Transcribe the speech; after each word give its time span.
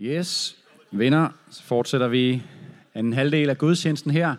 Yes, 0.00 0.56
venner, 0.92 1.28
så 1.50 1.62
fortsætter 1.62 2.08
vi 2.08 2.42
en 2.94 3.12
halvdel 3.12 3.50
af 3.50 3.58
gudstjenesten 3.58 4.10
her. 4.10 4.34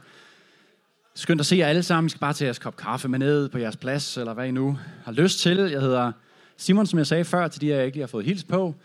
Skønt 1.16 1.40
at 1.40 1.46
se 1.46 1.56
jer 1.56 1.68
alle 1.68 1.84
sammen. 1.84 2.08
I 2.08 2.10
skal 2.10 2.20
bare 2.20 2.34
tage 2.34 2.46
jeres 2.46 2.60
kop 2.60 2.76
kaffe 2.76 3.08
med 3.08 3.20
ned 3.20 3.50
på 3.50 3.58
jeres 3.58 3.78
plads, 3.78 4.18
eller 4.18 4.34
hvad 4.34 4.48
I 4.48 4.52
nu 4.52 4.78
har 5.04 5.12
lyst 5.12 5.40
til. 5.40 5.58
Jeg 5.58 5.82
hedder 5.82 6.12
Simon, 6.58 6.86
som 6.86 7.00
jeg 7.00 7.08
sagde 7.08 7.26
før, 7.26 7.48
til 7.48 7.62
de, 7.62 7.68
jeg 7.68 7.86
ikke 7.86 7.96
lige 7.96 8.02
har 8.02 8.08
fået 8.08 8.26
hils 8.26 8.44
på. 8.44 8.76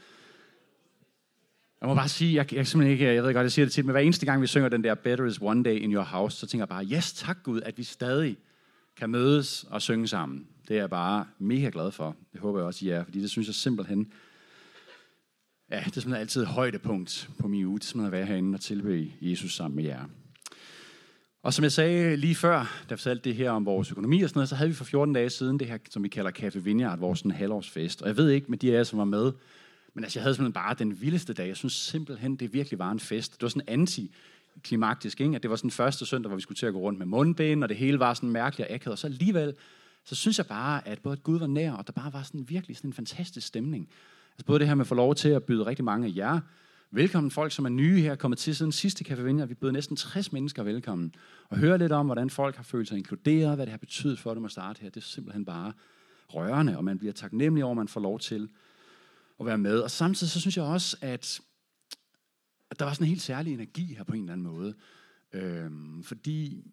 Jeg 1.81 1.89
må 1.89 1.95
bare 1.95 2.09
sige, 2.09 2.35
jeg, 2.35 2.53
jeg 2.55 2.67
simpelthen 2.67 2.93
ikke, 2.93 3.15
jeg 3.15 3.23
ved 3.23 3.35
godt, 3.35 3.45
jeg 3.45 3.53
siger 3.53 3.67
det 3.67 3.73
tit, 3.73 3.85
men 3.85 3.93
hver 3.93 4.01
eneste 4.01 4.27
gang 4.27 4.43
vi 4.43 4.47
synger 4.47 4.69
den 4.69 4.85
der 4.85 4.95
Better 4.95 5.25
is 5.25 5.39
one 5.41 5.65
day 5.65 5.79
in 5.81 5.93
your 5.93 6.05
house, 6.05 6.37
så 6.37 6.47
tænker 6.47 6.63
jeg 6.63 6.69
bare, 6.69 6.85
yes, 6.85 7.13
tak 7.13 7.39
Gud, 7.43 7.61
at 7.61 7.79
vi 7.79 7.83
stadig 7.83 8.37
kan 8.97 9.11
mødes 9.11 9.65
og 9.71 9.83
synge 9.83 10.09
sammen. 10.09 10.47
Det 10.69 10.77
er 10.77 10.81
jeg 10.81 10.91
bare 10.91 11.27
mega 11.39 11.71
glad 11.73 11.91
for. 11.91 12.17
Det 12.33 12.41
håber 12.41 12.59
jeg 12.59 12.67
også, 12.67 12.87
I 12.87 12.89
er, 12.89 13.05
fordi 13.05 13.21
det 13.21 13.31
synes 13.31 13.49
jeg 13.49 13.55
simpelthen, 13.55 14.13
ja, 15.73 15.79
det 15.79 15.87
er 15.87 16.01
simpelthen 16.01 16.21
altid 16.21 16.43
et 16.43 16.49
højdepunkt 16.49 17.31
på 17.39 17.49
min 17.49 17.65
uge, 17.65 17.79
det 17.79 17.85
er 17.85 17.89
simpelthen 17.89 18.15
at 18.15 18.19
være 18.19 18.27
herinde 18.27 18.57
og 18.57 18.61
tilbede 18.61 19.13
Jesus 19.21 19.55
sammen 19.55 19.77
med 19.77 19.85
jer. 19.85 20.05
Og 21.43 21.55
som 21.55 21.63
jeg 21.63 21.73
sagde 21.73 22.17
lige 22.17 22.35
før, 22.35 22.59
da 22.59 22.87
jeg 22.91 22.99
fortalte 22.99 23.25
det 23.25 23.35
her 23.35 23.51
om 23.51 23.67
vores 23.67 23.91
økonomi 23.91 24.23
og 24.23 24.29
sådan 24.29 24.39
noget, 24.39 24.49
så 24.49 24.55
havde 24.55 24.71
vi 24.71 24.75
for 24.75 24.85
14 24.85 25.15
dage 25.15 25.31
siden 25.31 25.59
det 25.59 25.69
her, 25.69 25.79
som 25.91 26.03
vi 26.03 26.09
kalder 26.09 26.31
Café 26.39 26.59
Vineyard, 26.59 26.99
vores 26.99 27.19
sådan 27.19 27.31
halvårsfest. 27.31 28.03
Og 28.03 28.09
jeg 28.09 28.17
ved 28.17 28.31
ikke 28.31 28.47
med 28.49 28.59
de 28.59 28.73
af 28.73 28.77
jer, 28.77 28.83
som 28.83 28.99
var 28.99 29.05
med, 29.05 29.33
men 29.95 30.05
altså, 30.05 30.19
jeg 30.19 30.23
havde 30.23 30.35
simpelthen 30.35 30.53
bare 30.53 30.75
den 30.79 31.01
vildeste 31.01 31.33
dag. 31.33 31.49
Jeg 31.49 31.57
synes 31.57 31.73
simpelthen, 31.73 32.37
det 32.37 32.53
virkelig 32.53 32.79
var 32.79 32.91
en 32.91 33.01
fest. 33.01 33.33
Det 33.33 33.43
var 33.43 33.49
sådan 33.49 33.69
anti 33.69 34.15
klimaktisk, 34.63 35.21
ikke? 35.21 35.37
at 35.37 35.43
det 35.43 35.51
var 35.51 35.57
sådan 35.57 35.71
første 35.71 36.07
søndag, 36.07 36.29
hvor 36.29 36.37
vi 36.37 36.43
skulle 36.43 36.57
til 36.57 36.67
at 36.67 36.73
gå 36.73 36.79
rundt 36.79 36.99
med 36.99 37.07
mundbind, 37.07 37.63
og 37.63 37.69
det 37.69 37.77
hele 37.77 37.99
var 37.99 38.15
sådan 38.15 38.31
mærkeligt 38.31 38.69
og 38.69 38.75
akavet. 38.75 38.93
Og 38.93 38.99
så 38.99 39.07
alligevel, 39.07 39.55
så 40.05 40.15
synes 40.15 40.39
jeg 40.39 40.47
bare, 40.47 40.89
at 40.89 40.99
både 41.03 41.17
Gud 41.17 41.39
var 41.39 41.47
nær, 41.47 41.73
og 41.73 41.87
der 41.87 41.93
bare 41.93 42.13
var 42.13 42.23
sådan 42.23 42.49
virkelig 42.49 42.77
sådan 42.77 42.91
en 42.91 42.95
fantastisk 42.95 43.47
stemning. 43.47 43.89
Så 44.43 44.47
både 44.47 44.59
det 44.59 44.69
her 44.69 44.75
med 44.75 44.85
at 44.85 44.87
få 44.87 44.95
lov 44.95 45.15
til 45.15 45.29
at 45.29 45.45
byde 45.45 45.67
rigtig 45.67 45.85
mange 45.85 46.07
af 46.07 46.13
jer 46.17 46.41
velkommen, 46.91 47.31
folk 47.31 47.53
som 47.53 47.65
er 47.65 47.69
nye 47.69 48.01
her, 48.01 48.15
kommet 48.15 48.39
til 48.39 48.57
siden 48.57 48.73
sidste 48.73 49.05
Café 49.09 49.21
Vinja. 49.21 49.45
Vi 49.45 49.55
bød 49.55 49.73
næsten 49.73 49.97
60 49.97 50.33
mennesker 50.33 50.63
velkommen. 50.63 51.15
Og 51.49 51.59
høre 51.59 51.79
lidt 51.79 51.93
om, 51.93 52.07
hvordan 52.07 52.31
folk 52.31 52.57
har 52.57 52.63
følt 52.63 52.89
sig 52.89 52.99
inkluderet, 52.99 53.55
hvad 53.57 53.67
det 53.67 53.71
har 53.71 53.79
betydet 53.79 54.19
for 54.19 54.35
dem 54.35 54.45
at 54.45 54.51
starte 54.51 54.81
her. 54.81 54.91
Det 54.91 54.97
er 55.01 55.05
simpelthen 55.05 55.45
bare 55.45 55.73
rørende, 56.29 56.77
og 56.77 56.85
man 56.85 56.99
bliver 56.99 57.13
taknemmelig 57.13 57.65
over, 57.65 57.73
at 57.73 57.77
man 57.77 57.89
får 57.89 58.01
lov 58.01 58.19
til 58.19 58.49
at 59.41 59.47
være 59.47 59.59
med. 59.59 59.79
Og 59.79 59.91
samtidig 59.91 60.31
så 60.31 60.41
synes 60.41 60.57
jeg 60.57 60.65
også, 60.65 60.97
at, 61.01 61.41
at 62.71 62.79
der 62.79 62.85
var 62.85 62.93
sådan 62.93 63.05
en 63.05 63.09
helt 63.09 63.23
særlig 63.23 63.55
energi 63.55 63.95
her 63.95 64.05
på 64.05 64.15
en 64.15 64.21
eller 64.21 64.33
anden 64.33 64.47
måde. 64.47 64.75
Øhm, 65.33 66.03
fordi, 66.03 66.65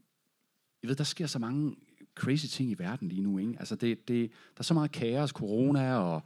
jeg 0.84 0.90
ved, 0.90 0.96
der 0.96 1.04
sker 1.04 1.28
så 1.28 1.40
mange 1.40 1.76
crazy 2.16 2.46
ting 2.46 2.72
i 2.72 2.76
verden 2.80 3.08
lige 3.08 3.22
nu. 3.22 3.38
Ikke? 3.38 3.56
Altså 3.60 3.76
det, 3.76 4.08
det, 4.08 4.32
der 4.32 4.60
er 4.60 4.64
så 4.64 4.74
meget 4.74 4.92
kaos, 4.92 5.30
corona 5.30 5.96
og 5.96 6.24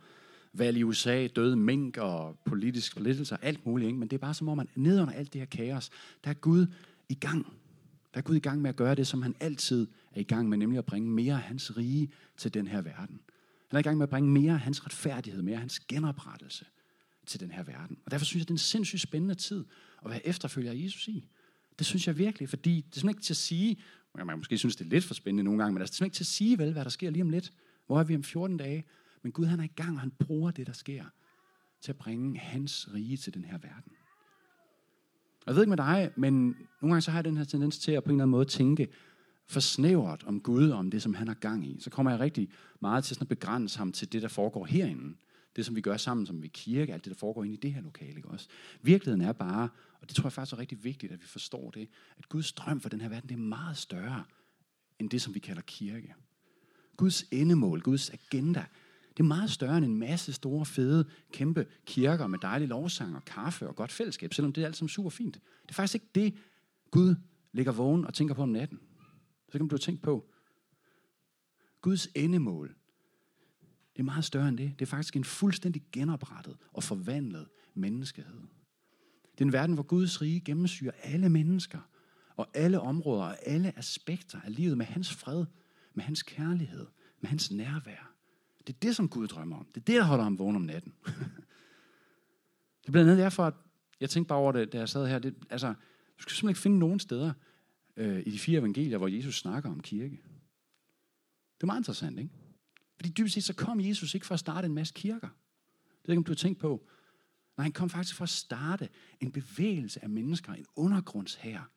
valg 0.54 0.78
i 0.78 0.84
USA, 0.84 1.28
døde 1.28 1.56
mink 1.56 1.98
og 1.98 2.40
politisk 2.46 2.92
splittelse 2.92 3.36
og 3.36 3.40
alt 3.42 3.66
muligt. 3.66 3.88
Ikke? 3.88 4.00
Men 4.00 4.08
det 4.08 4.18
er 4.18 4.20
bare 4.20 4.34
som 4.34 4.48
om, 4.48 4.58
man 4.58 4.68
ned 4.76 5.02
under 5.02 5.14
alt 5.14 5.34
det 5.34 5.42
her 5.42 5.46
kaos, 5.46 5.90
der 6.24 6.30
er 6.30 6.34
Gud 6.34 6.68
i 7.10 7.14
gang. 7.14 7.46
Der 8.14 8.18
er 8.18 8.22
Gud 8.22 8.36
i 8.36 8.40
gang 8.40 8.62
med 8.62 8.70
at 8.70 8.76
gøre 8.76 8.96
det, 8.96 9.08
som 9.08 9.22
han 9.22 9.36
altid 9.40 9.88
er 10.12 10.20
i 10.20 10.24
gang 10.24 10.50
med, 10.50 10.58
nemlig 10.58 10.78
at 10.78 10.86
bringe 10.86 11.10
mere 11.10 11.34
af 11.34 11.42
hans 11.42 11.78
rige 11.78 12.12
til 12.38 12.54
den 12.54 12.68
her 12.68 12.82
verden. 12.82 13.20
Han 13.68 13.78
er 13.78 13.80
i 13.80 13.84
gang 13.84 13.98
med 13.98 14.04
at 14.04 14.10
bringe 14.10 14.30
mere 14.32 14.54
af 14.54 14.60
hans 14.60 14.86
retfærdighed, 14.86 15.42
mere 15.42 15.54
af 15.56 15.60
hans 15.60 15.80
genoprettelse 15.80 16.66
til 17.26 17.40
den 17.40 17.52
her 17.52 17.64
verden. 17.64 17.98
Og 18.06 18.12
derfor 18.12 18.26
synes 18.26 18.42
jeg, 18.42 18.48
det 18.48 18.52
er 18.52 18.56
en 18.56 18.58
sindssygt 18.58 19.02
spændende 19.02 19.36
tid 19.36 19.66
at 20.06 20.12
være 20.12 20.28
efterfølger 20.28 20.72
af 20.72 20.76
Jesus 20.76 21.08
i. 21.08 21.26
Det 21.80 21.88
synes 21.88 22.08
jeg 22.08 22.18
virkelig, 22.18 22.50
fordi 22.50 22.76
det 22.76 22.78
er 22.78 23.00
simpelthen 23.00 23.10
ikke 23.10 23.22
til 23.22 23.34
at 23.34 23.38
sige, 23.38 23.78
man 24.26 24.38
måske 24.38 24.58
synes, 24.58 24.76
det 24.76 24.86
er 24.86 24.90
lidt 24.90 25.04
for 25.04 25.14
spændende 25.14 25.44
nogle 25.44 25.60
gange, 25.60 25.74
men 25.74 25.82
altså, 25.82 25.92
det 25.92 25.96
er 25.96 25.98
simpelthen 25.98 26.08
ikke 26.08 26.16
til 26.16 26.24
at 26.24 26.28
sige 26.28 26.58
vel, 26.58 26.74
hvad 26.74 26.84
der 26.84 26.90
sker 26.90 27.10
lige 27.10 27.24
om 27.24 27.30
lidt. 27.30 27.54
Hvor 27.88 28.00
er 28.00 28.04
vi 28.04 28.16
om 28.16 28.24
14 28.24 28.58
dage? 28.58 28.84
Men 29.24 29.32
Gud 29.32 29.46
han 29.46 29.60
er 29.60 29.64
i 29.64 29.72
gang, 29.76 29.96
og 29.96 30.00
han 30.00 30.12
bruger 30.12 30.52
det, 30.52 30.68
der 30.68 30.74
sker, 30.74 31.04
til 31.82 31.92
at 31.92 31.98
bringe 31.98 32.40
hans 32.40 32.90
rige 32.94 33.18
til 33.18 33.34
den 33.34 33.46
her 33.46 33.58
verden. 33.58 33.92
Og 35.46 35.48
jeg 35.48 35.56
ved 35.56 35.64
ikke 35.64 35.70
med 35.70 35.78
dig, 35.78 36.12
men 36.16 36.34
nogle 36.82 36.94
gange 36.94 37.02
så 37.02 37.12
har 37.12 37.18
jeg 37.18 37.26
den 37.26 37.38
her 37.38 37.44
tendens 37.44 37.80
til 37.80 37.92
at 37.92 38.04
på 38.04 38.10
en 38.10 38.16
eller 38.16 38.24
anden 38.24 38.32
måde 38.32 38.46
tænke 38.46 38.88
for 39.48 39.60
snævert 39.60 40.24
om 40.24 40.42
Gud 40.42 40.70
og 40.70 40.80
om 40.80 40.92
det, 40.92 41.02
som 41.02 41.14
han 41.14 41.28
har 41.28 41.36
gang 41.36 41.68
i. 41.68 41.80
Så 41.80 41.90
kommer 41.90 42.12
jeg 42.12 42.20
rigtig 42.20 42.50
meget 42.80 43.04
til 43.04 43.16
sådan 43.16 43.24
at 43.24 43.30
begrænse 43.30 43.78
ham 43.78 43.92
til 43.92 44.12
det, 44.12 44.22
der 44.22 44.28
foregår 44.28 44.66
herinde. 44.66 45.16
Det, 45.56 45.66
som 45.66 45.76
vi 45.76 45.82
gør 45.82 45.98
sammen 45.98 46.26
som 46.26 46.42
vi 46.42 46.48
kirke, 46.48 46.94
alt 46.94 47.06
det, 47.06 47.12
der 47.12 47.18
foregår 47.18 47.44
inde 47.44 47.54
i 47.54 47.60
det 47.60 47.74
her 47.74 47.82
lokale. 47.82 48.16
Ikke 48.16 48.28
også? 48.28 48.48
Virkeligheden 48.82 49.22
er 49.22 49.34
bare, 49.34 49.70
og 50.02 50.10
det 50.10 50.16
tror 50.16 50.26
jeg 50.26 50.34
faktisk 50.34 50.54
er 50.54 50.60
rigtig 50.60 50.84
vigtigt, 50.84 51.12
at 51.12 51.22
vi 51.22 51.28
forstår 51.28 51.72
det, 51.72 51.90
at 52.18 52.30
Guds 52.30 52.54
drøm 52.54 52.80
for 52.82 52.90
den 52.90 53.02
her 53.02 53.10
verden, 53.10 53.30
det 53.30 53.36
er 53.36 53.40
meget 53.40 53.78
større 53.78 54.24
end 55.00 55.10
det, 55.10 55.22
som 55.22 55.34
vi 55.36 55.40
kalder 55.40 55.62
kirke. 55.62 56.16
Guds 56.98 57.26
endemål, 57.32 57.82
Guds 57.82 58.10
agenda, 58.10 58.66
det 59.18 59.24
er 59.24 59.28
meget 59.28 59.52
større 59.52 59.78
end 59.78 59.86
en 59.86 59.98
masse 59.98 60.34
store, 60.34 60.66
fede, 60.66 61.06
kæmpe 61.32 61.66
kirker 61.86 62.28
med 62.28 62.40
dejlig 62.40 62.68
lovsang 62.68 63.16
og 63.16 63.26
kaffe 63.26 63.68
og 63.68 63.76
godt 63.76 63.92
fællesskab, 63.92 64.34
selvom 64.34 64.54
det 64.54 64.62
er 64.62 64.66
alt 64.66 64.76
sammen 64.76 64.90
super 64.90 65.10
fint. 65.10 65.34
Det 65.34 65.70
er 65.70 65.74
faktisk 65.74 65.96
ikke 65.96 66.10
det, 66.16 66.36
Gud 66.92 67.16
ligger 67.52 67.72
vågen 67.72 68.06
og 68.06 68.14
tænker 68.14 68.36
på 68.36 68.42
om 68.42 68.50
natten. 68.50 68.80
Så 69.52 69.58
kan 69.58 69.68
du 69.68 69.78
tænke 69.78 69.84
tænkt 69.86 70.02
på. 70.02 70.30
Guds 71.82 72.08
endemål, 72.16 72.76
det 73.94 74.00
er 74.00 74.04
meget 74.04 74.26
større 74.26 74.50
end 74.50 74.58
det. 74.58 74.74
Det 74.80 74.86
er 74.86 74.90
faktisk 74.90 75.16
en 75.16 75.24
fuldstændig 75.24 75.84
genoprettet 75.92 76.58
og 76.74 76.84
forvandlet 76.84 77.48
menneskehed. 77.74 78.40
Det 79.32 79.42
er 79.42 79.46
en 79.46 79.54
verden, 79.54 79.74
hvor 79.74 79.84
Guds 79.84 80.22
rige 80.22 80.40
gennemsyrer 80.40 80.92
alle 81.04 81.30
mennesker 81.30 81.80
og 82.36 82.48
alle 82.54 82.80
områder 82.80 83.24
og 83.24 83.48
alle 83.48 83.78
aspekter 83.78 84.42
af 84.42 84.56
livet 84.56 84.78
med 84.78 84.86
hans 84.86 85.14
fred, 85.14 85.46
med 85.94 86.04
hans 86.04 86.24
kærlighed, 86.24 86.88
med 87.22 87.30
hans 87.30 87.52
nærvær. 87.52 88.13
Det 88.68 88.74
er 88.74 88.78
det, 88.82 88.96
som 88.96 89.10
Gud 89.10 89.28
drømmer 89.28 89.58
om. 89.58 89.66
Det 89.66 89.82
er 89.82 89.86
det, 89.86 89.96
der 89.96 90.04
holder 90.04 90.24
ham 90.24 90.40
vågen 90.40 90.56
om 90.56 90.62
natten. 90.62 90.94
det 92.82 92.88
er 92.88 92.92
blandt 92.92 93.10
andet 93.10 93.24
derfor, 93.24 93.44
at 93.44 93.54
jeg 94.00 94.10
tænkte 94.10 94.28
bare 94.28 94.40
over 94.40 94.52
det, 94.52 94.74
da 94.74 94.78
jeg 94.78 94.90
sad 94.90 95.08
her. 95.08 95.20
Det, 95.20 95.36
altså, 95.50 95.68
du 96.18 96.22
skal 96.22 96.32
simpelthen 96.32 96.50
ikke 96.50 96.60
finde 96.60 96.80
nogen 96.80 97.00
steder 97.00 97.34
øh, 97.98 98.24
i 98.26 98.32
de 98.32 98.40
fire 98.40 98.60
evangelier, 98.60 98.98
hvor 98.98 99.08
Jesus 99.08 99.40
snakker 99.40 99.70
om 99.70 99.80
kirke. 99.80 100.22
Det 101.56 101.64
er 101.64 101.66
meget 101.66 101.80
interessant, 101.80 102.20
ikke? 102.20 102.32
Fordi 102.96 103.10
dybest 103.10 103.34
set 103.34 103.44
så 103.44 103.54
kom 103.54 103.82
Jesus 103.82 104.14
ikke 104.14 104.26
for 104.26 104.34
at 104.34 104.40
starte 104.40 104.66
en 104.66 104.74
masse 104.74 104.94
kirker. 104.94 105.28
Det 106.02 106.10
er 106.10 106.12
ikke, 106.12 106.18
om 106.18 106.24
du 106.24 106.32
har 106.32 106.36
tænkt 106.36 106.60
på. 106.60 106.88
Nej, 107.58 107.64
han 107.64 107.72
kom 107.72 107.90
faktisk 107.90 108.16
for 108.16 108.24
at 108.24 108.30
starte 108.30 108.90
en 109.20 109.32
bevægelse 109.32 110.04
af 110.04 110.10
mennesker, 110.10 110.54
en 110.54 110.66
undergrundshær. 110.76 111.70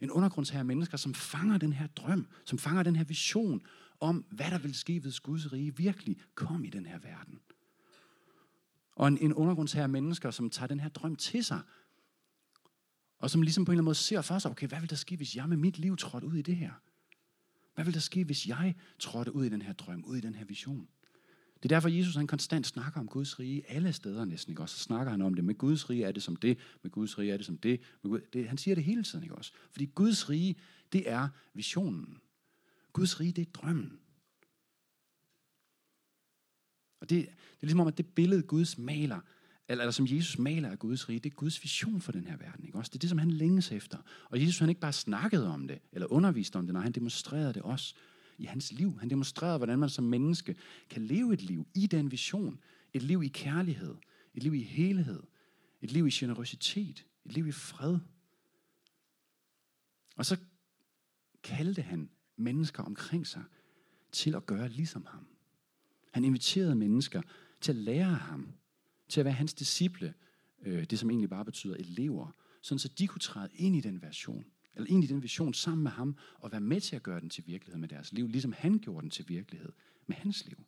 En 0.00 0.10
undergrundshær 0.10 0.58
af 0.58 0.64
mennesker, 0.64 0.96
som 0.96 1.14
fanger 1.14 1.58
den 1.58 1.72
her 1.72 1.86
drøm, 1.86 2.26
som 2.44 2.58
fanger 2.58 2.82
den 2.82 2.96
her 2.96 3.04
vision 3.04 3.62
om, 4.00 4.24
hvad 4.30 4.50
der 4.50 4.58
vil 4.58 4.74
ske, 4.74 5.00
hvis 5.00 5.20
Guds 5.20 5.52
rige 5.52 5.76
virkelig 5.76 6.16
kom 6.34 6.64
i 6.64 6.70
den 6.70 6.86
her 6.86 6.98
verden. 6.98 7.40
Og 8.92 9.08
en, 9.08 9.18
en 9.18 9.34
undergrundsherre 9.34 9.82
af 9.82 9.88
mennesker, 9.88 10.30
som 10.30 10.50
tager 10.50 10.66
den 10.66 10.80
her 10.80 10.88
drøm 10.88 11.16
til 11.16 11.44
sig, 11.44 11.60
og 13.18 13.30
som 13.30 13.42
ligesom 13.42 13.64
på 13.64 13.72
en 13.72 13.74
eller 13.74 13.80
anden 13.80 13.84
måde 13.84 13.94
ser 13.94 14.22
for 14.22 14.38
sig, 14.38 14.50
okay, 14.50 14.68
hvad 14.68 14.80
vil 14.80 14.90
der 14.90 14.96
ske, 14.96 15.16
hvis 15.16 15.36
jeg 15.36 15.48
med 15.48 15.56
mit 15.56 15.78
liv 15.78 15.96
trådte 15.96 16.26
ud 16.26 16.34
i 16.34 16.42
det 16.42 16.56
her? 16.56 16.72
Hvad 17.74 17.84
vil 17.84 17.94
der 17.94 18.00
ske, 18.00 18.24
hvis 18.24 18.48
jeg 18.48 18.74
trådte 18.98 19.34
ud 19.34 19.44
i 19.44 19.48
den 19.48 19.62
her 19.62 19.72
drøm, 19.72 20.04
ud 20.04 20.16
i 20.16 20.20
den 20.20 20.34
her 20.34 20.44
vision? 20.44 20.88
Det 21.62 21.64
er 21.64 21.76
derfor, 21.76 21.88
Jesus 21.88 22.16
han 22.16 22.26
konstant 22.26 22.66
snakker 22.66 23.00
om 23.00 23.06
Guds 23.06 23.40
rige 23.40 23.70
alle 23.70 23.92
steder 23.92 24.24
næsten. 24.24 24.50
Ikke? 24.52 24.62
også? 24.62 24.76
så 24.76 24.82
snakker 24.82 25.10
han 25.10 25.22
om 25.22 25.34
det. 25.34 25.44
Med 25.44 25.54
Guds 25.54 25.90
rige 25.90 26.04
er 26.04 26.12
det 26.12 26.22
som 26.22 26.36
det. 26.36 26.58
Med 26.82 26.90
Guds 26.90 27.18
rige 27.18 27.32
er 27.32 27.36
det 27.36 27.46
som 27.46 27.58
det. 27.58 27.80
Med 28.02 28.10
Gud, 28.10 28.20
det 28.32 28.48
han 28.48 28.58
siger 28.58 28.74
det 28.74 28.84
hele 28.84 29.02
tiden. 29.02 29.22
Ikke 29.22 29.34
også? 29.34 29.52
Fordi 29.70 29.86
Guds 29.94 30.30
rige, 30.30 30.56
det 30.92 31.10
er 31.10 31.28
visionen. 31.54 32.18
Guds 32.98 33.20
rige, 33.20 33.32
det 33.32 33.46
er 33.46 33.52
drømmen. 33.52 33.98
Og 37.00 37.10
det, 37.10 37.26
det 37.26 37.32
er 37.32 37.56
ligesom 37.60 37.80
om, 37.80 37.86
at 37.86 37.98
det 37.98 38.06
billede, 38.06 38.42
Guds 38.42 38.78
maler, 38.78 39.20
eller, 39.68 39.82
eller 39.84 39.90
som 39.90 40.06
Jesus 40.08 40.38
maler 40.38 40.70
af 40.70 40.78
Guds 40.78 41.08
rige, 41.08 41.20
det 41.20 41.32
er 41.32 41.34
Guds 41.34 41.62
vision 41.62 42.00
for 42.00 42.12
den 42.12 42.26
her 42.26 42.36
verden. 42.36 42.64
Ikke? 42.64 42.78
Også 42.78 42.88
det 42.88 42.94
er 42.94 42.98
det, 42.98 43.08
som 43.08 43.18
han 43.18 43.30
længes 43.30 43.72
efter. 43.72 43.98
Og 44.30 44.40
Jesus 44.40 44.58
han 44.58 44.68
ikke 44.68 44.80
bare 44.80 44.92
snakkede 44.92 45.48
om 45.48 45.68
det, 45.68 45.78
eller 45.92 46.12
underviste 46.12 46.56
om 46.56 46.66
det, 46.66 46.72
nej, 46.72 46.82
han 46.82 46.92
demonstrerede 46.92 47.54
det 47.54 47.62
også 47.62 47.94
i 48.38 48.44
hans 48.44 48.72
liv. 48.72 48.98
Han 49.00 49.10
demonstrerede, 49.10 49.58
hvordan 49.58 49.78
man 49.78 49.88
som 49.88 50.04
menneske 50.04 50.56
kan 50.90 51.02
leve 51.02 51.34
et 51.34 51.42
liv 51.42 51.66
i 51.74 51.86
den 51.86 52.10
vision. 52.10 52.60
Et 52.92 53.02
liv 53.02 53.22
i 53.22 53.28
kærlighed, 53.28 53.94
et 54.34 54.42
liv 54.42 54.54
i 54.54 54.62
helhed, 54.62 55.22
et 55.80 55.90
liv 55.90 56.06
i 56.06 56.10
generøsitet, 56.10 57.06
et 57.24 57.32
liv 57.32 57.46
i 57.46 57.52
fred. 57.52 57.98
Og 60.16 60.26
så 60.26 60.36
kaldte 61.42 61.82
han 61.82 62.10
mennesker 62.38 62.82
omkring 62.82 63.26
sig 63.26 63.44
til 64.12 64.34
at 64.34 64.46
gøre 64.46 64.68
ligesom 64.68 65.06
ham. 65.06 65.26
Han 66.12 66.24
inviterede 66.24 66.74
mennesker 66.74 67.22
til 67.60 67.72
at 67.72 67.76
lære 67.76 68.14
ham, 68.14 68.52
til 69.08 69.20
at 69.20 69.24
være 69.24 69.34
hans 69.34 69.54
disciple, 69.54 70.14
øh, 70.62 70.84
det 70.84 70.98
som 70.98 71.10
egentlig 71.10 71.30
bare 71.30 71.44
betyder 71.44 71.74
elever, 71.74 72.30
sådan 72.62 72.78
så 72.78 72.88
de 72.88 73.06
kunne 73.06 73.20
træde 73.20 73.48
ind 73.54 73.76
i 73.76 73.80
den 73.80 74.02
version, 74.02 74.44
eller 74.74 74.90
ind 74.90 75.04
i 75.04 75.06
den 75.06 75.22
vision 75.22 75.54
sammen 75.54 75.82
med 75.82 75.90
ham, 75.90 76.16
og 76.38 76.52
være 76.52 76.60
med 76.60 76.80
til 76.80 76.96
at 76.96 77.02
gøre 77.02 77.20
den 77.20 77.30
til 77.30 77.44
virkelighed 77.46 77.80
med 77.80 77.88
deres 77.88 78.12
liv, 78.12 78.28
ligesom 78.28 78.52
han 78.52 78.78
gjorde 78.78 79.02
den 79.02 79.10
til 79.10 79.28
virkelighed 79.28 79.72
med 80.06 80.16
hans 80.16 80.46
liv. 80.46 80.58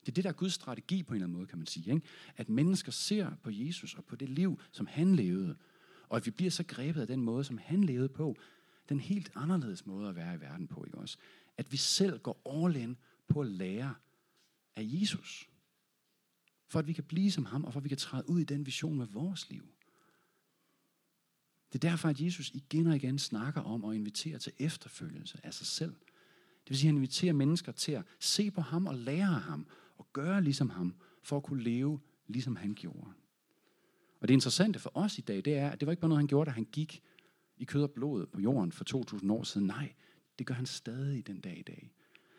Det 0.00 0.12
er 0.12 0.14
det, 0.14 0.24
der 0.24 0.30
er 0.30 0.34
Guds 0.34 0.52
strategi 0.52 1.02
på 1.02 1.12
en 1.12 1.14
eller 1.14 1.26
anden 1.26 1.36
måde, 1.36 1.46
kan 1.46 1.58
man 1.58 1.66
sige. 1.66 1.94
Ikke? 1.94 2.06
At 2.36 2.48
mennesker 2.48 2.92
ser 2.92 3.30
på 3.42 3.50
Jesus 3.50 3.94
og 3.94 4.04
på 4.04 4.16
det 4.16 4.28
liv, 4.28 4.60
som 4.72 4.86
han 4.86 5.14
levede, 5.14 5.56
og 6.08 6.16
at 6.16 6.26
vi 6.26 6.30
bliver 6.30 6.50
så 6.50 6.64
grebet 6.64 7.00
af 7.00 7.06
den 7.06 7.20
måde, 7.20 7.44
som 7.44 7.58
han 7.58 7.84
levede 7.84 8.08
på, 8.08 8.36
den 8.88 9.00
helt 9.00 9.30
anderledes 9.34 9.86
måde 9.86 10.08
at 10.08 10.16
være 10.16 10.34
i 10.34 10.40
verden 10.40 10.68
på, 10.68 10.84
ikke 10.84 10.98
også? 10.98 11.18
At 11.56 11.72
vi 11.72 11.76
selv 11.76 12.18
går 12.18 12.64
all 12.64 12.76
in 12.76 12.96
på 13.28 13.40
at 13.40 13.46
lære 13.46 13.94
af 14.76 14.82
Jesus. 14.84 15.48
For 16.68 16.78
at 16.78 16.86
vi 16.86 16.92
kan 16.92 17.04
blive 17.04 17.30
som 17.30 17.44
ham, 17.44 17.64
og 17.64 17.72
for 17.72 17.80
at 17.80 17.84
vi 17.84 17.88
kan 17.88 17.98
træde 17.98 18.28
ud 18.28 18.40
i 18.40 18.44
den 18.44 18.66
vision 18.66 18.98
med 18.98 19.06
vores 19.06 19.50
liv. 19.50 19.64
Det 21.72 21.84
er 21.84 21.90
derfor, 21.90 22.08
at 22.08 22.20
Jesus 22.20 22.50
igen 22.50 22.86
og 22.86 22.96
igen 22.96 23.18
snakker 23.18 23.60
om 23.60 23.84
at 23.84 23.94
invitere 23.94 24.38
til 24.38 24.52
efterfølgelse 24.58 25.40
af 25.42 25.54
sig 25.54 25.66
selv. 25.66 25.94
Det 26.64 26.70
vil 26.70 26.78
sige, 26.78 26.88
at 26.88 26.92
han 26.92 26.96
inviterer 26.96 27.32
mennesker 27.32 27.72
til 27.72 27.92
at 27.92 28.04
se 28.18 28.50
på 28.50 28.60
ham 28.60 28.86
og 28.86 28.94
lære 28.94 29.34
af 29.34 29.40
ham, 29.40 29.66
og 29.96 30.06
gøre 30.12 30.42
ligesom 30.42 30.70
ham, 30.70 30.94
for 31.22 31.36
at 31.36 31.42
kunne 31.42 31.62
leve 31.62 32.00
ligesom 32.26 32.56
han 32.56 32.74
gjorde. 32.74 33.12
Og 34.20 34.28
det 34.28 34.34
interessante 34.34 34.78
for 34.78 34.90
os 34.94 35.18
i 35.18 35.20
dag, 35.20 35.36
det 35.36 35.54
er, 35.54 35.70
at 35.70 35.80
det 35.80 35.86
var 35.86 35.92
ikke 35.92 36.00
bare 36.00 36.08
noget, 36.08 36.20
han 36.20 36.28
gjorde, 36.28 36.50
da 36.50 36.54
han 36.54 36.64
gik 36.72 37.02
i 37.56 37.64
kød 37.64 37.82
og 37.82 37.90
blod 37.90 38.26
på 38.26 38.40
jorden 38.40 38.72
for 38.72 38.84
2000 38.84 39.32
år 39.32 39.42
siden. 39.42 39.66
Nej, 39.66 39.92
det 40.38 40.46
gør 40.46 40.54
han 40.54 40.66
stadig 40.66 41.26
den 41.26 41.40
dag 41.40 41.58
i 41.58 41.62
dag. 41.62 41.92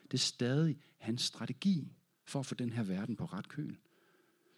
Det 0.04 0.14
er 0.14 0.22
stadig 0.22 0.78
hans 0.98 1.22
strategi 1.22 1.92
for 2.26 2.40
at 2.40 2.46
få 2.46 2.56
den 2.56 2.70
her 2.70 2.84
verden 2.84 3.16
på 3.16 3.26
ret 3.26 3.48
køl. 3.48 3.78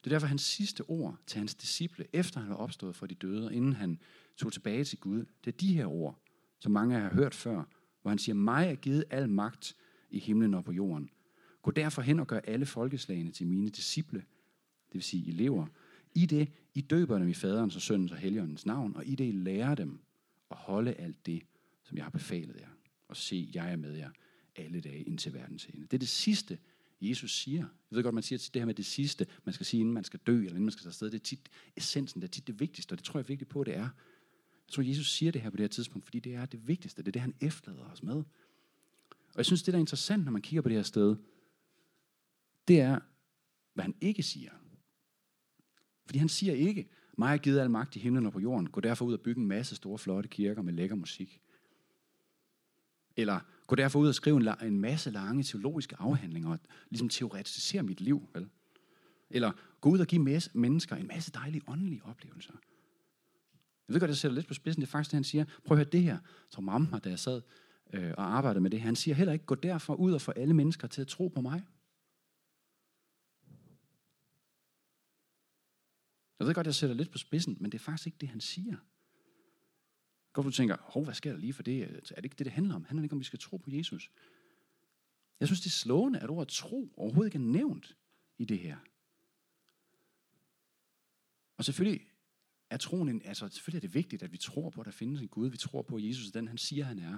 Det 0.03 0.13
er 0.13 0.15
derfor 0.15 0.27
hans 0.27 0.41
sidste 0.41 0.81
ord 0.81 1.17
til 1.27 1.37
hans 1.37 1.55
disciple, 1.55 2.05
efter 2.13 2.39
han 2.39 2.49
var 2.49 2.55
opstået 2.55 2.95
fra 2.95 3.07
de 3.07 3.15
døde, 3.15 3.45
og 3.45 3.53
inden 3.53 3.73
han 3.73 3.99
tog 4.37 4.53
tilbage 4.53 4.83
til 4.83 4.99
Gud, 4.99 5.25
det 5.45 5.53
er 5.53 5.57
de 5.57 5.73
her 5.73 5.85
ord, 5.85 6.19
som 6.59 6.71
mange 6.71 6.95
af 6.95 6.99
jer 6.99 7.07
har 7.07 7.15
hørt 7.15 7.35
før, 7.35 7.63
hvor 8.01 8.09
han 8.09 8.17
siger, 8.17 8.35
mig 8.35 8.67
er 8.67 8.75
givet 8.75 9.03
al 9.09 9.29
magt 9.29 9.75
i 10.09 10.19
himlen 10.19 10.53
og 10.53 10.65
på 10.65 10.71
jorden. 10.71 11.09
Gå 11.61 11.71
derfor 11.71 12.01
hen 12.01 12.19
og 12.19 12.27
gør 12.27 12.39
alle 12.39 12.65
folkeslagene 12.65 13.31
til 13.31 13.47
mine 13.47 13.69
disciple, 13.69 14.19
det 14.87 14.93
vil 14.93 15.03
sige 15.03 15.27
elever. 15.27 15.67
I 16.15 16.25
det, 16.25 16.51
I 16.73 16.81
døber 16.81 17.19
dem 17.19 17.27
i 17.27 17.33
faderens 17.33 17.75
og 17.75 17.81
søndens 17.81 18.11
og 18.11 18.17
helligåndens 18.17 18.65
navn, 18.65 18.95
og 18.95 19.05
i 19.05 19.15
det, 19.15 19.27
I 19.27 19.31
lærer 19.31 19.75
dem 19.75 19.99
og 20.49 20.57
holde 20.57 20.93
alt 20.93 21.25
det, 21.25 21.43
som 21.83 21.97
jeg 21.97 22.05
har 22.05 22.09
befalet 22.09 22.55
jer. 22.59 22.69
Og 23.07 23.17
se, 23.17 23.49
jeg 23.53 23.71
er 23.71 23.75
med 23.75 23.93
jer 23.93 24.11
alle 24.55 24.81
dage 24.81 25.03
indtil 25.03 25.33
verdens 25.33 25.65
ende. 25.65 25.81
Det 25.81 25.93
er 25.93 25.99
det 25.99 26.07
sidste, 26.07 26.57
Jesus 27.01 27.41
siger. 27.41 27.61
Jeg 27.61 27.95
ved 27.95 28.03
godt, 28.03 28.15
man 28.15 28.23
siger 28.23 28.49
det 28.53 28.61
her 28.61 28.65
med 28.65 28.73
det 28.73 28.85
sidste, 28.85 29.27
man 29.43 29.53
skal 29.53 29.65
sige, 29.65 29.79
inden 29.79 29.93
man 29.93 30.03
skal 30.03 30.19
dø, 30.27 30.37
eller 30.37 30.49
inden 30.49 30.63
man 30.63 30.71
skal 30.71 30.83
tage 30.83 30.89
afsted. 30.89 31.11
Det 31.11 31.19
er 31.19 31.23
tit 31.23 31.49
essensen, 31.75 32.21
det 32.21 32.27
er 32.27 32.31
tit 32.31 32.47
det 32.47 32.59
vigtigste, 32.59 32.93
og 32.93 32.97
det 32.97 33.05
tror 33.05 33.19
jeg 33.19 33.29
virkelig 33.29 33.47
på, 33.47 33.63
det 33.63 33.75
er. 33.75 33.89
Jeg 34.67 34.73
tror, 34.73 34.83
Jesus 34.83 35.11
siger 35.11 35.31
det 35.31 35.41
her 35.41 35.49
på 35.49 35.57
det 35.57 35.63
her 35.63 35.67
tidspunkt, 35.67 36.05
fordi 36.05 36.19
det 36.19 36.35
er 36.35 36.45
det 36.45 36.67
vigtigste. 36.67 37.01
Det 37.01 37.07
er 37.07 37.11
det, 37.11 37.21
han 37.21 37.35
efterlader 37.41 37.91
os 37.91 38.03
med. 38.03 38.15
Og 39.37 39.37
jeg 39.37 39.45
synes, 39.45 39.63
det 39.63 39.71
der 39.71 39.77
er 39.77 39.81
interessant, 39.81 40.23
når 40.23 40.31
man 40.31 40.41
kigger 40.41 40.61
på 40.61 40.69
det 40.69 40.77
her 40.77 40.83
sted, 40.83 41.15
det 42.67 42.79
er, 42.79 42.99
hvad 43.73 43.83
han 43.83 43.95
ikke 44.01 44.23
siger. 44.23 44.51
Fordi 46.05 46.19
han 46.19 46.29
siger 46.29 46.53
ikke, 46.53 46.89
mig 47.17 47.29
har 47.29 47.37
givet 47.37 47.59
al 47.59 47.69
magt 47.69 47.95
i 47.95 47.99
himlen 47.99 48.25
og 48.25 48.33
på 48.33 48.39
jorden. 48.39 48.69
Gå 48.69 48.81
derfor 48.81 49.05
ud 49.05 49.13
og 49.13 49.21
bygge 49.21 49.41
en 49.41 49.47
masse 49.47 49.75
store, 49.75 49.97
flotte 49.97 50.29
kirker 50.29 50.61
med 50.61 50.73
lækker 50.73 50.95
musik. 50.95 51.41
Eller 53.17 53.39
gå 53.67 53.75
derfor 53.75 53.99
ud 53.99 54.07
og 54.07 54.15
skrive 54.15 54.65
en, 54.65 54.79
masse 54.79 55.11
lange 55.11 55.43
teologiske 55.43 55.95
afhandlinger 55.99 56.49
og 56.49 56.59
ligesom 56.89 57.09
teoretisere 57.09 57.83
mit 57.83 58.01
liv. 58.01 58.29
Vel? 58.33 58.49
Eller 59.29 59.51
gå 59.81 59.89
ud 59.89 59.99
og 59.99 60.07
give 60.07 60.41
mennesker 60.53 60.95
en 60.95 61.07
masse 61.07 61.31
dejlige 61.31 61.61
åndelige 61.67 62.01
oplevelser. 62.05 62.53
Jeg 63.87 63.93
ved 63.93 63.99
godt, 63.99 64.09
jeg 64.09 64.17
sætter 64.17 64.35
lidt 64.35 64.47
på 64.47 64.53
spidsen. 64.53 64.81
Det 64.81 64.87
er 64.87 64.91
faktisk 64.91 65.11
det, 65.11 65.17
han 65.17 65.23
siger. 65.23 65.45
Prøv 65.65 65.77
at 65.77 65.79
høre 65.79 65.91
det 65.91 66.03
her. 66.03 66.17
Så 66.49 66.61
mamma, 66.61 66.99
da 66.99 67.09
jeg 67.09 67.19
sad 67.19 67.41
øh, 67.93 68.13
og 68.17 68.37
arbejdede 68.37 68.61
med 68.61 68.69
det. 68.71 68.81
Han 68.81 68.95
siger 68.95 69.15
heller 69.15 69.33
ikke, 69.33 69.45
gå 69.45 69.55
derfor 69.55 69.95
ud 69.95 70.13
og 70.13 70.21
få 70.21 70.31
alle 70.31 70.53
mennesker 70.53 70.87
til 70.87 71.01
at 71.01 71.07
tro 71.07 71.27
på 71.27 71.41
mig. 71.41 71.63
Jeg 76.39 76.47
ved 76.47 76.53
godt, 76.53 76.67
jeg 76.67 76.75
sætter 76.75 76.95
lidt 76.95 77.11
på 77.11 77.17
spidsen, 77.17 77.57
men 77.59 77.71
det 77.71 77.77
er 77.77 77.83
faktisk 77.83 78.07
ikke 78.07 78.17
det, 78.21 78.29
han 78.29 78.41
siger. 78.41 78.77
Godt 80.33 80.45
du 80.45 80.51
tænker, 80.51 80.77
hov, 80.79 81.03
hvad 81.03 81.13
sker 81.13 81.31
der 81.31 81.39
lige 81.39 81.53
for 81.53 81.63
det? 81.63 81.83
Er 81.83 82.15
det 82.15 82.25
ikke 82.25 82.35
det, 82.35 82.45
det 82.45 82.51
handler 82.51 82.75
om? 82.75 82.83
Handler 82.83 83.01
det 83.01 83.05
ikke 83.05 83.13
om, 83.13 83.19
vi 83.19 83.25
skal 83.25 83.39
tro 83.39 83.57
på 83.57 83.71
Jesus? 83.71 84.11
Jeg 85.39 85.47
synes, 85.47 85.61
det 85.61 85.67
er 85.67 85.71
slående, 85.71 86.19
at 86.19 86.29
ordet 86.29 86.47
tro 86.47 86.93
overhovedet 86.97 87.27
ikke 87.27 87.45
er 87.45 87.51
nævnt 87.51 87.97
i 88.37 88.45
det 88.45 88.59
her. 88.59 88.77
Og 91.57 91.65
selvfølgelig 91.65 92.07
er 92.69 92.77
troen, 92.77 93.09
en, 93.09 93.21
altså 93.25 93.47
selvfølgelig 93.47 93.77
er 93.77 93.87
det 93.87 93.93
vigtigt, 93.93 94.23
at 94.23 94.31
vi 94.31 94.37
tror 94.37 94.69
på, 94.69 94.81
at 94.81 94.85
der 94.85 94.91
findes 94.91 95.21
en 95.21 95.27
Gud. 95.27 95.49
Vi 95.49 95.57
tror 95.57 95.81
på, 95.81 95.95
at 95.95 96.03
Jesus 96.03 96.27
er 96.27 96.31
den, 96.31 96.47
han 96.47 96.57
siger, 96.57 96.85
han 96.85 96.99
er. 96.99 97.17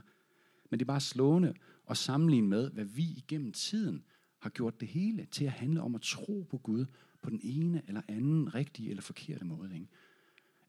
Men 0.69 0.79
det 0.79 0.85
er 0.85 0.87
bare 0.87 1.01
slående 1.01 1.53
at 1.89 1.97
sammenligne 1.97 2.47
med, 2.47 2.71
hvad 2.71 2.85
vi 2.85 3.03
igennem 3.03 3.53
tiden 3.53 4.05
har 4.39 4.49
gjort 4.49 4.79
det 4.79 4.87
hele 4.87 5.25
til 5.25 5.45
at 5.45 5.51
handle 5.51 5.81
om 5.81 5.95
at 5.95 6.01
tro 6.01 6.47
på 6.49 6.57
Gud 6.57 6.85
på 7.21 7.29
den 7.29 7.39
ene 7.43 7.83
eller 7.87 8.01
anden 8.07 8.55
rigtige 8.55 8.89
eller 8.89 9.01
forkerte 9.01 9.45
måde. 9.45 9.73
Ikke? 9.73 9.87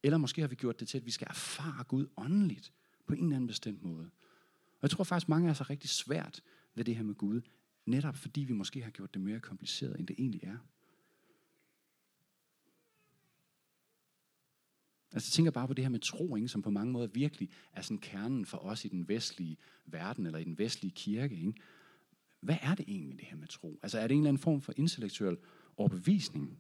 Eller 0.03 0.19
måske 0.19 0.41
har 0.41 0.49
vi 0.49 0.55
gjort 0.55 0.81
det 0.81 0.89
til, 0.89 0.99
at 0.99 1.07
vi 1.07 1.11
skal 1.11 1.27
erfare 1.31 1.85
Gud 1.85 2.07
åndeligt 2.17 2.73
på 3.07 3.15
en 3.15 3.25
eller 3.25 3.37
anden 3.37 3.47
bestemt 3.47 3.83
måde. 3.83 4.11
Og 4.73 4.83
jeg 4.83 4.91
tror 4.91 5.05
faktisk, 5.05 5.29
mange 5.29 5.49
af 5.49 5.51
os 5.51 5.71
rigtig 5.71 5.91
svært 5.91 6.43
ved 6.75 6.85
det 6.85 6.97
her 6.97 7.03
med 7.03 7.15
Gud, 7.15 7.41
netop 7.87 8.17
fordi 8.17 8.41
vi 8.41 8.53
måske 8.53 8.83
har 8.83 8.91
gjort 8.91 9.15
det 9.15 9.23
mere 9.23 9.41
kompliceret, 9.41 9.99
end 9.99 10.07
det 10.07 10.17
egentlig 10.19 10.45
er. 10.45 10.57
Altså 15.13 15.27
jeg 15.27 15.33
tænker 15.33 15.51
bare 15.51 15.69
på 15.69 15.75
det 15.75 15.85
her 15.85 15.89
med 15.91 16.01
tro, 16.01 16.37
ikke, 16.37 16.49
som 16.49 16.63
på 16.63 16.71
mange 16.71 16.93
måder 16.93 17.07
virkelig 17.07 17.51
er 17.73 17.83
sådan 17.83 17.99
kernen 17.99 18.47
for 18.47 18.59
os 18.59 18.85
i 18.85 18.89
den 18.89 19.09
vestlige 19.09 19.57
verden, 19.87 20.27
eller 20.27 20.39
i 20.39 20.45
den 20.45 20.59
vestlige 20.59 20.93
kirke. 20.93 21.35
Ikke? 21.35 21.55
Hvad 22.41 22.57
er 22.63 22.75
det 22.75 22.85
egentlig, 22.89 23.19
det 23.19 23.27
her 23.27 23.37
med 23.37 23.49
tro? 23.49 23.81
Altså 23.83 23.99
er 23.99 24.07
det 24.07 24.15
en 24.15 24.21
eller 24.21 24.29
anden 24.29 24.43
form 24.43 24.61
for 24.61 24.73
intellektuel 24.77 25.37
overbevisning? 25.81 26.59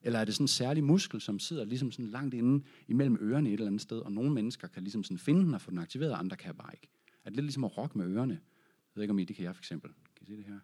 Eller 0.00 0.18
er 0.18 0.24
det 0.24 0.34
sådan 0.34 0.44
en 0.44 0.48
særlig 0.48 0.84
muskel, 0.84 1.20
som 1.20 1.38
sidder 1.38 1.64
ligesom 1.64 1.92
sådan 1.92 2.06
langt 2.06 2.34
inde 2.34 2.64
imellem 2.88 3.18
ørerne 3.20 3.48
et 3.48 3.52
eller 3.52 3.66
andet 3.66 3.80
sted, 3.80 3.98
og 3.98 4.12
nogle 4.12 4.32
mennesker 4.32 4.68
kan 4.68 4.82
ligesom 4.82 5.04
sådan 5.04 5.18
finde 5.18 5.44
den 5.44 5.54
og 5.54 5.60
få 5.60 5.70
den 5.70 5.78
aktiveret, 5.78 6.12
og 6.12 6.18
andre 6.18 6.36
kan 6.36 6.54
bare 6.54 6.70
ikke? 6.74 6.88
Er 7.24 7.30
det 7.30 7.36
lidt 7.36 7.44
ligesom 7.44 7.64
at 7.64 7.78
rokke 7.78 7.98
med 7.98 8.06
ørerne? 8.06 8.34
Jeg 8.34 8.94
ved 8.94 9.02
ikke, 9.02 9.12
om 9.12 9.18
I 9.18 9.24
det 9.24 9.36
kan 9.36 9.44
jeg 9.44 9.54
for 9.54 9.60
eksempel. 9.60 9.90
Kan 9.90 10.22
I 10.22 10.26
se 10.26 10.36
det 10.36 10.44
her? 10.44 10.58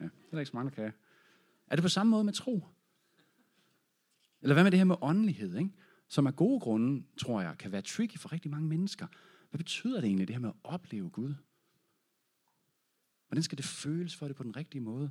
Ja, 0.00 0.04
det 0.04 0.10
er 0.26 0.30
der 0.30 0.38
ikke 0.38 0.50
så 0.50 0.56
mange, 0.56 0.70
der 0.70 0.74
kan. 0.74 0.92
Er 1.66 1.76
det 1.76 1.82
på 1.82 1.88
samme 1.88 2.10
måde 2.10 2.24
med 2.24 2.32
tro? 2.32 2.66
Eller 4.42 4.54
hvad 4.54 4.64
med 4.64 4.70
det 4.70 4.78
her 4.78 4.84
med 4.84 4.96
åndelighed, 5.00 5.56
ikke? 5.56 5.70
som 6.08 6.26
af 6.26 6.36
gode 6.36 6.60
grunde, 6.60 7.04
tror 7.16 7.40
jeg, 7.40 7.58
kan 7.58 7.72
være 7.72 7.82
tricky 7.82 8.18
for 8.18 8.32
rigtig 8.32 8.50
mange 8.50 8.68
mennesker. 8.68 9.06
Hvad 9.50 9.58
betyder 9.58 10.00
det 10.00 10.06
egentlig, 10.06 10.28
det 10.28 10.34
her 10.34 10.40
med 10.40 10.48
at 10.48 10.54
opleve 10.64 11.10
Gud? 11.10 11.34
Hvordan 13.28 13.42
skal 13.42 13.58
det 13.58 13.64
føles 13.64 14.16
for 14.16 14.26
det 14.26 14.36
på 14.36 14.42
den 14.42 14.56
rigtige 14.56 14.80
måde? 14.80 15.10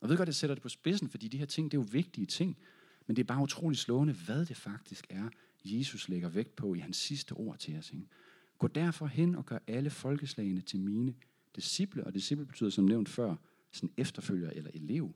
Og 0.00 0.04
jeg 0.04 0.10
ved 0.10 0.16
godt, 0.16 0.26
jeg 0.26 0.34
sætter 0.34 0.54
det 0.54 0.62
på 0.62 0.68
spidsen, 0.68 1.08
fordi 1.08 1.28
de 1.28 1.38
her 1.38 1.46
ting, 1.46 1.70
det 1.70 1.78
er 1.78 1.82
jo 1.82 1.88
vigtige 1.92 2.26
ting. 2.26 2.56
Men 3.06 3.16
det 3.16 3.22
er 3.22 3.26
bare 3.26 3.42
utrolig 3.42 3.78
slående, 3.78 4.14
hvad 4.14 4.46
det 4.46 4.56
faktisk 4.56 5.06
er, 5.10 5.28
Jesus 5.64 6.08
lægger 6.08 6.28
vægt 6.28 6.56
på 6.56 6.74
i 6.74 6.78
hans 6.78 6.96
sidste 6.96 7.32
ord 7.32 7.58
til 7.58 7.76
os. 7.78 7.92
Ikke? 7.92 8.06
Gå 8.58 8.66
derfor 8.66 9.06
hen 9.06 9.34
og 9.34 9.46
gør 9.46 9.58
alle 9.66 9.90
folkeslagene 9.90 10.60
til 10.60 10.80
mine 10.80 11.14
disciple, 11.56 12.04
og 12.04 12.14
disciple 12.14 12.46
betyder 12.46 12.70
som 12.70 12.84
nævnt 12.84 13.08
før, 13.08 13.36
sådan 13.72 13.92
efterfølger 13.96 14.50
eller 14.50 14.70
elev. 14.74 15.14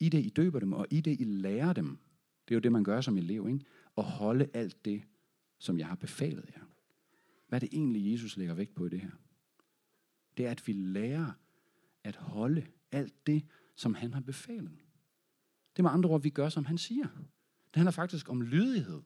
I 0.00 0.08
det 0.08 0.26
I 0.26 0.28
døber 0.28 0.58
dem, 0.58 0.72
og 0.72 0.86
i 0.90 1.00
det 1.00 1.20
I 1.20 1.24
lærer 1.24 1.72
dem. 1.72 1.98
Det 2.48 2.54
er 2.54 2.56
jo 2.56 2.60
det, 2.60 2.72
man 2.72 2.84
gør 2.84 3.00
som 3.00 3.16
elev, 3.16 3.48
ikke? 3.48 3.64
At 3.98 4.04
holde 4.04 4.48
alt 4.54 4.84
det, 4.84 5.02
som 5.58 5.78
jeg 5.78 5.86
har 5.86 5.94
befalet 5.94 6.44
jer. 6.56 6.62
Hvad 7.48 7.56
er 7.56 7.60
det 7.60 7.68
egentlig, 7.72 8.12
Jesus 8.12 8.36
lægger 8.36 8.54
vægt 8.54 8.74
på 8.74 8.86
i 8.86 8.88
det 8.88 9.00
her? 9.00 9.10
Det 10.36 10.46
er, 10.46 10.50
at 10.50 10.66
vi 10.66 10.72
lærer 10.72 11.32
at 12.04 12.16
holde 12.16 12.66
alt 12.92 13.26
det, 13.26 13.44
som 13.74 13.94
han 13.94 14.14
har 14.14 14.20
befalet. 14.20 14.78
Det 15.72 15.78
er 15.78 15.82
med 15.82 15.90
andre 15.90 16.10
ord, 16.10 16.22
vi 16.22 16.30
gør, 16.30 16.48
som 16.48 16.64
han 16.64 16.78
siger. 16.78 17.06
Det 17.66 17.76
handler 17.76 17.90
faktisk 17.90 18.28
om 18.28 18.42
lydighed. 18.42 19.00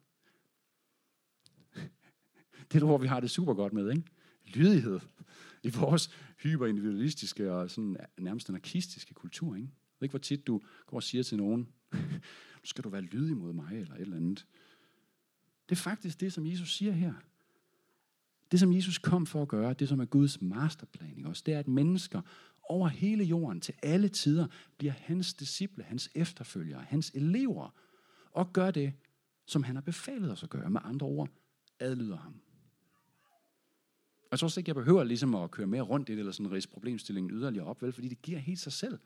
Det 2.61 2.75
er 2.75 2.77
et 2.77 2.83
ord, 2.83 3.01
vi 3.01 3.07
har 3.07 3.21
det 3.21 3.31
super 3.31 3.55
godt 3.55 3.73
med, 3.73 3.91
ikke? 3.91 4.03
Lydighed. 4.47 5.01
I 5.63 5.71
vores 5.71 6.11
hyperindividualistiske 6.43 7.53
og 7.53 7.71
sådan 7.71 7.97
nærmest 8.19 8.49
anarkistiske 8.49 9.15
kultur, 9.15 9.55
ikke? 9.55 9.67
Jeg 9.67 10.01
ved 10.01 10.07
ikke, 10.07 10.13
hvor 10.13 10.19
tit 10.19 10.47
du 10.47 10.61
går 10.87 10.97
og 10.97 11.03
siger 11.03 11.23
til 11.23 11.37
nogen, 11.37 11.69
nu 11.93 12.65
skal 12.65 12.85
du 12.85 12.89
være 12.89 13.03
lydig 13.03 13.37
mod 13.37 13.53
mig, 13.53 13.81
eller 13.81 13.95
et 13.95 14.01
eller 14.01 14.17
andet. 14.17 14.47
Det 15.69 15.75
er 15.75 15.81
faktisk 15.81 16.21
det, 16.21 16.33
som 16.33 16.47
Jesus 16.47 16.77
siger 16.77 16.93
her. 16.93 17.15
Det, 18.51 18.61
som 18.61 18.73
Jesus 18.73 18.99
kom 18.99 19.27
for 19.27 19.43
at 19.43 19.49
gøre, 19.49 19.73
det 19.73 19.89
som 19.89 20.01
er 20.01 20.05
Guds 20.05 20.43
masterplan, 20.43 21.27
også, 21.27 21.43
det 21.47 21.55
er, 21.55 21.59
at 21.59 21.69
mennesker 21.69 22.23
over 22.69 22.89
hele 22.89 23.25
jorden 23.25 23.61
til 23.61 23.75
alle 23.83 24.09
tider 24.09 24.47
bliver 24.79 24.93
hans 24.93 25.35
disciple, 25.35 25.85
hans 25.85 26.11
efterfølgere, 26.15 26.83
hans 26.83 27.11
elever, 27.15 27.75
og 28.31 28.53
gør 28.53 28.71
det, 28.71 28.93
som 29.47 29.63
han 29.63 29.77
har 29.77 29.83
befalet 29.83 30.33
os 30.33 30.43
at 30.43 30.51
gøre. 30.51 30.71
Med 30.71 30.81
andre 30.85 31.07
ord, 31.07 31.29
adlyder 31.79 32.17
ham. 32.17 32.35
Og 34.23 34.29
jeg 34.31 34.39
tror 34.39 34.47
også 34.47 34.61
ikke, 34.61 34.69
jeg 34.69 34.77
behøver 34.77 35.05
ligesom 35.05 35.35
at 35.35 35.51
køre 35.51 35.67
mere 35.67 35.83
rundt 35.83 36.09
i 36.09 36.13
det, 36.13 36.19
eller 36.19 36.33
sådan 36.33 36.53
rise 36.53 36.69
problemstillingen 36.69 37.31
yderligere 37.31 37.67
op, 37.67 37.83
vel, 37.83 37.93
fordi 37.93 38.09
det 38.09 38.23
giver 38.23 38.39
helt 38.39 38.61
sig 38.61 38.73
selv. 38.73 38.99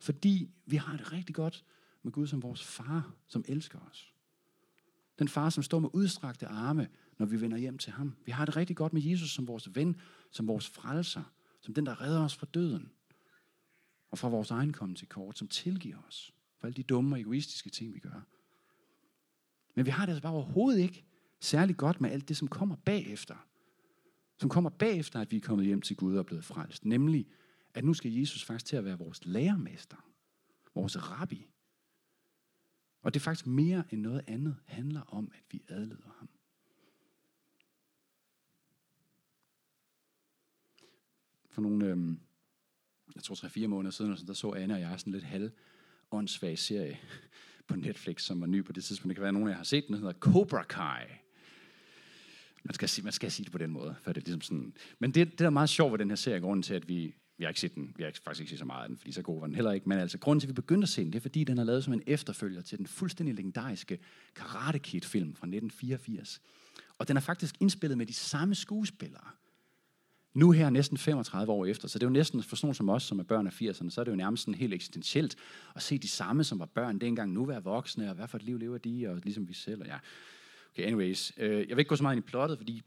Fordi 0.00 0.50
vi 0.66 0.76
har 0.76 0.96
det 0.96 1.12
rigtig 1.12 1.34
godt 1.34 1.64
med 2.02 2.12
Gud 2.12 2.26
som 2.26 2.42
vores 2.42 2.64
far, 2.64 3.14
som 3.26 3.44
elsker 3.48 3.78
os. 3.90 4.12
Den 5.18 5.28
far, 5.28 5.50
som 5.50 5.62
står 5.62 5.78
med 5.78 5.88
udstrakte 5.92 6.46
arme, 6.46 6.88
når 7.18 7.26
vi 7.26 7.40
vender 7.40 7.56
hjem 7.56 7.78
til 7.78 7.92
ham. 7.92 8.14
Vi 8.24 8.32
har 8.32 8.44
det 8.44 8.56
rigtig 8.56 8.76
godt 8.76 8.92
med 8.92 9.02
Jesus 9.02 9.30
som 9.30 9.48
vores 9.48 9.74
ven, 9.74 10.00
som 10.30 10.48
vores 10.48 10.68
frelser, 10.68 11.22
som 11.60 11.74
den, 11.74 11.86
der 11.86 12.00
redder 12.00 12.24
os 12.24 12.36
fra 12.36 12.46
døden 12.54 12.92
og 14.10 14.18
fra 14.18 14.28
vores 14.28 14.50
egen 14.50 14.72
komme 14.72 14.94
til 14.94 15.08
kort, 15.08 15.38
som 15.38 15.48
tilgiver 15.48 15.98
os 16.08 16.34
for 16.58 16.66
alle 16.66 16.76
de 16.76 16.82
dumme 16.82 17.16
og 17.16 17.20
egoistiske 17.20 17.70
ting, 17.70 17.94
vi 17.94 17.98
gør. 17.98 18.26
Men 19.74 19.86
vi 19.86 19.90
har 19.90 20.06
det 20.06 20.12
altså 20.12 20.22
bare 20.22 20.32
overhovedet 20.32 20.80
ikke 20.80 21.04
særlig 21.40 21.76
godt 21.76 22.00
med 22.00 22.10
alt 22.10 22.28
det, 22.28 22.36
som 22.36 22.48
kommer 22.48 22.76
bagefter. 22.76 23.36
Som 24.38 24.48
kommer 24.48 24.70
bagefter, 24.70 25.20
at 25.20 25.30
vi 25.30 25.36
er 25.36 25.40
kommet 25.40 25.66
hjem 25.66 25.82
til 25.82 25.96
Gud 25.96 26.12
og 26.12 26.18
er 26.18 26.22
blevet 26.22 26.44
frelst. 26.44 26.84
Nemlig, 26.84 27.26
at 27.74 27.84
nu 27.84 27.94
skal 27.94 28.12
Jesus 28.12 28.44
faktisk 28.44 28.66
til 28.66 28.76
at 28.76 28.84
være 28.84 28.98
vores 28.98 29.26
lærermester, 29.26 29.96
vores 30.74 31.10
rabbi, 31.10 31.46
Og 33.02 33.14
det 33.14 33.20
er 33.20 33.24
faktisk 33.24 33.46
mere 33.46 33.84
end 33.90 34.00
noget 34.00 34.24
andet 34.26 34.56
handler 34.64 35.00
om, 35.00 35.30
at 35.34 35.44
vi 35.50 35.62
adlyder 35.68 36.10
ham. 36.18 36.28
For 41.50 41.62
nogle, 41.62 41.86
øhm, 41.86 42.20
jeg 43.16 43.22
tror, 43.22 43.34
tre 43.34 43.50
fire 43.50 43.68
måneder 43.68 43.90
siden, 43.90 44.16
der 44.26 44.32
så 44.32 44.50
Anne 44.52 44.74
og 44.74 44.80
jeg 44.80 45.00
sådan 45.00 45.12
lidt 45.12 45.24
halv 45.24 45.50
åndssvag 46.10 46.58
serie 46.58 46.98
på 47.66 47.76
Netflix, 47.76 48.22
som 48.22 48.40
var 48.40 48.46
ny 48.46 48.64
på 48.64 48.72
det 48.72 48.84
tidspunkt. 48.84 49.08
Det 49.08 49.16
kan 49.16 49.22
være, 49.22 49.28
at 49.28 49.34
nogen 49.34 49.48
af 49.48 49.52
jer 49.52 49.56
har 49.56 49.64
set 49.64 49.86
den. 49.86 49.94
Den 49.94 50.02
hedder 50.02 50.18
Cobra 50.18 50.62
Kai. 50.62 51.04
Man 52.64 52.74
skal, 52.74 52.88
sige, 52.88 53.04
man 53.04 53.12
skal 53.12 53.32
sige 53.32 53.44
det 53.44 53.52
på 53.52 53.58
den 53.58 53.70
måde. 53.70 53.94
For 54.02 54.12
det 54.12 54.20
er 54.20 54.24
ligesom 54.24 54.40
sådan. 54.40 54.72
Men 54.98 55.10
det, 55.10 55.30
det, 55.30 55.38
der 55.38 55.46
er 55.46 55.50
meget 55.50 55.68
sjovt 55.68 55.92
ved 55.92 55.98
den 55.98 56.08
her 56.08 56.16
serie, 56.16 56.40
grunden 56.40 56.62
til, 56.62 56.74
at 56.74 56.88
vi, 56.88 57.14
vi 57.38 57.44
har 57.44 57.48
ikke 57.48 57.60
set 57.60 57.74
den, 57.74 57.94
vi 57.96 58.02
har 58.02 58.12
faktisk 58.24 58.40
ikke 58.40 58.50
set 58.50 58.58
så 58.58 58.64
meget 58.64 58.82
af 58.82 58.88
den, 58.88 58.96
fordi 58.96 59.12
så 59.12 59.22
god 59.22 59.40
var 59.40 59.46
den 59.46 59.54
heller 59.54 59.72
ikke. 59.72 59.88
Men 59.88 59.98
altså, 59.98 60.18
grunden 60.18 60.40
til, 60.40 60.46
at 60.46 60.48
vi 60.48 60.54
begyndte 60.54 60.84
at 60.84 60.88
se 60.88 61.04
den, 61.04 61.12
det 61.12 61.18
er, 61.18 61.22
fordi 61.22 61.44
den 61.44 61.58
er 61.58 61.64
lavet 61.64 61.84
som 61.84 61.92
en 61.92 62.02
efterfølger 62.06 62.62
til 62.62 62.78
den 62.78 62.86
fuldstændig 62.86 63.34
legendariske 63.34 63.98
Karate 64.34 64.78
Kid-film 64.78 65.34
fra 65.34 65.46
1984. 65.46 66.40
Og 66.98 67.08
den 67.08 67.16
er 67.16 67.20
faktisk 67.20 67.54
indspillet 67.60 67.98
med 67.98 68.06
de 68.06 68.14
samme 68.14 68.54
skuespillere. 68.54 69.28
Nu 70.36 70.50
her 70.50 70.70
næsten 70.70 70.98
35 70.98 71.52
år 71.52 71.66
efter, 71.66 71.88
så 71.88 71.98
det 71.98 72.02
er 72.02 72.08
jo 72.08 72.12
næsten 72.12 72.42
for 72.42 72.56
sådan 72.56 72.74
som 72.74 72.88
os, 72.88 73.02
som 73.02 73.18
er 73.18 73.22
børn 73.22 73.46
af 73.46 73.62
80'erne, 73.62 73.90
så 73.90 74.00
er 74.00 74.04
det 74.04 74.10
jo 74.10 74.16
nærmest 74.16 74.42
sådan 74.42 74.54
helt 74.54 74.74
eksistentielt 74.74 75.36
at 75.74 75.82
se 75.82 75.98
de 75.98 76.08
samme, 76.08 76.44
som 76.44 76.58
var 76.58 76.66
børn 76.66 76.98
dengang, 76.98 77.32
nu 77.32 77.44
være 77.44 77.62
voksne, 77.62 78.08
og 78.08 78.14
hvad 78.14 78.28
for 78.28 78.38
et 78.38 78.42
liv 78.42 78.58
lever 78.58 78.78
de, 78.78 79.08
og 79.08 79.16
ligesom 79.16 79.48
vi 79.48 79.54
selv, 79.54 79.80
og 79.80 79.86
ja. 79.86 79.98
Okay, 80.70 80.86
anyways. 80.86 81.32
Øh, 81.36 81.50
jeg 81.50 81.76
vil 81.76 81.78
ikke 81.78 81.88
gå 81.88 81.96
så 81.96 82.02
meget 82.02 82.16
ind 82.16 82.24
i 82.24 82.28
plottet, 82.28 82.58
fordi 82.58 82.82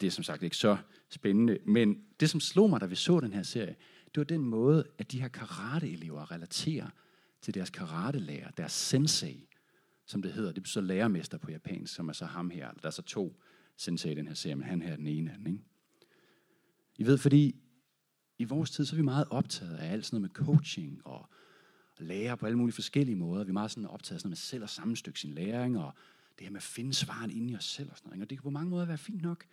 det 0.00 0.06
er 0.06 0.10
som 0.10 0.24
sagt 0.24 0.42
ikke 0.42 0.56
så 0.56 0.76
spændende, 1.08 1.58
men 1.66 1.96
det, 2.20 2.30
som 2.30 2.40
slog 2.40 2.70
mig, 2.70 2.80
da 2.80 2.86
vi 2.86 2.94
så 2.94 3.20
den 3.20 3.32
her 3.32 3.42
serie, 3.42 3.76
det 4.04 4.16
var 4.16 4.24
den 4.24 4.44
måde, 4.44 4.84
at 4.98 5.12
de 5.12 5.20
her 5.20 5.28
karateelever 5.28 6.32
relaterer 6.32 6.88
til 7.42 7.54
deres 7.54 7.70
karatelærer, 7.70 8.50
deres 8.50 8.72
sensei, 8.72 9.48
som 10.06 10.22
det 10.22 10.32
hedder. 10.32 10.52
Det 10.52 10.62
betyder 10.62 10.84
lærermester 10.84 11.38
på 11.38 11.50
japansk, 11.50 11.94
som 11.94 12.08
er 12.08 12.12
så 12.12 12.24
ham 12.24 12.50
her. 12.50 12.70
Der 12.70 12.86
er 12.86 12.90
så 12.90 13.02
to 13.02 13.40
sensei 13.76 14.12
i 14.12 14.14
den 14.14 14.26
her 14.26 14.34
serie, 14.34 14.56
men 14.56 14.64
han 14.64 14.82
her 14.82 14.92
er 14.92 14.96
den 14.96 15.06
ene 15.06 15.30
af 15.30 15.36
den, 15.36 15.46
ikke? 15.46 15.69
I 17.00 17.06
ved, 17.06 17.18
fordi 17.18 17.56
i 18.38 18.44
vores 18.44 18.70
tid, 18.70 18.84
så 18.84 18.94
er 18.94 18.96
vi 18.96 19.02
meget 19.02 19.26
optaget 19.30 19.76
af 19.76 19.92
alt 19.92 20.06
sådan 20.06 20.20
noget 20.20 20.30
med 20.30 20.46
coaching 20.46 21.06
og 21.06 21.28
lære 21.98 22.36
på 22.36 22.46
alle 22.46 22.58
mulige 22.58 22.74
forskellige 22.74 23.16
måder. 23.16 23.44
Vi 23.44 23.48
er 23.48 23.52
meget 23.52 23.70
sådan 23.70 23.86
optaget 23.86 24.16
af 24.16 24.20
sådan 24.20 24.28
noget 24.28 24.30
med 24.30 24.36
selv 24.36 24.62
at 24.62 24.70
sammenstykke 24.70 25.20
sin 25.20 25.32
læring 25.32 25.78
og 25.78 25.92
det 26.38 26.46
her 26.46 26.50
med 26.50 26.56
at 26.56 26.62
finde 26.62 26.94
svaren 26.94 27.30
inde 27.30 27.52
i 27.52 27.56
os 27.56 27.64
selv 27.64 27.90
og 27.90 27.96
sådan 27.96 28.08
noget. 28.08 28.22
Og 28.22 28.30
det 28.30 28.38
kan 28.38 28.42
på 28.42 28.50
mange 28.50 28.70
måder 28.70 28.84
være 28.84 28.98
fint 28.98 29.22
nok, 29.22 29.44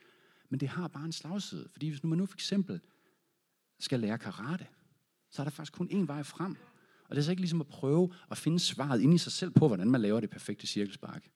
men 0.49 0.59
det 0.59 0.67
har 0.67 0.87
bare 0.87 1.05
en 1.05 1.11
slagside. 1.11 1.69
Fordi 1.71 1.89
hvis 1.89 2.03
nu 2.03 2.09
man 2.09 2.17
nu 2.17 2.25
for 2.25 2.35
eksempel 2.35 2.81
skal 3.79 3.99
lære 3.99 4.17
karate, 4.17 4.67
så 5.29 5.41
er 5.41 5.43
der 5.43 5.51
faktisk 5.51 5.73
kun 5.73 5.89
én 5.91 6.05
vej 6.05 6.23
frem. 6.23 6.55
Og 7.09 7.15
det 7.15 7.17
er 7.17 7.25
så 7.25 7.31
ikke 7.31 7.41
ligesom 7.41 7.61
at 7.61 7.67
prøve 7.67 8.13
at 8.31 8.37
finde 8.37 8.59
svaret 8.59 9.01
inde 9.01 9.15
i 9.15 9.17
sig 9.17 9.31
selv 9.31 9.51
på, 9.51 9.67
hvordan 9.67 9.91
man 9.91 10.01
laver 10.01 10.19
det 10.19 10.29
perfekte 10.29 10.67
cirkelspark. 10.67 11.29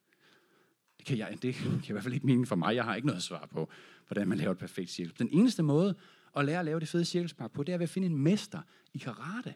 Det 1.01 1.07
kan, 1.07 1.17
jeg, 1.17 1.37
det 1.41 1.55
kan 1.55 1.81
i 1.89 1.91
hvert 1.91 2.03
fald 2.03 2.13
ikke 2.13 2.25
mening 2.25 2.47
for 2.47 2.55
mig. 2.55 2.75
Jeg 2.75 2.83
har 2.83 2.95
ikke 2.95 3.07
noget 3.07 3.23
svar 3.23 3.45
på, 3.45 3.69
hvordan 4.07 4.27
man 4.27 4.37
laver 4.37 4.51
et 4.51 4.57
perfekt 4.57 4.89
cirkel. 4.89 5.19
Den 5.19 5.29
eneste 5.31 5.63
måde 5.63 5.95
at 6.35 6.45
lære 6.45 6.59
at 6.59 6.65
lave 6.65 6.79
det 6.79 6.87
fede 6.87 7.05
cirkelspar 7.05 7.47
på, 7.47 7.63
det 7.63 7.73
er 7.73 7.77
ved 7.77 7.83
at 7.83 7.89
finde 7.89 8.05
en 8.05 8.17
mester 8.17 8.61
i 8.93 8.97
karate. 8.97 9.53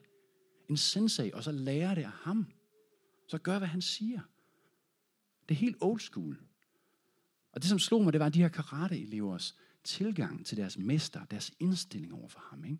En 0.70 0.78
sensei, 0.78 1.32
og 1.34 1.44
så 1.44 1.52
lære 1.52 1.96
det 1.96 2.04
af 2.04 2.12
ham. 2.12 2.48
Så 3.28 3.38
gør, 3.38 3.58
hvad 3.58 3.68
han 3.68 3.82
siger. 3.82 4.20
Det 5.50 5.56
er 5.56 5.60
helt 5.60 5.78
old 5.82 6.00
school. 6.00 6.38
Og 7.52 7.62
det, 7.62 7.70
som 7.70 7.80
slog 7.80 8.04
mig, 8.04 8.14
det 8.14 8.22
var 8.22 8.30
de 8.30 8.42
her 8.42 8.50
karate-elevers 8.50 9.56
tilgang 9.84 10.46
til 10.46 10.58
deres 10.58 10.78
mester, 10.78 11.25
deres 11.25 11.52
indstilling 11.60 12.14
over 12.14 12.28
for 12.28 12.40
ham. 12.50 12.66
Ikke? 12.66 12.78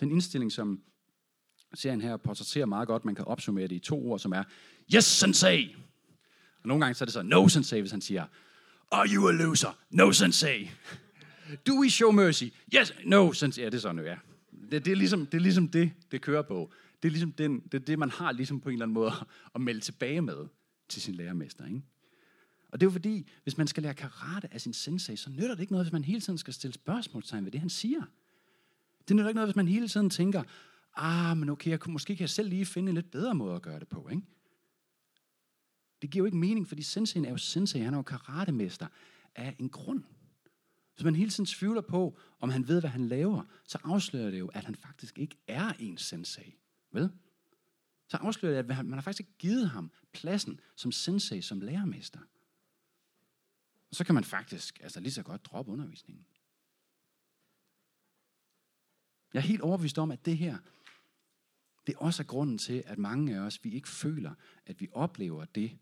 Den 0.00 0.10
indstilling, 0.10 0.52
som 0.52 0.82
serien 1.74 2.00
her 2.00 2.16
portrætterer 2.16 2.66
meget 2.66 2.88
godt, 2.88 3.04
man 3.04 3.14
kan 3.14 3.24
opsummere 3.24 3.68
det 3.68 3.76
i 3.76 3.78
to 3.78 4.06
ord, 4.06 4.18
som 4.18 4.32
er, 4.32 4.44
Yes, 4.94 5.04
sensei! 5.04 5.76
Og 6.62 6.68
nogle 6.68 6.84
gange 6.84 6.94
så 6.94 7.04
er 7.04 7.06
det 7.06 7.12
så, 7.12 7.22
no 7.22 7.48
sensei, 7.48 7.80
hvis 7.80 7.90
han 7.90 8.00
siger, 8.00 8.26
Are 8.90 9.08
you 9.08 9.28
a 9.28 9.32
loser? 9.32 9.78
No 9.90 10.12
sensei. 10.12 10.70
Do 11.66 11.80
we 11.80 11.90
show 11.90 12.10
mercy? 12.10 12.44
Yes, 12.74 12.92
no 13.04 13.32
sensei. 13.32 13.64
Ja, 13.64 13.70
det 13.70 13.76
er 13.76 13.80
sådan, 13.80 14.04
ja. 14.04 14.16
Det, 14.70 14.84
det, 14.84 14.92
er 14.92 14.96
ligesom, 14.96 15.26
det 15.26 15.34
er 15.34 15.42
ligesom 15.42 15.68
det, 15.68 15.92
det 16.10 16.20
kører 16.20 16.42
på. 16.42 16.72
Det 17.02 17.08
er 17.08 17.10
ligesom 17.10 17.32
den, 17.32 17.60
det, 17.60 17.74
er 17.74 17.84
det, 17.84 17.98
man 17.98 18.10
har 18.10 18.32
ligesom 18.32 18.60
på 18.60 18.68
en 18.68 18.72
eller 18.72 18.84
anden 18.84 18.94
måde 18.94 19.12
at 19.54 19.60
melde 19.60 19.80
tilbage 19.80 20.20
med 20.20 20.46
til 20.88 21.02
sin 21.02 21.14
lærermester. 21.14 21.66
Ikke? 21.66 21.82
Og 22.72 22.80
det 22.80 22.86
er 22.86 22.90
jo 22.90 22.92
fordi, 22.92 23.30
hvis 23.42 23.58
man 23.58 23.66
skal 23.66 23.82
lære 23.82 23.94
karate 23.94 24.48
af 24.54 24.60
sin 24.60 24.72
sensei, 24.72 25.16
så 25.16 25.30
nytter 25.30 25.54
det 25.54 25.60
ikke 25.60 25.72
noget, 25.72 25.86
hvis 25.86 25.92
man 25.92 26.04
hele 26.04 26.20
tiden 26.20 26.38
skal 26.38 26.54
stille 26.54 26.74
spørgsmålstegn 26.74 27.44
ved 27.44 27.52
det, 27.52 27.60
han 27.60 27.70
siger. 27.70 28.02
Det 29.08 29.16
nytter 29.16 29.28
ikke 29.28 29.36
noget, 29.36 29.48
hvis 29.48 29.56
man 29.56 29.68
hele 29.68 29.88
tiden 29.88 30.10
tænker, 30.10 30.42
ah, 30.96 31.36
men 31.36 31.48
okay, 31.48 31.70
jeg 31.70 31.80
kunne, 31.80 31.92
måske 31.92 32.16
kan 32.16 32.20
jeg 32.20 32.30
selv 32.30 32.48
lige 32.48 32.66
finde 32.66 32.88
en 32.88 32.94
lidt 32.94 33.10
bedre 33.10 33.34
måde 33.34 33.54
at 33.54 33.62
gøre 33.62 33.80
det 33.80 33.88
på. 33.88 34.08
Ikke? 34.10 34.22
Det 36.02 36.10
giver 36.10 36.20
jo 36.20 36.26
ikke 36.26 36.36
mening, 36.36 36.68
fordi 36.68 36.82
senseien 36.82 37.24
er 37.24 37.30
jo 37.30 37.36
sensei, 37.36 37.80
han 37.80 37.94
er 37.94 37.98
jo 37.98 38.02
karatemester 38.02 38.86
af 39.34 39.56
en 39.58 39.68
grund. 39.68 40.04
Hvis 40.94 41.04
man 41.04 41.14
hele 41.14 41.30
tiden 41.30 41.46
tvivler 41.46 41.80
på, 41.80 42.18
om 42.40 42.50
han 42.50 42.68
ved, 42.68 42.80
hvad 42.80 42.90
han 42.90 43.08
laver, 43.08 43.44
så 43.64 43.78
afslører 43.84 44.30
det 44.30 44.38
jo, 44.38 44.48
at 44.48 44.64
han 44.64 44.74
faktisk 44.74 45.18
ikke 45.18 45.36
er 45.46 45.72
en 45.78 45.98
sensei. 45.98 46.54
Vel? 46.92 47.10
Så 48.08 48.16
afslører 48.16 48.62
det, 48.62 48.70
at 48.70 48.86
man 48.86 48.92
har 48.92 49.00
faktisk 49.00 49.20
ikke 49.20 49.38
givet 49.38 49.70
ham 49.70 49.90
pladsen 50.12 50.60
som 50.76 50.92
sensei, 50.92 51.40
som 51.40 51.60
lærermester. 51.60 52.20
Og 53.90 53.96
så 53.96 54.04
kan 54.04 54.14
man 54.14 54.24
faktisk 54.24 54.80
altså 54.82 55.00
lige 55.00 55.12
så 55.12 55.22
godt 55.22 55.44
droppe 55.44 55.72
undervisningen. 55.72 56.26
Jeg 59.34 59.38
er 59.38 59.44
helt 59.44 59.62
overbevist 59.62 59.98
om, 59.98 60.10
at 60.10 60.26
det 60.26 60.38
her, 60.38 60.58
det 61.86 61.94
også 61.96 62.22
er 62.22 62.26
grunden 62.26 62.58
til, 62.58 62.82
at 62.86 62.98
mange 62.98 63.36
af 63.36 63.40
os, 63.40 63.64
vi 63.64 63.70
ikke 63.70 63.88
føler, 63.88 64.34
at 64.66 64.80
vi 64.80 64.88
oplever 64.92 65.44
det, 65.44 65.78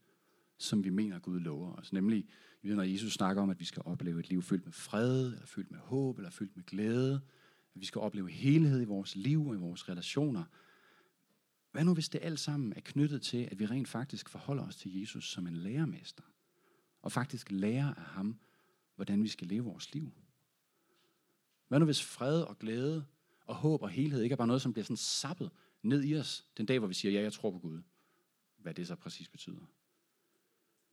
som 0.63 0.85
vi 0.85 0.91
mener, 0.91 1.19
Gud 1.19 1.41
lover 1.41 1.75
os. 1.75 1.93
Nemlig, 1.93 2.27
når 2.63 2.83
Jesus 2.83 3.13
snakker 3.13 3.43
om, 3.43 3.51
at 3.51 3.61
vi 3.61 3.65
skal 3.65 3.83
opleve 3.87 4.21
et 4.21 4.29
liv 4.29 4.43
fyldt 4.43 4.65
med 4.65 4.73
fred, 4.73 5.27
eller 5.27 5.47
fyldt 5.47 5.71
med 5.71 5.79
håb, 5.79 6.19
eller 6.19 6.31
fyldt 6.31 6.57
med 6.57 6.65
glæde. 6.65 7.15
At 7.75 7.81
vi 7.81 7.85
skal 7.85 8.01
opleve 8.01 8.31
helhed 8.31 8.81
i 8.81 8.85
vores 8.85 9.17
liv 9.17 9.47
og 9.47 9.55
i 9.55 9.59
vores 9.59 9.89
relationer. 9.89 10.45
Hvad 11.73 11.85
nu, 11.85 11.95
hvis 11.95 12.09
det 12.09 12.19
alt 12.23 12.41
sammen 12.41 12.73
er 12.77 12.81
knyttet 12.81 13.23
til, 13.23 13.49
at 13.51 13.59
vi 13.59 13.67
rent 13.67 13.89
faktisk 13.89 14.29
forholder 14.29 14.67
os 14.67 14.77
til 14.77 15.01
Jesus 15.01 15.31
som 15.31 15.47
en 15.47 15.57
lærermester? 15.57 16.23
Og 17.03 17.13
faktisk 17.13 17.51
lærer 17.51 17.95
af 17.95 18.03
ham, 18.03 18.39
hvordan 18.97 19.23
vi 19.23 19.29
skal 19.29 19.49
leve 19.49 19.65
vores 19.65 19.95
liv? 19.95 20.13
Hvad 21.69 21.79
nu, 21.79 21.85
hvis 21.85 22.03
fred 22.03 22.43
og 22.43 22.59
glæde 22.59 23.05
og 23.47 23.55
håb 23.55 23.83
og 23.83 23.91
helhed 23.91 24.23
ikke 24.23 24.33
er 24.33 24.37
bare 24.37 24.47
noget, 24.47 24.63
som 24.63 24.73
bliver 24.73 24.85
sådan 24.85 24.97
sappet 24.97 25.51
ned 25.83 26.05
i 26.05 26.17
os 26.17 26.47
den 26.57 26.67
dag, 26.67 26.79
hvor 26.79 26.89
vi 26.89 26.95
siger, 26.95 27.13
ja, 27.13 27.23
jeg 27.23 27.33
tror 27.33 27.51
på 27.51 27.59
Gud? 27.59 27.83
Hvad 28.57 28.75
det 28.75 28.87
så 28.87 28.97
præcis 28.97 29.29
betyder. 29.29 29.67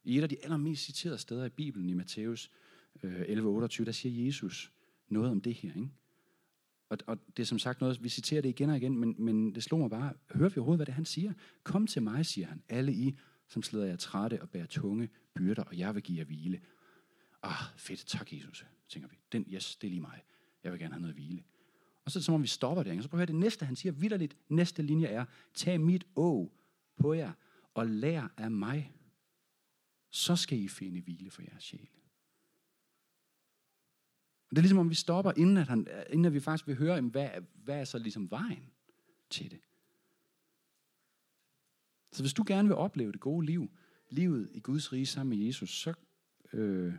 I 0.08 0.18
et 0.18 0.24
af 0.24 0.30
de 0.30 0.44
allermest 0.44 0.86
citerede 0.86 1.18
steder 1.18 1.46
i 1.46 1.50
Bibelen, 1.50 1.90
i 1.90 1.94
Matthæus 1.94 2.52
11:28, 3.04 3.82
øh, 3.82 3.86
der 3.86 3.92
siger 3.92 4.26
Jesus 4.26 4.72
noget 5.10 5.32
om 5.32 5.42
det 5.42 5.54
her. 5.54 5.74
Ikke? 5.76 5.90
Og, 6.90 6.98
og 7.08 7.18
det 7.38 7.44
er 7.44 7.48
som 7.48 7.60
sagt 7.60 7.82
noget, 7.82 8.04
vi 8.04 8.10
citerer 8.10 8.42
det 8.42 8.50
igen 8.50 8.70
og 8.70 8.78
igen, 8.78 9.00
men, 9.00 9.16
men 9.18 9.56
det 9.56 9.64
slog 9.64 9.80
mig 9.80 9.90
bare, 9.90 10.14
hører 10.32 10.50
vi 10.50 10.58
overhovedet, 10.58 10.78
hvad 10.78 10.86
det 10.86 10.94
han 10.94 11.06
siger? 11.06 11.34
Kom 11.64 11.88
til 11.88 12.02
mig, 12.02 12.26
siger 12.26 12.48
han, 12.48 12.64
alle 12.70 12.94
I, 12.94 13.18
som 13.48 13.64
slider 13.64 13.86
jer 13.86 13.96
trætte 13.96 14.42
og 14.42 14.50
bærer 14.50 14.66
tunge 14.66 15.10
byrder, 15.34 15.64
og 15.64 15.78
jeg 15.78 15.96
vil 15.96 16.04
give 16.04 16.18
jer 16.18 16.26
hvile. 16.26 16.62
Ah, 17.44 17.64
fedt, 17.78 18.06
tak 18.08 18.34
Jesus, 18.34 18.66
tænker 18.90 19.10
vi. 19.10 19.16
Den, 19.32 19.46
yes, 19.54 19.76
det 19.76 19.88
er 19.88 19.92
lige 19.92 20.02
mig. 20.02 20.24
Jeg 20.64 20.72
vil 20.72 20.80
gerne 20.80 20.94
have 20.94 21.02
noget 21.02 21.16
hvile. 21.16 21.44
Og 22.06 22.12
så 22.12 22.20
er 22.20 22.22
det 22.22 22.26
som 22.26 22.36
om 22.36 22.42
vi 22.42 22.48
stopper 22.48 22.84
der. 22.84 22.98
Og 22.98 23.04
så 23.04 23.10
prøver 23.10 23.22
jeg 23.22 23.28
det 23.28 23.36
næste, 23.36 23.66
han 23.66 23.76
siger 23.76 23.92
vidderligt. 23.92 24.38
Næste 24.50 24.82
linje 24.82 25.08
er, 25.08 25.26
tag 25.54 25.82
mit 25.82 26.06
å 26.16 26.52
på 26.98 27.14
jer, 27.14 27.32
og 27.74 27.88
lær 27.88 28.34
af 28.38 28.52
mig, 28.52 28.92
så 30.18 30.36
skal 30.36 30.60
I 30.60 30.68
finde 30.68 31.02
hvile 31.02 31.32
for 31.32 31.42
jeres 31.42 31.64
sjæl. 31.64 31.90
Og 34.50 34.56
det 34.56 34.58
er 34.58 34.62
ligesom 34.62 34.78
om 34.78 34.90
vi 34.90 34.96
stopper, 34.96 35.32
inden, 35.38 35.58
at 35.58 35.68
han, 35.68 35.88
inden 36.10 36.26
at 36.26 36.34
vi 36.34 36.40
faktisk 36.40 36.68
vil 36.68 36.76
høre, 36.76 37.02
hvad, 37.02 37.30
hvad 37.54 37.80
er 37.80 37.84
så 37.84 37.98
ligesom 37.98 38.32
vejen 38.32 38.72
til 39.30 39.52
det. 39.52 39.60
Så 42.12 42.24
hvis 42.24 42.34
du 42.34 42.44
gerne 42.48 42.68
vil 42.68 42.78
opleve 42.78 43.12
det 43.12 43.20
gode 43.20 43.46
liv, 43.46 43.72
livet 44.10 44.50
i 44.54 44.60
Guds 44.60 44.94
rige 44.94 45.06
sammen 45.06 45.38
med 45.38 45.46
Jesus, 45.46 45.70
så, 45.70 45.94
øh, 46.54 46.94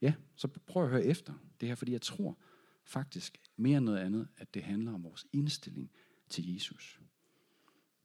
ja, 0.00 0.14
så 0.36 0.48
prøv 0.48 0.84
at 0.84 0.90
høre 0.90 1.04
efter 1.04 1.34
det 1.60 1.68
her, 1.68 1.74
fordi 1.74 1.92
jeg 1.92 2.02
tror 2.02 2.38
faktisk 2.84 3.38
mere 3.56 3.78
end 3.78 3.84
noget 3.84 3.98
andet, 3.98 4.28
at 4.36 4.54
det 4.54 4.62
handler 4.62 4.92
om 4.92 5.04
vores 5.04 5.26
indstilling 5.32 5.90
til 6.28 6.52
Jesus. 6.54 7.00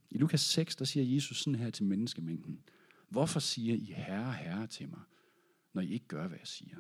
I 0.10 0.18
Lukas 0.18 0.42
6, 0.42 0.76
der 0.76 0.86
siger 0.86 1.16
Jesus 1.16 1.44
sådan 1.44 1.60
her 1.60 1.70
til 1.70 1.86
menneskemængden. 1.86 2.64
Hvorfor 3.14 3.40
siger 3.40 3.76
I 3.76 3.86
herre, 3.86 4.34
herre 4.34 4.68
til 4.68 4.90
mig, 4.90 5.02
når 5.74 5.82
I 5.82 5.92
ikke 5.92 6.08
gør, 6.08 6.28
hvad 6.28 6.38
jeg 6.38 6.48
siger? 6.48 6.76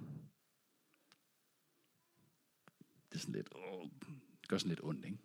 Det 3.09 3.15
er 3.15 3.19
sådan 3.19 3.35
lidt, 3.35 3.49
åh, 3.55 3.89
det 4.39 4.47
gør 4.47 4.57
sådan 4.57 4.69
lidt 4.69 4.83
ondt, 4.83 5.05
ikke? 5.05 5.17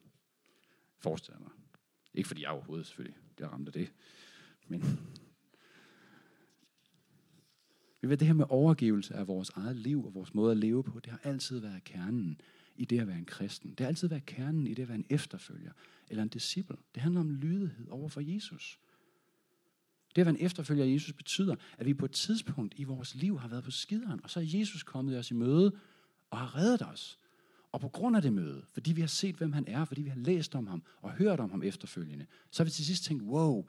Forestiller 0.99 1.41
mig. 1.41 1.51
Ikke 2.15 2.27
fordi 2.27 2.43
jeg 2.43 2.51
overhovedet 2.51 2.87
selvfølgelig, 2.87 3.19
det 3.39 3.53
ramt 3.53 3.69
af 3.69 3.73
det. 3.73 3.93
Men 4.67 4.83
vi 8.01 8.09
ved, 8.09 8.17
det 8.17 8.27
her 8.27 8.35
med 8.35 8.47
overgivelse 8.49 9.15
af 9.15 9.27
vores 9.27 9.51
eget 9.51 9.77
liv 9.77 10.05
og 10.05 10.15
vores 10.15 10.35
måde 10.35 10.51
at 10.51 10.59
leve 10.59 10.85
på, 10.85 11.01
det 11.01 11.13
har 11.13 11.21
altid 11.25 11.59
været 11.59 11.85
kernen 11.85 12.41
i 12.77 12.85
det 12.85 13.01
at 13.01 13.07
være 13.07 13.19
en 13.19 13.25
kristen. 13.25 13.71
Det 13.71 13.81
har 13.81 13.87
altid 13.87 14.09
været 14.09 14.27
kernen 14.27 14.67
i 14.67 14.75
det 14.75 14.83
at 14.83 14.89
være 14.89 14.99
en 14.99 15.07
efterfølger 15.11 15.73
eller 16.09 16.23
en 16.23 16.29
disciple. 16.29 16.77
Det 16.95 17.03
handler 17.03 17.21
om 17.21 17.31
lydighed 17.31 17.89
over 17.89 18.09
for 18.09 18.21
Jesus. 18.21 18.81
Det 20.17 20.23
at 20.23 20.27
være 20.27 20.35
en 20.39 20.47
efterfølger 20.47 20.85
af 20.85 20.93
Jesus 20.93 21.13
betyder, 21.13 21.57
at 21.79 21.87
vi 21.87 21.95
på 21.95 22.05
et 22.05 22.11
tidspunkt 22.11 22.75
i 22.77 22.85
vores 22.85 23.15
liv 23.15 23.39
har 23.39 23.49
været 23.49 23.65
på 23.65 23.71
skideren, 23.71 24.21
og 24.25 24.31
så 24.31 24.41
er 24.41 24.45
Jesus 24.47 24.83
kommet 24.83 25.19
os 25.19 25.31
i 25.31 25.35
møde 25.35 25.73
og 26.31 26.39
har 26.39 26.57
reddet 26.57 26.83
os. 26.83 27.19
Og 27.73 27.81
på 27.81 27.89
grund 27.89 28.17
af 28.17 28.23
det 28.23 28.33
møde, 28.33 28.63
fordi 28.75 28.93
vi 28.93 29.01
har 29.01 29.09
set, 29.09 29.37
hvem 29.37 29.53
han 29.53 29.65
er, 29.67 29.85
fordi 29.85 30.03
vi 30.03 30.09
har 30.09 30.17
læst 30.17 30.55
om 30.55 30.67
ham 30.67 30.83
og 31.03 31.13
hørt 31.13 31.41
om 31.41 31.51
ham 31.51 31.63
efterfølgende, 31.63 32.27
så 32.51 32.63
har 32.63 32.65
vi 32.65 32.71
til 32.71 32.85
sidst 32.85 33.05
tænkt, 33.05 33.23
wow, 33.23 33.67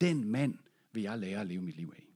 den 0.00 0.24
mand 0.24 0.54
vil 0.92 1.02
jeg 1.02 1.18
lære 1.18 1.40
at 1.40 1.46
leve 1.46 1.62
mit 1.62 1.76
liv 1.76 1.92
af. 1.96 2.06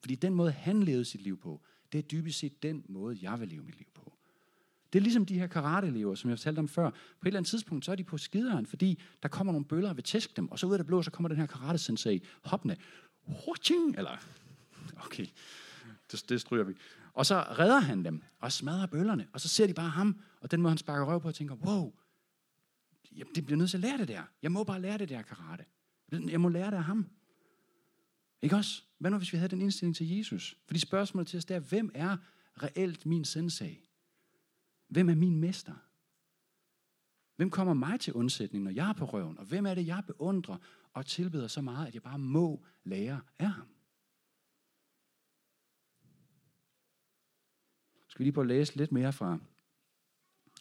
Fordi 0.00 0.14
den 0.14 0.34
måde, 0.34 0.50
han 0.50 0.82
levede 0.82 1.04
sit 1.04 1.20
liv 1.20 1.38
på, 1.38 1.62
det 1.92 1.98
er 1.98 2.02
dybest 2.02 2.38
set 2.38 2.62
den 2.62 2.84
måde, 2.88 3.18
jeg 3.22 3.40
vil 3.40 3.48
leve 3.48 3.62
mit 3.62 3.78
liv 3.78 3.86
på. 3.94 4.18
Det 4.92 4.98
er 4.98 5.02
ligesom 5.02 5.26
de 5.26 5.38
her 5.38 5.46
karateelever, 5.46 6.14
som 6.14 6.30
jeg 6.30 6.38
fortalte 6.38 6.58
om 6.58 6.68
før. 6.68 6.90
På 6.90 6.96
et 6.96 7.26
eller 7.26 7.38
andet 7.38 7.50
tidspunkt, 7.50 7.84
så 7.84 7.92
er 7.92 7.96
de 7.96 8.04
på 8.04 8.18
skideren, 8.18 8.66
fordi 8.66 8.98
der 9.22 9.28
kommer 9.28 9.52
nogle 9.52 9.66
bøller 9.66 9.90
og 9.90 9.96
vil 9.96 10.04
tæske 10.04 10.32
dem, 10.36 10.50
og 10.50 10.58
så 10.58 10.66
ud 10.66 10.72
af 10.72 10.78
det 10.78 10.86
blå, 10.86 11.02
så 11.02 11.10
kommer 11.10 11.28
den 11.28 11.38
her 11.38 11.46
karate-sensei 11.46 12.22
hoppende. 12.44 12.76
Eller, 13.98 14.16
okay, 15.04 15.26
det, 16.12 16.24
det 16.28 16.40
stryger 16.40 16.64
vi. 16.64 16.74
Og 17.12 17.26
så 17.26 17.40
redder 17.40 17.80
han 17.80 18.04
dem, 18.04 18.22
og 18.40 18.52
smadrer 18.52 18.86
bøllerne, 18.86 19.28
og 19.32 19.40
så 19.40 19.48
ser 19.48 19.66
de 19.66 19.74
bare 19.74 19.90
ham, 19.90 20.20
og 20.40 20.50
den 20.50 20.62
måde 20.62 20.70
han 20.70 20.78
sparker 20.78 21.12
røv 21.12 21.20
på, 21.20 21.28
og 21.28 21.34
tænker, 21.34 21.54
wow, 21.54 21.92
jeg, 23.16 23.26
det 23.34 23.46
bliver 23.46 23.58
nødt 23.58 23.70
til 23.70 23.76
at 23.76 23.80
lære 23.80 23.98
det 23.98 24.08
der. 24.08 24.22
Jeg 24.42 24.52
må 24.52 24.64
bare 24.64 24.80
lære 24.80 24.98
det 24.98 25.08
der 25.08 25.22
karate. 25.22 25.64
Jeg 26.12 26.40
må 26.40 26.48
lære 26.48 26.70
det 26.70 26.76
af 26.76 26.84
ham. 26.84 27.06
Ikke 28.42 28.56
også? 28.56 28.82
Hvad 28.98 29.10
nu, 29.10 29.16
hvis 29.16 29.32
vi 29.32 29.38
havde 29.38 29.50
den 29.50 29.60
indstilling 29.60 29.96
til 29.96 30.16
Jesus? 30.16 30.56
Fordi 30.66 30.80
spørgsmålet 30.80 31.28
til 31.28 31.36
os 31.36 31.44
er, 31.44 31.58
hvem 31.58 31.90
er 31.94 32.16
reelt 32.62 33.06
min 33.06 33.24
sensei? 33.24 33.88
Hvem 34.88 35.08
er 35.08 35.14
min 35.14 35.36
mester? 35.36 35.74
Hvem 37.36 37.50
kommer 37.50 37.74
mig 37.74 38.00
til 38.00 38.12
undsætning, 38.12 38.64
når 38.64 38.70
jeg 38.70 38.88
er 38.88 38.92
på 38.92 39.04
røven? 39.04 39.38
Og 39.38 39.44
hvem 39.44 39.66
er 39.66 39.74
det, 39.74 39.86
jeg 39.86 40.02
beundrer 40.06 40.56
og 40.98 41.06
tilbeder 41.06 41.48
så 41.48 41.60
meget, 41.60 41.86
at 41.86 41.94
jeg 41.94 42.02
bare 42.02 42.18
må 42.18 42.66
lære 42.84 43.20
af 43.38 43.50
ham? 43.50 43.68
Skal 48.08 48.18
vi 48.18 48.24
lige 48.24 48.32
prøve 48.32 48.44
at 48.44 48.48
læse 48.48 48.76
lidt 48.76 48.92
mere 48.92 49.12
fra 49.12 49.38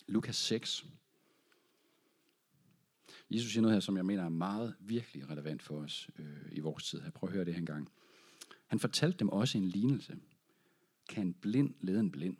Lukas 0.07 0.35
6. 0.35 0.85
Jesus 3.29 3.51
siger 3.51 3.61
noget 3.61 3.75
her, 3.75 3.79
som 3.79 3.97
jeg 3.97 4.05
mener 4.05 4.23
er 4.23 4.29
meget 4.29 4.75
virkelig 4.79 5.29
relevant 5.29 5.61
for 5.61 5.77
os 5.77 6.09
øh, 6.19 6.51
i 6.51 6.59
vores 6.59 6.89
tid 6.89 7.01
her. 7.01 7.09
Prøv 7.11 7.29
at 7.29 7.33
høre 7.33 7.45
det 7.45 7.53
her 7.53 7.59
engang. 7.59 7.89
Han 8.67 8.79
fortalte 8.79 9.19
dem 9.19 9.29
også 9.29 9.57
en 9.57 9.65
lignelse. 9.65 10.17
Kan 11.09 11.27
en 11.27 11.33
blind 11.33 11.73
lede 11.81 11.99
en 11.99 12.11
blind? 12.11 12.37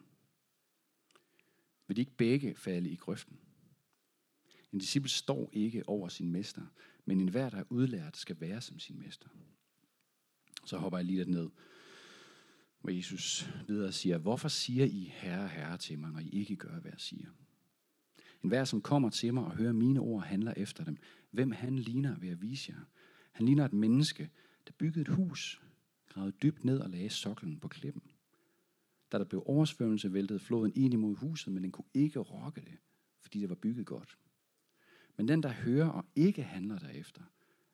Vil 1.87 1.95
de 1.95 2.01
ikke 2.01 2.17
begge 2.17 2.55
falde 2.55 2.89
i 2.89 2.95
grøften? 2.95 3.39
En 4.71 4.79
disciple 4.79 5.09
står 5.09 5.49
ikke 5.53 5.89
over 5.89 6.07
sin 6.07 6.31
mester, 6.31 6.65
men 7.07 7.21
enhver, 7.21 7.49
der 7.49 7.57
er 7.57 7.63
udlært, 7.69 8.17
skal 8.17 8.39
være 8.39 8.61
som 8.61 8.79
sin 8.79 8.99
mester. 8.99 9.27
Så 10.65 10.77
hopper 10.77 10.97
jeg 10.97 11.05
lige 11.05 11.17
lidt 11.17 11.29
ned, 11.29 11.49
hvor 12.81 12.91
Jesus 12.91 13.49
videre 13.67 13.91
siger, 13.91 14.17
Hvorfor 14.17 14.47
siger 14.47 14.85
I 14.85 15.11
herre, 15.13 15.47
herre 15.47 15.77
til 15.77 15.99
mig, 15.99 16.11
når 16.11 16.19
I 16.19 16.29
ikke 16.29 16.55
gør, 16.55 16.79
hvad 16.79 16.91
jeg 16.91 16.99
siger? 16.99 17.27
En 18.43 18.49
hver, 18.49 18.63
som 18.63 18.81
kommer 18.81 19.09
til 19.09 19.33
mig 19.33 19.43
og 19.43 19.55
hører 19.55 19.73
mine 19.73 19.99
ord, 19.99 20.23
handler 20.23 20.53
efter 20.57 20.83
dem. 20.83 20.97
Hvem 21.31 21.51
han 21.51 21.79
ligner, 21.79 22.19
vil 22.19 22.29
jeg 22.29 22.41
vise 22.41 22.71
jer. 22.71 22.83
Han 23.31 23.45
ligner 23.45 23.65
et 23.65 23.73
menneske, 23.73 24.29
der 24.67 24.73
byggede 24.77 25.01
et 25.01 25.07
hus, 25.07 25.61
gravede 26.07 26.35
dybt 26.43 26.65
ned 26.65 26.79
og 26.79 26.89
lagde 26.89 27.09
soklen 27.09 27.59
på 27.59 27.67
klippen. 27.67 28.03
Da 29.11 29.17
der 29.17 29.25
blev 29.25 29.43
oversvømmelse, 29.45 30.13
væltede 30.13 30.39
floden 30.39 30.73
ind 30.75 30.93
imod 30.93 31.15
huset, 31.15 31.53
men 31.53 31.63
den 31.63 31.71
kunne 31.71 31.89
ikke 31.93 32.19
rokke 32.19 32.61
det, 32.61 32.77
fordi 33.21 33.39
det 33.39 33.49
var 33.49 33.55
bygget 33.55 33.85
godt. 33.85 34.17
Men 35.17 35.27
den, 35.27 35.43
der 35.43 35.49
hører 35.49 35.89
og 35.89 36.05
ikke 36.15 36.43
handler 36.43 36.79
derefter, 36.79 37.21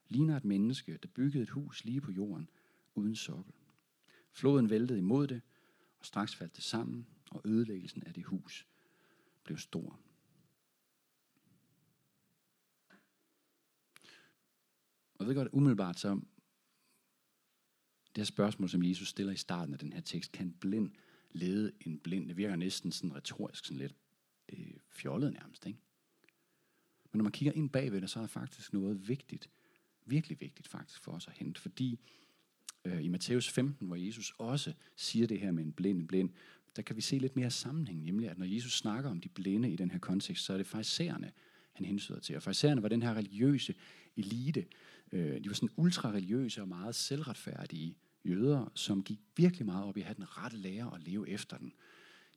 ligner 0.08 0.38
et 0.38 0.46
menneske, 0.46 0.98
der 0.98 1.08
byggede 1.08 1.44
et 1.44 1.50
hus 1.50 1.86
lige 1.86 2.02
på 2.02 2.12
jorden, 2.12 2.50
uden 2.96 3.16
sokkel. 3.16 3.54
Floden 4.32 4.70
væltede 4.70 5.00
imod 5.00 5.28
det, 5.28 5.42
og 6.00 6.06
straks 6.06 6.36
faldt 6.36 6.56
det 6.56 6.64
sammen, 6.64 7.08
og 7.32 7.42
ødelæggelsen 7.46 8.04
af 8.04 8.14
det 8.14 8.24
hus 8.24 8.68
blev 9.44 9.58
stor. 9.58 10.00
Og 15.14 15.20
jeg 15.20 15.28
ved 15.28 15.36
godt, 15.36 15.50
umiddelbart 15.52 16.00
så, 16.00 16.10
det 18.06 18.22
her 18.22 18.24
spørgsmål, 18.24 18.70
som 18.70 18.84
Jesus 18.84 19.08
stiller 19.08 19.34
i 19.34 19.38
starten 19.38 19.74
af 19.74 19.80
den 19.80 19.94
her 19.94 20.02
tekst, 20.02 20.32
kan 20.32 20.54
blind 20.54 20.92
lede 21.32 21.72
en 21.80 22.00
blind. 22.00 22.28
Det 22.28 22.38
virker 22.38 22.56
næsten 22.56 22.92
sådan 22.92 23.16
retorisk, 23.16 23.66
sådan 23.66 23.78
lidt 23.78 23.96
øh, 24.50 24.74
fjollet 24.90 25.34
nærmest, 25.34 25.66
ikke? 25.66 25.80
Men 27.14 27.18
når 27.18 27.24
man 27.24 27.32
kigger 27.32 27.54
ind 27.54 27.70
bagved 27.70 28.02
det, 28.02 28.10
så 28.10 28.20
er 28.20 28.24
der 28.24 28.28
faktisk 28.28 28.74
noget 28.74 29.08
vigtigt, 29.08 29.50
virkelig 30.06 30.42
vigtigt 30.42 30.68
faktisk 30.68 31.04
for 31.04 31.12
os 31.12 31.28
at 31.28 31.34
hente, 31.34 31.62
fordi 31.62 32.00
øh, 32.86 33.04
i 33.04 33.08
Matthæus 33.08 33.50
15, 33.50 33.88
hvor 33.88 33.96
Jesus 33.96 34.34
også 34.38 34.74
siger 34.96 35.28
det 35.28 35.40
her 35.40 35.52
med 35.52 35.64
en 35.64 35.74
blind, 35.74 36.00
en 36.00 36.08
blind, 36.08 36.30
der 36.76 36.82
kan 36.82 36.96
vi 36.96 37.02
se 37.02 37.18
lidt 37.18 37.36
mere 37.36 37.52
sammenhæng, 37.52 38.04
nemlig 38.04 38.30
at 38.30 38.38
når 38.38 38.46
Jesus 38.46 38.78
snakker 38.78 39.10
om 39.10 39.22
de 39.22 39.30
blinde 39.30 39.70
i 39.70 39.76
den 39.76 39.92
her 39.92 40.00
kontekst, 40.00 40.46
så 40.46 40.54
er 40.54 40.58
det 40.58 40.68
farisæerne, 40.68 41.32
han 41.74 41.86
hensyder 41.86 42.20
til. 42.20 42.36
Og 42.36 42.44
farisæerne 42.44 42.84
var 42.84 42.90
den 42.90 43.02
her 43.02 43.14
religiøse 43.14 43.76
elite. 44.18 44.66
Øh, 45.12 45.44
de 45.44 45.50
var 45.50 45.54
sådan 45.54 45.70
ultra-religiøse 45.78 46.62
og 46.62 46.68
meget 46.68 46.96
selvretfærdige 46.96 47.98
jøder, 48.26 48.72
som 48.76 49.04
gik 49.04 49.20
virkelig 49.36 49.66
meget 49.66 49.86
op 49.86 49.98
i 49.98 50.00
at 50.00 50.06
have 50.06 50.16
den 50.16 50.38
rette 50.38 50.58
lære 50.58 50.90
og 50.90 51.00
leve 51.00 51.30
efter 51.30 51.58
den. 51.58 51.68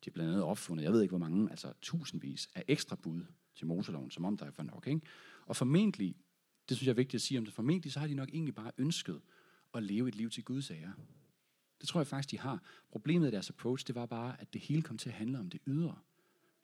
De 0.05 0.11
har 0.11 0.13
blandt 0.13 0.31
andet 0.31 0.45
opfundet, 0.45 0.85
jeg 0.85 0.93
ved 0.93 1.03
ikke 1.03 1.13
hvor 1.13 1.19
mange, 1.19 1.51
altså 1.51 1.73
tusindvis 1.83 2.49
af 2.55 2.65
ekstra 2.69 2.97
bud 2.97 3.23
til 3.57 3.67
motorloven, 3.67 4.11
som 4.11 4.25
om 4.25 4.37
der 4.37 4.51
var 4.57 4.65
nok. 4.65 4.87
Ikke? 4.87 5.01
Og 5.47 5.57
formentlig, 5.57 6.17
det 6.69 6.77
synes 6.77 6.87
jeg 6.87 6.93
er 6.93 6.97
vigtigt 6.97 7.15
at 7.15 7.21
sige 7.21 7.39
om 7.39 7.45
det, 7.45 7.55
formentlig 7.55 7.93
så 7.93 8.01
har 8.01 8.07
de 8.07 8.15
nok 8.15 8.29
egentlig 8.29 8.55
bare 8.55 8.73
ønsket 8.79 9.21
at 9.75 9.83
leve 9.83 10.09
et 10.09 10.15
liv 10.15 10.31
til 10.31 10.45
Guds 10.45 10.71
ære. 10.71 10.93
Det 11.81 11.89
tror 11.89 12.01
jeg 12.01 12.07
faktisk, 12.07 12.31
de 12.31 12.39
har. 12.39 12.63
Problemet 12.91 13.29
i 13.29 13.31
deres 13.31 13.51
approach, 13.51 13.87
det 13.87 13.95
var 13.95 14.07
bare, 14.07 14.41
at 14.41 14.53
det 14.53 14.61
hele 14.61 14.83
kom 14.83 14.99
til 14.99 15.09
at 15.09 15.15
handle 15.15 15.39
om 15.39 15.51
det 15.51 15.61
ydre. 15.67 15.99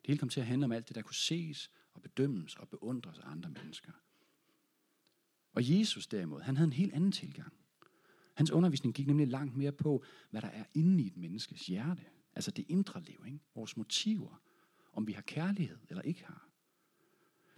Det 0.03 0.07
hele 0.07 0.19
kom 0.19 0.29
til 0.29 0.41
at 0.41 0.47
handle 0.47 0.65
om 0.65 0.73
alt 0.73 0.89
det, 0.89 0.95
der 0.95 1.03
kunne 1.03 1.15
ses 1.15 1.71
og 1.95 2.03
bedømmes 2.03 2.57
og 2.57 2.69
beundres 2.69 3.19
af 3.19 3.31
andre 3.31 3.51
mennesker. 3.51 3.93
Og 5.53 5.79
Jesus 5.79 6.07
derimod, 6.07 6.41
han 6.41 6.57
havde 6.57 6.67
en 6.67 6.73
helt 6.73 6.93
anden 6.93 7.13
tilgang. 7.13 7.53
Hans 8.35 8.51
undervisning 8.51 8.95
gik 8.95 9.07
nemlig 9.07 9.29
langt 9.29 9.57
mere 9.57 9.73
på, 9.73 10.05
hvad 10.31 10.43
der 10.43 10.49
er 10.49 10.65
inde 10.75 11.03
i 11.03 11.07
et 11.07 11.17
menneskes 11.17 11.67
hjerte. 11.67 12.03
Altså 12.35 12.51
det 12.51 12.65
indre 12.69 13.03
liv, 13.03 13.25
ikke? 13.27 13.39
vores 13.55 13.77
motiver. 13.77 14.43
Om 14.93 15.07
vi 15.07 15.13
har 15.13 15.23
kærlighed 15.23 15.79
eller 15.89 16.03
ikke 16.03 16.25
har. 16.25 16.52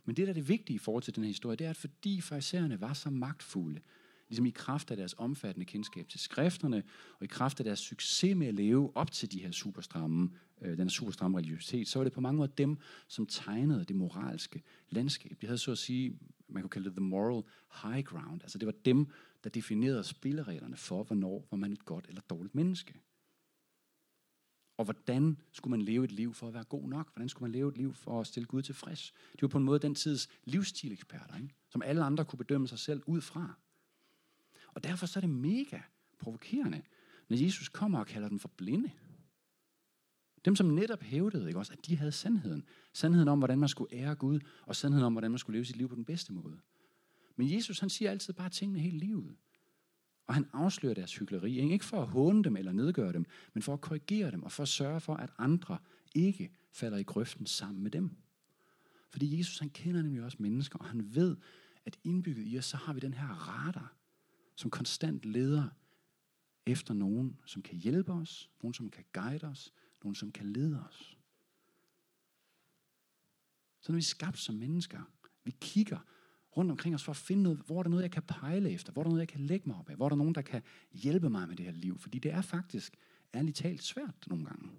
Men 0.05 0.17
det, 0.17 0.27
der 0.27 0.33
er 0.33 0.35
det 0.35 0.49
vigtige 0.49 0.75
i 0.75 0.79
forhold 0.79 1.03
til 1.03 1.17
den 1.17 1.25
her 1.25 1.29
historie, 1.29 1.57
det 1.57 1.67
er, 1.67 1.71
at 1.71 1.77
fordi 1.77 2.21
farisæerne 2.21 2.81
var 2.81 2.93
så 2.93 3.11
magtfulde, 3.11 3.81
ligesom 4.29 4.47
i 4.47 4.51
kraft 4.51 4.91
af 4.91 4.97
deres 4.97 5.15
omfattende 5.19 5.67
kendskab 5.67 6.09
til 6.09 6.21
skrifterne, 6.21 6.83
og 7.19 7.25
i 7.25 7.27
kraft 7.27 7.61
af 7.61 7.65
deres 7.65 7.79
succes 7.79 8.37
med 8.37 8.47
at 8.47 8.55
leve 8.55 8.97
op 8.97 9.11
til 9.11 9.33
de 9.33 9.43
her 9.43 9.51
superstramme, 9.51 10.31
øh, 10.63 10.79
den 10.79 10.91
superstramme 10.91 11.39
religiøsitet, 11.39 11.89
så 11.89 11.99
var 11.99 12.05
det 12.05 12.13
på 12.13 12.21
mange 12.21 12.37
måder 12.37 12.53
dem, 12.53 12.79
som 13.09 13.27
tegnede 13.27 13.85
det 13.85 13.97
moralske 13.97 14.63
landskab. 14.91 15.37
De 15.41 15.47
havde 15.47 15.59
så 15.59 15.73
at 15.73 15.79
sige, 15.79 16.19
man 16.49 16.63
kunne 16.63 16.71
kalde 16.71 16.89
det 16.89 16.97
the 16.97 17.05
moral 17.05 17.43
high 17.83 18.05
ground. 18.05 18.43
Altså 18.43 18.59
det 18.59 18.67
var 18.67 18.75
dem, 18.85 19.07
der 19.45 19.51
definerede 19.51 20.05
spillereglerne 20.05 20.77
for, 20.77 21.03
hvornår 21.03 21.49
var 21.51 21.57
man 21.57 21.73
et 21.73 21.85
godt 21.85 22.07
eller 22.09 22.23
dårligt 22.31 22.55
menneske. 22.55 22.95
Og 24.77 24.85
hvordan 24.85 25.37
skulle 25.53 25.71
man 25.71 25.83
leve 25.83 26.05
et 26.05 26.13
liv 26.13 26.35
for 26.35 26.49
at 26.49 26.55
være 26.55 26.65
god 26.65 26.89
nok? 26.89 27.13
Hvordan 27.13 27.29
skulle 27.29 27.51
man 27.51 27.53
leve 27.53 27.69
et 27.69 27.77
liv 27.77 27.95
for 27.95 28.21
at 28.21 28.27
stille 28.27 28.47
Gud 28.47 28.63
tilfreds? 28.63 29.13
De 29.33 29.43
var 29.43 29.49
på 29.49 29.59
en 29.59 29.65
måde 29.65 29.79
den 29.79 29.95
tids 29.95 30.29
livsstileksperter, 30.45 31.37
ikke? 31.37 31.55
som 31.71 31.83
alle 31.83 32.05
andre 32.05 32.25
kunne 32.25 32.39
bedømme 32.39 32.69
sig 32.69 32.79
selv 32.79 33.03
ud 33.07 33.21
fra. 33.21 33.55
Og 34.75 34.85
derfor 34.85 35.07
så 35.07 35.19
er 35.19 35.21
det 35.21 35.31
mega 35.31 35.81
provokerende, 36.19 36.83
når 37.29 37.37
Jesus 37.37 37.69
kommer 37.69 37.99
og 37.99 38.07
kalder 38.07 38.29
dem 38.29 38.39
for 38.39 38.49
blinde. 38.49 38.91
Dem, 40.45 40.57
som 40.57 40.67
netop 40.67 41.03
hævdede, 41.03 41.47
ikke 41.47 41.59
også, 41.59 41.73
at 41.73 41.87
de 41.87 41.97
havde 41.97 42.13
sandheden. 42.13 42.65
Sandheden 42.93 43.29
om, 43.29 43.39
hvordan 43.39 43.59
man 43.59 43.69
skulle 43.69 43.95
ære 43.95 44.15
Gud, 44.15 44.41
og 44.67 44.77
sandheden 44.77 45.07
om, 45.07 45.13
hvordan 45.13 45.31
man 45.31 45.39
skulle 45.39 45.57
leve 45.57 45.65
sit 45.65 45.77
liv 45.77 45.89
på 45.89 45.95
den 45.95 46.05
bedste 46.05 46.33
måde. 46.33 46.61
Men 47.37 47.53
Jesus, 47.53 47.79
han 47.79 47.91
siger 47.91 48.11
altid 48.11 48.33
bare 48.33 48.49
tingene 48.51 48.81
hele 48.81 48.99
livet. 48.99 49.37
Og 50.27 50.35
han 50.35 50.47
afslører 50.53 50.95
deres 50.95 51.17
hyggeleri. 51.17 51.73
Ikke 51.73 51.85
for 51.85 52.03
at 52.03 52.09
håne 52.09 52.45
dem 52.45 52.57
eller 52.57 52.73
nedgøre 52.73 53.13
dem, 53.13 53.27
men 53.55 53.63
for 53.63 53.73
at 53.73 53.81
korrigere 53.81 54.31
dem, 54.31 54.43
og 54.43 54.53
for 54.53 54.63
at 54.63 54.69
sørge 54.69 55.01
for, 55.01 55.15
at 55.15 55.31
andre 55.39 55.79
ikke 56.15 56.51
falder 56.73 56.99
i 56.99 57.03
grøften 57.03 57.47
sammen 57.47 57.83
med 57.83 57.91
dem. 57.91 58.11
Fordi 59.11 59.39
Jesus, 59.39 59.59
han 59.59 59.71
kender 59.71 60.03
nemlig 60.03 60.23
også 60.23 60.37
mennesker, 60.41 60.79
og 60.79 60.85
han 60.85 61.15
ved, 61.15 61.37
at 61.85 61.99
indbygget 62.05 62.47
i 62.47 62.59
os, 62.59 62.65
så 62.65 62.77
har 62.77 62.93
vi 62.93 63.01
den 63.01 63.15
her 63.15 63.29
radar, 63.29 63.97
som 64.57 64.71
konstant 64.71 65.25
leder 65.25 65.69
efter 66.67 66.95
nogen, 66.95 67.41
som 67.47 67.63
kan 67.63 67.79
hjælpe 67.79 68.13
os, 68.13 68.51
nogen, 68.63 68.75
som 68.75 68.91
kan 68.91 69.05
guide 69.13 69.47
os, 69.47 69.73
nogen, 70.03 70.15
som 70.15 70.33
kan 70.33 70.53
lede 70.53 70.85
os. 70.89 71.19
Så 73.81 73.93
når 73.93 73.97
vi 73.97 74.01
er 74.01 74.05
skabt 74.05 74.39
som 74.39 74.55
mennesker, 74.55 75.03
vi 75.45 75.55
kigger 75.61 75.99
rundt 76.57 76.71
omkring 76.71 76.95
os 76.95 77.05
for 77.05 77.13
at 77.13 77.17
finde 77.17 77.43
noget, 77.43 77.59
hvor 77.67 77.79
er 77.79 77.83
der 77.83 77.91
noget, 77.91 78.03
jeg 78.03 78.11
kan 78.11 78.23
pejle 78.23 78.71
efter, 78.71 78.93
hvor 78.93 79.03
er 79.03 79.05
der 79.05 79.11
noget, 79.11 79.21
jeg 79.21 79.29
kan 79.29 79.41
lægge 79.41 79.69
mig 79.69 79.77
op 79.77 79.91
af, 79.91 79.97
hvor 79.97 80.05
er 80.05 80.09
der 80.09 80.17
nogen, 80.17 80.35
der 80.35 80.43
kan 80.43 80.63
hjælpe 80.93 81.31
mig 81.31 81.49
med 81.49 81.57
det 81.57 81.65
her 81.65 81.73
liv, 81.73 81.99
fordi 81.99 82.19
det 82.19 82.31
er 82.33 82.41
faktisk 82.41 82.97
ærligt 83.35 83.57
talt 83.57 83.83
svært 83.83 84.25
nogle 84.27 84.45
gange. 84.45 84.71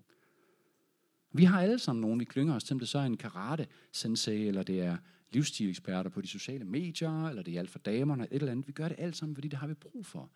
Vi 1.31 1.43
har 1.43 1.61
alle 1.61 1.79
sammen 1.79 2.01
nogen, 2.01 2.19
vi 2.19 2.25
klynger 2.25 2.55
os 2.55 2.63
til, 2.63 2.73
om 2.73 2.79
det 2.79 2.89
så 2.89 2.99
er 2.99 3.03
en 3.03 3.17
karate-sensei, 3.17 4.47
eller 4.47 4.63
det 4.63 4.81
er 4.81 4.97
livsstilseksperter 5.31 6.09
på 6.09 6.21
de 6.21 6.27
sociale 6.27 6.65
medier, 6.65 7.27
eller 7.27 7.43
det 7.43 7.55
er 7.55 7.59
alt 7.59 7.69
for 7.69 7.79
damerne, 7.79 8.23
eller 8.23 8.35
et 8.35 8.39
eller 8.39 8.51
andet. 8.51 8.67
Vi 8.67 8.71
gør 8.71 8.87
det 8.87 8.95
alt 8.99 9.15
sammen, 9.15 9.35
fordi 9.35 9.47
det 9.47 9.59
har 9.59 9.67
vi 9.67 9.73
brug 9.73 10.05
for. 10.05 10.31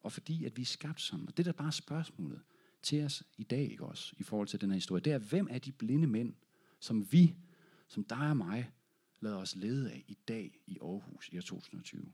og 0.00 0.12
fordi 0.12 0.44
at 0.44 0.56
vi 0.56 0.62
er 0.62 0.66
skabt 0.66 1.00
sammen. 1.00 1.28
Og 1.28 1.36
det 1.36 1.44
der 1.44 1.52
bare 1.52 1.72
spørgsmålet 1.72 2.40
til 2.82 3.04
os 3.04 3.22
i 3.36 3.42
dag, 3.42 3.70
ikke 3.70 3.84
også, 3.84 4.14
i 4.18 4.22
forhold 4.22 4.48
til 4.48 4.60
den 4.60 4.70
her 4.70 4.74
historie, 4.74 5.00
det 5.00 5.12
er, 5.12 5.18
hvem 5.18 5.48
er 5.50 5.58
de 5.58 5.72
blinde 5.72 6.06
mænd, 6.06 6.34
som 6.80 7.12
vi, 7.12 7.34
som 7.88 8.04
dig 8.04 8.30
og 8.30 8.36
mig, 8.36 8.70
lader 9.24 9.36
os 9.36 9.56
lede 9.56 9.92
af 9.92 10.04
i 10.08 10.18
dag 10.28 10.60
i 10.66 10.78
Aarhus 10.82 11.28
i 11.32 11.36
år 11.36 11.40
2020? 11.40 12.12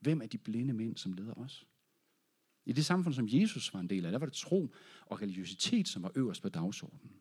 Hvem 0.00 0.22
er 0.22 0.26
de 0.26 0.38
blinde 0.38 0.74
mænd, 0.74 0.96
som 0.96 1.12
leder 1.12 1.34
os? 1.34 1.66
I 2.66 2.72
det 2.72 2.84
samfund, 2.84 3.14
som 3.14 3.28
Jesus 3.28 3.74
var 3.74 3.80
en 3.80 3.90
del 3.90 4.04
af, 4.04 4.12
der 4.12 4.18
var 4.18 4.26
det 4.26 4.34
tro 4.34 4.74
og 5.06 5.22
religiøsitet, 5.22 5.88
som 5.88 6.02
var 6.02 6.12
øverst 6.14 6.42
på 6.42 6.48
dagsordenen. 6.48 7.12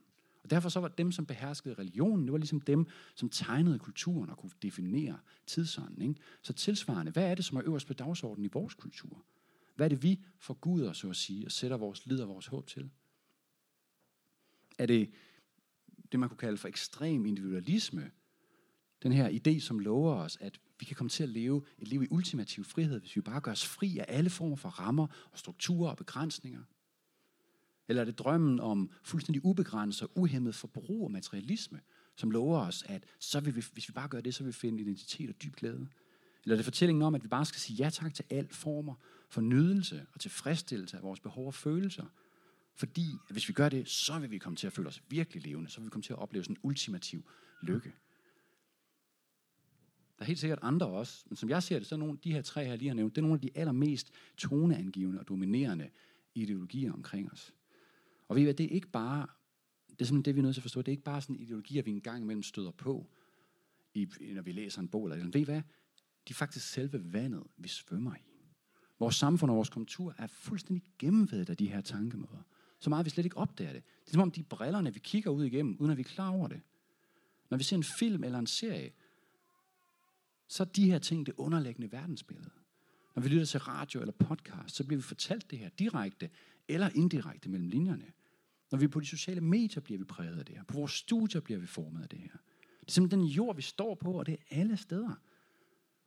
Og 0.44 0.50
derfor 0.50 0.70
så 0.70 0.80
var 0.80 0.88
dem, 0.88 1.12
som 1.12 1.26
beherskede 1.26 1.74
religionen, 1.74 2.26
det 2.26 2.32
var 2.32 2.38
ligesom 2.38 2.62
dem, 2.62 2.88
som 3.16 3.30
tegnede 3.30 3.80
kulturen 3.80 4.30
og 4.30 4.38
kunne 4.38 4.52
definere 4.62 5.20
tidsånden. 5.48 6.02
Ikke? 6.02 6.22
Så 6.42 6.54
tilsvarende, 6.54 7.12
hvad 7.12 7.32
er 7.32 7.36
det, 7.36 7.46
som 7.46 7.58
er 7.58 7.62
øverst 7.66 7.88
på 7.88 7.94
dagsordenen 7.94 8.46
i 8.46 8.50
vores 8.54 8.74
kultur? 8.74 9.26
Hvad 9.76 9.88
er 9.88 9.90
det, 9.90 10.04
vi 10.04 10.24
forguder, 10.40 10.94
så 10.94 11.10
at 11.10 11.16
sige, 11.16 11.46
og 11.46 11.52
sætter 11.52 11.78
vores 11.78 12.06
lid 12.06 12.20
og 12.20 12.28
vores 12.28 12.48
håb 12.48 12.68
til? 12.68 12.90
Er 14.78 14.86
det 14.86 15.12
det, 16.12 16.20
man 16.20 16.30
kunne 16.30 16.38
kalde 16.38 16.58
for 16.58 16.68
ekstrem 16.68 17.26
individualisme? 17.26 18.12
Den 19.04 19.12
her 19.12 19.30
idé, 19.30 19.60
som 19.60 19.80
lover 19.80 20.16
os, 20.16 20.38
at 20.42 20.60
vi 20.80 20.86
kan 20.86 20.96
komme 20.96 21.10
til 21.10 21.24
at 21.24 21.30
leve 21.30 21.64
et 21.80 21.88
liv 21.88 22.04
i 22.04 22.08
ultimativ 22.10 22.64
frihed, 22.64 23.00
hvis 23.00 23.16
vi 23.16 23.22
bare 23.22 23.42
gør 23.42 23.52
os 23.52 23.66
fri 23.66 23.98
af 23.98 24.06
alle 24.08 24.30
former 24.30 24.56
for 24.56 24.70
rammer 24.70 25.08
og 25.32 25.40
strukturer 25.40 25.90
og 25.90 25.98
begrænsninger? 25.98 26.64
Eller 27.88 28.02
er 28.02 28.06
det 28.06 28.20
drømmen 28.20 28.60
om 28.60 28.92
fuldstændig 29.04 29.46
ubegrænset 29.46 30.02
og 30.04 30.12
uhemmet 30.16 30.56
forbrug 30.56 31.04
og 31.04 31.12
materialisme, 31.12 31.80
som 32.16 32.32
lover 32.32 32.60
os, 32.60 32.84
at 32.88 33.04
så 33.20 33.40
vil 33.40 33.56
vi, 33.56 33.64
hvis 33.74 33.90
vi 33.90 33.94
bare 33.94 34.08
gør 34.08 34.22
det, 34.22 34.36
så 34.36 34.44
vil 34.44 34.48
vi 34.48 34.54
finde 34.54 34.82
identitet 34.82 35.30
og 35.30 35.36
dyb 35.44 35.56
glæde? 35.56 35.88
Eller 36.44 36.56
er 36.56 36.58
det 36.58 36.66
fortællingen 36.66 37.02
om, 37.02 37.16
at 37.16 37.24
vi 37.24 37.28
bare 37.28 37.46
skal 37.46 37.60
sige 37.60 37.78
ja 37.78 37.90
tak 37.90 38.14
til 38.14 38.26
al 38.30 38.48
former 38.50 38.96
for 39.30 39.42
nydelse 39.42 40.06
og 40.14 40.20
tilfredsstillelse 40.20 40.98
af 40.98 41.04
vores 41.04 41.20
behov 41.20 41.48
og 41.48 41.54
følelser? 41.54 42.06
Fordi 42.76 43.06
at 43.28 43.32
hvis 43.32 43.48
vi 43.48 43.54
gør 43.54 43.70
det, 43.70 43.90
så 43.90 44.20
vil 44.20 44.32
vi 44.32 44.38
komme 44.38 44.56
til 44.56 44.68
at 44.68 44.74
føle 44.74 44.88
os 44.88 45.04
virkelig 45.10 45.44
levende. 45.44 45.70
Så 45.70 45.80
vil 45.80 45.86
vi 45.86 45.90
komme 45.90 46.04
til 46.04 46.14
at 46.14 46.20
opleve 46.20 46.44
sådan 46.44 46.56
en 46.56 46.60
ultimativ 46.64 47.30
lykke. 47.62 47.94
Der 50.24 50.26
er 50.26 50.30
helt 50.30 50.40
sikkert 50.40 50.60
andre 50.62 50.88
også, 50.88 51.24
men 51.30 51.36
som 51.36 51.50
jeg 51.50 51.64
ser 51.64 51.80
det, 51.80 51.88
så 51.88 51.96
er 51.96 52.00
nogle, 52.00 52.18
de 52.24 52.32
her 52.32 52.42
tre, 52.42 52.66
her 52.66 52.76
lige 52.76 52.88
har 52.88 52.96
nævnt, 52.96 53.16
det 53.16 53.22
er 53.22 53.22
nogle 53.22 53.34
af 53.34 53.42
de 53.42 53.50
allermest 53.56 54.12
toneangivende 54.38 55.20
og 55.20 55.28
dominerende 55.28 55.90
ideologier 56.36 56.94
omkring 56.94 57.32
os. 57.32 57.54
Og 58.28 58.36
ved 58.36 58.42
I 58.42 58.44
hvad, 58.44 58.54
det 58.54 58.64
er 58.64 58.70
ikke 58.70 58.88
bare, 58.88 59.28
det 59.90 60.02
er 60.02 60.06
simpelthen 60.06 60.26
det, 60.26 60.36
vi 60.36 60.40
er 60.40 60.44
nødt 60.44 60.56
til 60.56 60.60
at 60.60 60.64
forstå, 60.64 60.82
det 60.82 60.88
er 60.88 60.92
ikke 60.92 61.04
bare 61.04 61.22
sådan 61.22 61.36
ideologier, 61.36 61.82
vi 61.84 61.92
engang 61.92 62.24
imellem 62.24 62.44
støder 62.44 62.72
på, 62.72 63.08
i, 63.94 64.08
når 64.22 64.42
vi 64.42 64.52
læser 64.52 64.82
en 64.82 64.88
bog. 64.88 65.04
Eller, 65.04 65.26
ved 65.26 65.42
I 65.42 65.44
hvad, 65.44 65.62
de 66.28 66.30
er 66.30 66.34
faktisk 66.34 66.68
selve 66.68 67.14
vandet, 67.14 67.44
vi 67.58 67.68
svømmer 67.68 68.16
i. 68.16 68.46
Vores 69.00 69.16
samfund 69.16 69.52
og 69.52 69.58
vores 69.58 69.70
kultur 69.70 70.16
er 70.18 70.28
fuldstændig 70.28 70.84
gennemvedet 71.00 71.50
af 71.50 71.58
de 71.58 71.68
her 71.68 71.82
tankemåder. 71.82 72.44
Så 72.80 72.90
meget, 72.90 73.06
vi 73.06 73.10
slet 73.10 73.26
ikke 73.26 73.38
opdager 73.38 73.74
det. 73.74 73.84
Det 74.02 74.08
er 74.08 74.12
som 74.12 74.22
om 74.22 74.32
de 74.32 74.44
brillerne, 74.44 74.94
vi 74.94 75.00
kigger 75.00 75.32
ud 75.32 75.46
igennem, 75.46 75.78
uden 75.80 75.92
at 75.92 75.98
vi 75.98 76.02
er 76.02 76.08
klar 76.08 76.30
over 76.30 76.48
det. 76.48 76.62
Når 77.50 77.58
vi 77.58 77.64
ser 77.64 77.76
en 77.76 77.84
film 77.84 78.24
eller 78.24 78.40
en 78.40 78.48
serie, 78.48 78.92
så 80.54 80.64
er 80.64 80.68
de 80.68 80.92
her 80.92 81.00
ting 81.00 81.26
det 81.26 81.34
underliggende 81.38 81.92
verdensbillede. 81.92 82.50
Når 83.16 83.24
vi 83.24 83.30
lytter 83.30 83.46
til 83.46 83.60
radio 83.60 84.00
eller 84.00 84.14
podcast, 84.14 84.76
så 84.76 84.84
bliver 84.84 84.98
vi 84.98 85.04
fortalt 85.04 85.52
det 85.52 85.60
her 85.60 85.70
direkte 85.70 86.30
eller 86.68 86.90
indirekte 86.96 87.50
mellem 87.50 87.70
linjerne. 87.70 88.12
Når 88.72 88.80
vi 88.80 88.86
er 88.86 88.90
på 88.90 89.00
de 89.00 89.06
sociale 89.06 89.42
medier, 89.42 89.82
bliver 89.82 89.98
vi 89.98 90.04
præget 90.04 90.40
af 90.40 90.46
det 90.46 90.56
her. 90.56 90.64
På 90.64 90.78
vores 90.78 90.92
studier 90.92 91.42
bliver 91.42 91.60
vi 91.60 91.66
formet 91.66 92.04
af 92.04 92.10
det 92.10 92.20
her. 92.20 92.38
Det 92.80 92.88
er 92.88 92.92
simpelthen 92.92 93.20
den 93.20 93.28
jord, 93.28 93.56
vi 93.56 93.62
står 93.62 93.96
på, 93.96 94.12
og 94.12 94.26
det 94.26 94.34
er 94.34 94.58
alle 94.60 94.78
steder. 94.78 95.16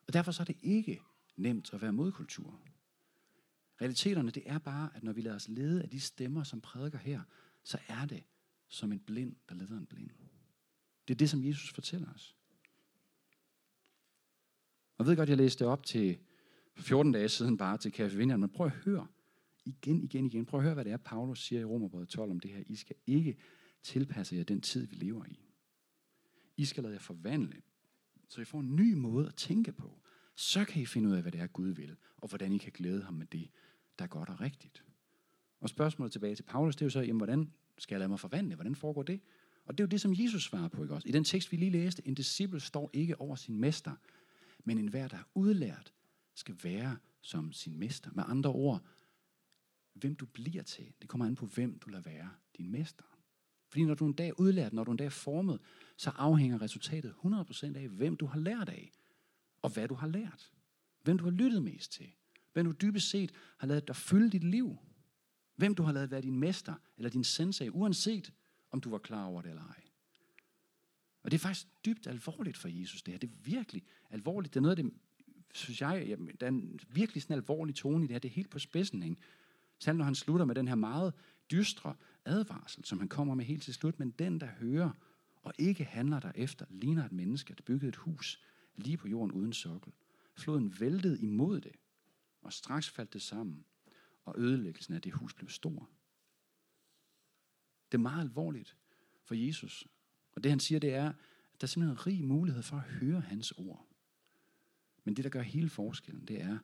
Og 0.06 0.12
derfor 0.12 0.32
så 0.32 0.42
er 0.42 0.44
det 0.44 0.56
ikke 0.62 1.00
nemt 1.36 1.74
at 1.74 1.82
være 1.82 1.92
modkultur. 1.92 2.60
Realiteterne, 3.80 4.30
det 4.30 4.42
er 4.46 4.58
bare, 4.58 4.90
at 4.94 5.02
når 5.02 5.12
vi 5.12 5.20
lader 5.20 5.36
os 5.36 5.48
lede 5.48 5.82
af 5.82 5.88
de 5.88 6.00
stemmer, 6.00 6.42
som 6.42 6.60
prædiker 6.60 6.98
her, 6.98 7.22
så 7.62 7.78
er 7.88 8.06
det 8.06 8.24
som 8.68 8.92
en 8.92 9.00
blind, 9.00 9.36
der 9.48 9.54
leder 9.54 9.78
en 9.78 9.86
blind. 9.86 10.10
Det 11.08 11.14
er 11.14 11.18
det, 11.18 11.30
som 11.30 11.44
Jesus 11.44 11.72
fortæller 11.72 12.12
os. 12.14 12.36
Og 14.98 15.04
jeg 15.04 15.06
ved 15.06 15.16
godt, 15.16 15.28
jeg 15.28 15.36
læste 15.36 15.64
det 15.64 15.72
op 15.72 15.86
til 15.86 16.18
14 16.76 17.12
dage 17.12 17.28
siden 17.28 17.56
bare 17.56 17.78
til 17.78 17.90
Café 17.90 18.36
men 18.36 18.48
prøv 18.48 18.66
at 18.66 18.72
høre 18.72 19.06
igen, 19.64 20.02
igen, 20.02 20.26
igen. 20.26 20.46
Prøv 20.46 20.60
at 20.60 20.64
høre, 20.64 20.74
hvad 20.74 20.84
det 20.84 20.92
er, 20.92 20.96
Paulus 20.96 21.44
siger 21.44 21.60
i 21.60 21.64
Romerbrevet 21.64 22.08
12 22.08 22.30
om 22.30 22.40
det 22.40 22.50
her. 22.50 22.62
I 22.66 22.76
skal 22.76 22.96
ikke 23.06 23.36
tilpasse 23.82 24.36
jer 24.36 24.44
den 24.44 24.60
tid, 24.60 24.86
vi 24.86 24.96
lever 24.96 25.24
i. 25.24 25.40
I 26.56 26.64
skal 26.64 26.82
lade 26.82 26.94
jer 26.94 27.00
forvandle, 27.00 27.62
så 28.28 28.40
I 28.40 28.44
får 28.44 28.60
en 28.60 28.76
ny 28.76 28.94
måde 28.94 29.26
at 29.26 29.34
tænke 29.34 29.72
på. 29.72 30.00
Så 30.36 30.64
kan 30.64 30.82
I 30.82 30.86
finde 30.86 31.08
ud 31.08 31.14
af, 31.14 31.22
hvad 31.22 31.32
det 31.32 31.40
er, 31.40 31.46
Gud 31.46 31.68
vil, 31.68 31.96
og 32.16 32.28
hvordan 32.28 32.52
I 32.52 32.58
kan 32.58 32.72
glæde 32.72 33.02
ham 33.02 33.14
med 33.14 33.26
det, 33.26 33.50
der 33.98 34.04
er 34.04 34.08
godt 34.08 34.28
og 34.28 34.40
rigtigt. 34.40 34.84
Og 35.60 35.68
spørgsmålet 35.68 36.12
tilbage 36.12 36.34
til 36.34 36.42
Paulus, 36.42 36.76
det 36.76 36.82
er 36.82 36.86
jo 36.86 36.90
så, 36.90 37.00
jamen, 37.00 37.16
hvordan 37.16 37.52
skal 37.78 37.94
jeg 37.94 37.98
lade 37.98 38.08
mig 38.08 38.20
forvandle? 38.20 38.54
Hvordan 38.54 38.74
foregår 38.74 39.02
det? 39.02 39.20
Og 39.64 39.78
det 39.78 39.84
er 39.84 39.86
jo 39.86 39.90
det, 39.90 40.00
som 40.00 40.14
Jesus 40.14 40.44
svarer 40.44 40.68
på, 40.68 40.82
ikke 40.82 40.94
også? 40.94 41.08
I 41.08 41.12
den 41.12 41.24
tekst, 41.24 41.52
vi 41.52 41.56
lige 41.56 41.70
læste, 41.70 42.08
en 42.08 42.14
disciple 42.14 42.60
står 42.60 42.90
ikke 42.92 43.20
over 43.20 43.36
sin 43.36 43.60
mester, 43.60 43.92
men 44.66 44.78
enhver, 44.78 45.08
der 45.08 45.16
er 45.16 45.28
udlært, 45.34 45.92
skal 46.34 46.56
være 46.62 46.96
som 47.20 47.52
sin 47.52 47.78
mester. 47.78 48.10
Med 48.14 48.24
andre 48.26 48.50
ord, 48.50 48.84
hvem 49.94 50.14
du 50.14 50.26
bliver 50.26 50.62
til, 50.62 50.92
det 51.00 51.08
kommer 51.08 51.26
an 51.26 51.34
på, 51.34 51.46
hvem 51.46 51.78
du 51.78 51.90
lader 51.90 52.02
være 52.02 52.30
din 52.56 52.70
mester. 52.70 53.04
Fordi 53.68 53.84
når 53.84 53.94
du 53.94 54.06
en 54.06 54.12
dag 54.12 54.28
er 54.28 54.40
udlært, 54.40 54.72
når 54.72 54.84
du 54.84 54.90
en 54.90 54.96
dag 54.96 55.04
er 55.04 55.10
formet, 55.10 55.60
så 55.96 56.10
afhænger 56.10 56.62
resultatet 56.62 57.14
100% 57.24 57.76
af, 57.76 57.88
hvem 57.88 58.16
du 58.16 58.26
har 58.26 58.38
lært 58.38 58.68
af, 58.68 58.92
og 59.62 59.70
hvad 59.70 59.88
du 59.88 59.94
har 59.94 60.06
lært. 60.06 60.52
Hvem 61.02 61.18
du 61.18 61.24
har 61.24 61.30
lyttet 61.30 61.62
mest 61.62 61.92
til. 61.92 62.12
Hvem 62.52 62.66
du 62.66 62.72
dybest 62.72 63.10
set 63.10 63.32
har 63.58 63.66
lavet 63.66 63.88
dig 63.88 63.96
fylde 63.96 64.30
dit 64.30 64.44
liv. 64.44 64.76
Hvem 65.56 65.74
du 65.74 65.82
har 65.82 65.92
lavet 65.92 66.10
være 66.10 66.22
din 66.22 66.38
mester 66.38 66.74
eller 66.96 67.10
din 67.10 67.24
sensei, 67.24 67.68
uanset 67.68 68.32
om 68.70 68.80
du 68.80 68.90
var 68.90 68.98
klar 68.98 69.24
over 69.24 69.42
det 69.42 69.48
eller 69.48 69.64
ej. 69.64 69.85
Og 71.26 71.30
det 71.30 71.38
er 71.38 71.42
faktisk 71.42 71.66
dybt 71.84 72.06
alvorligt 72.06 72.56
for 72.56 72.68
Jesus, 72.68 73.02
det 73.02 73.14
her. 73.14 73.18
Det 73.18 73.30
er 73.30 73.34
virkelig 73.44 73.82
alvorligt. 74.10 74.54
Det 74.54 74.60
er 74.60 74.62
noget 74.62 74.78
af 74.78 74.84
det, 74.84 74.92
synes 75.54 75.80
jeg, 75.80 76.04
jamen, 76.08 76.36
der 76.40 76.46
er 76.46 76.50
en 76.50 76.80
virkelig 76.88 77.22
sådan 77.22 77.36
alvorlig 77.36 77.74
tone 77.74 78.04
i 78.04 78.06
det 78.06 78.14
her. 78.14 78.18
Det 78.18 78.28
er 78.28 78.32
helt 78.32 78.50
på 78.50 78.58
spidsen, 78.58 79.02
ikke? 79.02 79.16
Selv 79.78 79.98
når 79.98 80.04
han 80.04 80.14
slutter 80.14 80.46
med 80.46 80.54
den 80.54 80.68
her 80.68 80.74
meget 80.74 81.14
dystre 81.50 81.94
advarsel, 82.24 82.84
som 82.84 82.98
han 82.98 83.08
kommer 83.08 83.34
med 83.34 83.44
helt 83.44 83.62
til 83.62 83.74
slut, 83.74 83.98
men 83.98 84.10
den, 84.10 84.40
der 84.40 84.46
hører 84.46 84.90
og 85.42 85.52
ikke 85.58 85.84
handler 85.84 86.20
derefter, 86.20 86.66
ligner 86.70 87.04
et 87.04 87.12
menneske, 87.12 87.54
der 87.54 87.62
byggede 87.62 87.88
et 87.88 87.96
hus 87.96 88.40
lige 88.76 88.96
på 88.96 89.08
jorden 89.08 89.32
uden 89.32 89.52
sokkel. 89.52 89.92
Floden 90.34 90.80
væltede 90.80 91.20
imod 91.20 91.60
det, 91.60 91.72
og 92.42 92.52
straks 92.52 92.90
faldt 92.90 93.12
det 93.12 93.22
sammen, 93.22 93.64
og 94.24 94.34
ødelæggelsen 94.38 94.94
af 94.94 95.02
det 95.02 95.12
hus 95.12 95.34
blev 95.34 95.48
stor. 95.48 95.88
Det 97.92 97.98
er 97.98 98.02
meget 98.02 98.20
alvorligt 98.20 98.76
for 99.24 99.34
Jesus. 99.34 99.86
Og 100.36 100.44
det 100.44 100.50
han 100.50 100.60
siger, 100.60 100.78
det 100.78 100.94
er, 100.94 101.08
at 101.08 101.60
der 101.60 101.64
er 101.64 101.66
simpelthen 101.66 101.92
en 101.92 102.06
rig 102.06 102.24
mulighed 102.24 102.62
for 102.62 102.76
at 102.76 102.82
høre 102.82 103.20
hans 103.20 103.52
ord. 103.52 103.86
Men 105.04 105.16
det, 105.16 105.24
der 105.24 105.30
gør 105.30 105.42
hele 105.42 105.68
forskellen, 105.68 106.24
det 106.24 106.42
er, 106.42 106.58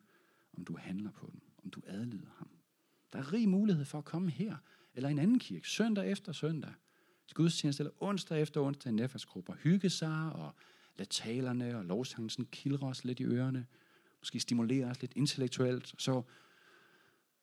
om 0.57 0.65
du 0.65 0.77
handler 0.77 1.11
på 1.11 1.29
dem, 1.31 1.41
om 1.63 1.69
du 1.69 1.81
adlyder 1.87 2.29
ham. 2.37 2.49
Der 3.13 3.19
er 3.19 3.33
rig 3.33 3.49
mulighed 3.49 3.85
for 3.85 3.97
at 3.97 4.05
komme 4.05 4.29
her, 4.29 4.57
eller 4.93 5.09
en 5.09 5.19
anden 5.19 5.39
kirke, 5.39 5.69
søndag 5.69 6.11
efter 6.11 6.31
søndag, 6.31 6.73
til 7.27 7.35
gudstjeneste, 7.35 7.81
eller 7.81 7.93
onsdag 7.99 8.41
efter 8.41 8.61
onsdag 8.61 8.89
i 8.89 8.93
netværksgrupper, 8.95 9.53
hygge 9.55 9.89
sig 9.89 10.31
og 10.33 10.55
lade 10.97 11.09
talerne 11.09 11.77
og 11.77 11.85
lovsangen 11.85 12.45
kildre 12.45 12.87
os 12.87 13.05
lidt 13.05 13.19
i 13.19 13.23
ørerne, 13.23 13.65
måske 14.19 14.39
stimulere 14.39 14.85
os 14.85 15.01
lidt 15.01 15.13
intellektuelt, 15.15 15.93
og 15.93 16.01
så 16.01 16.21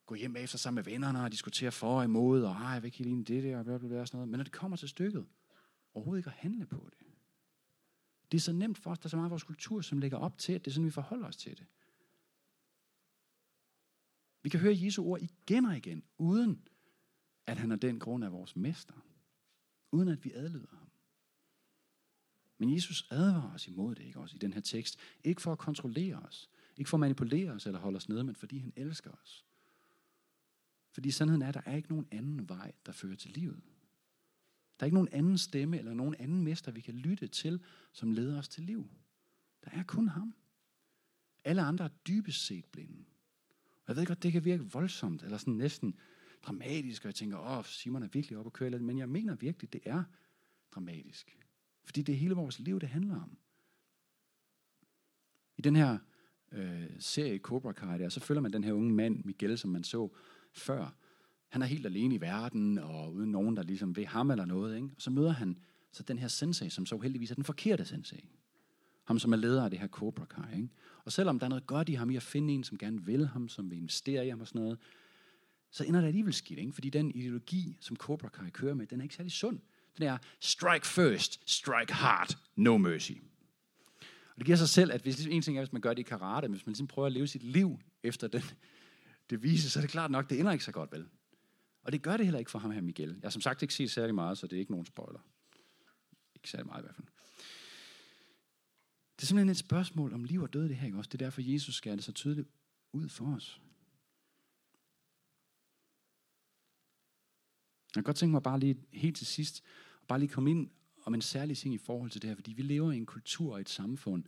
gå 0.06 0.14
hjem 0.14 0.36
efter 0.36 0.58
sammen 0.58 0.84
med 0.84 0.92
vennerne 0.92 1.24
og 1.24 1.32
diskutere 1.32 1.72
for 1.72 1.98
og 1.98 2.04
imod, 2.04 2.42
og 2.42 2.56
jeg 2.60 2.78
vil 2.82 2.86
ikke 2.86 3.04
helt 3.04 3.28
det 3.28 3.42
der, 3.42 3.58
og 3.58 3.64
bla, 3.64 3.78
bla, 3.78 3.88
bla, 3.88 4.06
sådan 4.06 4.18
noget. 4.18 4.28
Men 4.28 4.38
når 4.38 4.44
det 4.44 4.52
kommer 4.52 4.76
til 4.76 4.88
stykket, 4.88 5.26
overhovedet 5.94 6.20
ikke 6.20 6.30
at 6.30 6.36
handle 6.36 6.66
på 6.66 6.88
det. 6.90 7.06
Det 8.32 8.38
er 8.38 8.42
så 8.42 8.52
nemt 8.52 8.78
for 8.78 8.90
os, 8.90 8.98
der 8.98 9.06
er 9.06 9.08
så 9.08 9.16
meget 9.16 9.26
af 9.26 9.30
vores 9.30 9.44
kultur, 9.44 9.80
som 9.80 9.98
lægger 9.98 10.18
op 10.18 10.38
til, 10.38 10.52
at 10.52 10.64
det 10.64 10.70
er 10.70 10.74
sådan, 10.74 10.86
vi 10.86 10.90
forholder 10.90 11.26
os 11.26 11.36
til 11.36 11.58
det. 11.58 11.66
Vi 14.42 14.48
kan 14.48 14.60
høre 14.60 14.76
Jesu 14.76 15.04
ord 15.04 15.20
igen 15.20 15.64
og 15.64 15.76
igen, 15.76 16.02
uden 16.18 16.68
at 17.46 17.58
han 17.58 17.72
er 17.72 17.76
den 17.76 17.98
grund 17.98 18.24
af 18.24 18.32
vores 18.32 18.56
mester. 18.56 18.94
Uden 19.92 20.08
at 20.08 20.24
vi 20.24 20.32
adlyder 20.32 20.76
ham. 20.76 20.90
Men 22.58 22.74
Jesus 22.74 23.06
advarer 23.10 23.54
os 23.54 23.68
imod 23.68 23.94
det, 23.94 24.04
ikke 24.04 24.20
også, 24.20 24.36
i 24.36 24.38
den 24.38 24.52
her 24.52 24.60
tekst. 24.60 24.98
Ikke 25.24 25.42
for 25.42 25.52
at 25.52 25.58
kontrollere 25.58 26.16
os. 26.16 26.50
Ikke 26.76 26.90
for 26.90 26.96
at 26.96 27.00
manipulere 27.00 27.50
os 27.50 27.66
eller 27.66 27.80
holde 27.80 27.96
os 27.96 28.08
nede, 28.08 28.24
men 28.24 28.36
fordi 28.36 28.58
han 28.58 28.72
elsker 28.76 29.10
os. 29.10 29.46
Fordi 30.90 31.10
sandheden 31.10 31.42
er, 31.42 31.48
at 31.48 31.54
der 31.54 31.60
er 31.64 31.76
ikke 31.76 31.88
nogen 31.88 32.08
anden 32.10 32.48
vej, 32.48 32.72
der 32.86 32.92
fører 32.92 33.16
til 33.16 33.30
livet. 33.30 33.62
Der 34.80 34.84
er 34.84 34.86
ikke 34.86 34.94
nogen 34.94 35.12
anden 35.12 35.38
stemme 35.38 35.78
eller 35.78 35.94
nogen 35.94 36.14
anden 36.14 36.44
mester, 36.44 36.72
vi 36.72 36.80
kan 36.80 36.94
lytte 36.94 37.28
til, 37.28 37.64
som 37.92 38.12
leder 38.12 38.38
os 38.38 38.48
til 38.48 38.64
liv. 38.64 38.90
Der 39.64 39.70
er 39.70 39.82
kun 39.82 40.08
ham. 40.08 40.34
Alle 41.44 41.62
andre 41.62 41.84
er 41.84 41.88
dybest 41.88 42.46
set 42.46 42.64
blinde. 42.64 43.04
Og 43.84 43.88
jeg 43.88 43.96
ved 43.96 44.06
godt, 44.06 44.22
det 44.22 44.32
kan 44.32 44.44
virke 44.44 44.72
voldsomt, 44.72 45.22
eller 45.22 45.38
sådan 45.38 45.54
næsten 45.54 45.94
dramatisk, 46.42 47.04
og 47.04 47.06
jeg 47.06 47.14
tænker, 47.14 47.58
åh, 47.58 47.64
Simon 47.64 48.02
er 48.02 48.08
virkelig 48.12 48.38
oppe 48.38 48.48
at 48.48 48.52
køre, 48.52 48.78
men 48.78 48.98
jeg 48.98 49.08
mener 49.08 49.34
virkelig, 49.34 49.72
det 49.72 49.80
er 49.84 50.04
dramatisk. 50.74 51.38
Fordi 51.84 52.02
det 52.02 52.12
er 52.12 52.16
hele 52.16 52.34
vores 52.34 52.58
liv, 52.58 52.80
det 52.80 52.88
handler 52.88 53.22
om. 53.22 53.38
I 55.56 55.62
den 55.62 55.76
her 55.76 55.98
øh, 56.52 56.90
serie 56.98 57.38
Cobra 57.38 57.72
Kai 57.72 57.98
der, 57.98 58.08
så 58.08 58.20
følger 58.20 58.40
man 58.40 58.52
den 58.52 58.64
her 58.64 58.72
unge 58.72 58.92
mand, 58.92 59.24
Miguel, 59.24 59.58
som 59.58 59.70
man 59.70 59.84
så 59.84 60.08
før. 60.52 60.94
Han 61.50 61.62
er 61.62 61.66
helt 61.66 61.86
alene 61.86 62.14
i 62.14 62.20
verden, 62.20 62.78
og 62.78 63.14
uden 63.14 63.30
nogen, 63.30 63.56
der 63.56 63.62
ligesom 63.62 63.96
ved 63.96 64.06
ham 64.06 64.30
eller 64.30 64.44
noget. 64.44 64.76
Ikke? 64.76 64.88
Og 64.96 65.02
så 65.02 65.10
møder 65.10 65.30
han 65.30 65.58
så 65.92 66.02
den 66.02 66.18
her 66.18 66.28
sensei, 66.28 66.70
som 66.70 66.86
så 66.86 66.98
heldigvis 66.98 67.30
er 67.30 67.34
den 67.34 67.44
forkerte 67.44 67.84
sensei. 67.84 68.28
Ham, 69.04 69.18
som 69.18 69.32
er 69.32 69.36
leder 69.36 69.64
af 69.64 69.70
det 69.70 69.78
her 69.78 69.88
Cobra 69.88 70.24
Kai. 70.24 70.56
Ikke? 70.56 70.68
Og 71.04 71.12
selvom 71.12 71.38
der 71.38 71.46
er 71.46 71.48
noget 71.48 71.66
godt 71.66 71.88
i 71.88 71.92
ham 71.92 72.10
i 72.10 72.16
at 72.16 72.22
finde 72.22 72.54
en, 72.54 72.64
som 72.64 72.78
gerne 72.78 73.04
vil 73.04 73.26
ham, 73.26 73.48
som 73.48 73.70
vil 73.70 73.78
investere 73.78 74.26
i 74.26 74.30
ham 74.30 74.40
og 74.40 74.46
sådan 74.46 74.60
noget, 74.60 74.78
så 75.70 75.84
ender 75.84 76.00
det 76.00 76.06
alligevel 76.06 76.32
skidt. 76.32 76.58
Ikke? 76.58 76.72
Fordi 76.72 76.90
den 76.90 77.10
ideologi, 77.10 77.76
som 77.80 77.96
Cobra 77.96 78.28
Kai 78.28 78.50
kører 78.50 78.74
med, 78.74 78.86
den 78.86 79.00
er 79.00 79.02
ikke 79.02 79.14
særlig 79.14 79.32
sund. 79.32 79.58
Den 79.98 80.06
er 80.06 80.18
strike 80.40 80.86
first, 80.86 81.50
strike 81.50 81.92
hard, 81.92 82.38
no 82.56 82.76
mercy. 82.76 83.12
Og 84.00 84.36
det 84.36 84.44
giver 84.44 84.56
sig 84.56 84.68
selv, 84.68 84.92
at 84.92 85.02
hvis 85.02 85.16
ligesom 85.16 85.32
en 85.32 85.42
ting 85.42 85.56
er, 85.56 85.60
hvis 85.62 85.72
man 85.72 85.82
gør 85.82 85.90
det 85.90 85.98
i 85.98 86.02
karate, 86.02 86.48
men 86.48 86.54
hvis 86.54 86.66
man 86.66 86.70
ligesom 86.70 86.86
prøver 86.86 87.06
at 87.06 87.12
leve 87.12 87.26
sit 87.26 87.42
liv 87.42 87.78
efter 88.02 88.28
den 88.28 88.42
devise, 89.30 89.70
så 89.70 89.78
er 89.78 89.80
det 89.80 89.90
klart 89.90 90.10
nok, 90.10 90.30
det 90.30 90.40
ender 90.40 90.52
ikke 90.52 90.64
så 90.64 90.72
godt, 90.72 90.92
vel? 90.92 91.06
Og 91.82 91.92
det 91.92 92.02
gør 92.02 92.16
det 92.16 92.26
heller 92.26 92.38
ikke 92.38 92.50
for 92.50 92.58
ham 92.58 92.70
her, 92.70 92.80
Miguel. 92.80 93.08
Jeg 93.08 93.20
har 93.22 93.30
som 93.30 93.42
sagt 93.42 93.62
ikke 93.62 93.74
set 93.74 93.90
særlig 93.90 94.14
meget, 94.14 94.38
så 94.38 94.46
det 94.46 94.56
er 94.56 94.60
ikke 94.60 94.72
nogen 94.72 94.86
spoiler. 94.86 95.20
Ikke 96.34 96.50
særlig 96.50 96.66
meget 96.66 96.82
i 96.82 96.84
hvert 96.84 96.94
fald. 96.94 97.06
Det 99.16 99.22
er 99.22 99.26
simpelthen 99.26 99.50
et 99.50 99.56
spørgsmål 99.56 100.14
om 100.14 100.24
liv 100.24 100.42
og 100.42 100.52
død, 100.52 100.68
det 100.68 100.76
her, 100.76 100.86
ikke 100.86 100.98
også? 100.98 101.08
Det 101.08 101.22
er 101.22 101.26
derfor, 101.26 101.40
Jesus 101.52 101.74
skærer 101.74 101.94
det 101.94 102.04
så 102.04 102.12
tydeligt 102.12 102.48
ud 102.92 103.08
for 103.08 103.34
os. 103.36 103.60
Jeg 107.88 107.94
kan 107.94 108.02
godt 108.02 108.16
tænke 108.16 108.30
mig 108.30 108.42
bare 108.42 108.60
lige 108.60 108.76
helt 108.92 109.16
til 109.16 109.26
sidst, 109.26 109.64
bare 110.08 110.18
lige 110.18 110.28
komme 110.28 110.50
ind 110.50 110.70
om 111.04 111.14
en 111.14 111.22
særlig 111.22 111.58
ting 111.58 111.74
i 111.74 111.78
forhold 111.78 112.10
til 112.10 112.22
det 112.22 112.28
her, 112.28 112.34
fordi 112.34 112.52
vi 112.52 112.62
lever 112.62 112.92
i 112.92 112.96
en 112.96 113.06
kultur 113.06 113.52
og 113.52 113.60
et 113.60 113.68
samfund, 113.68 114.24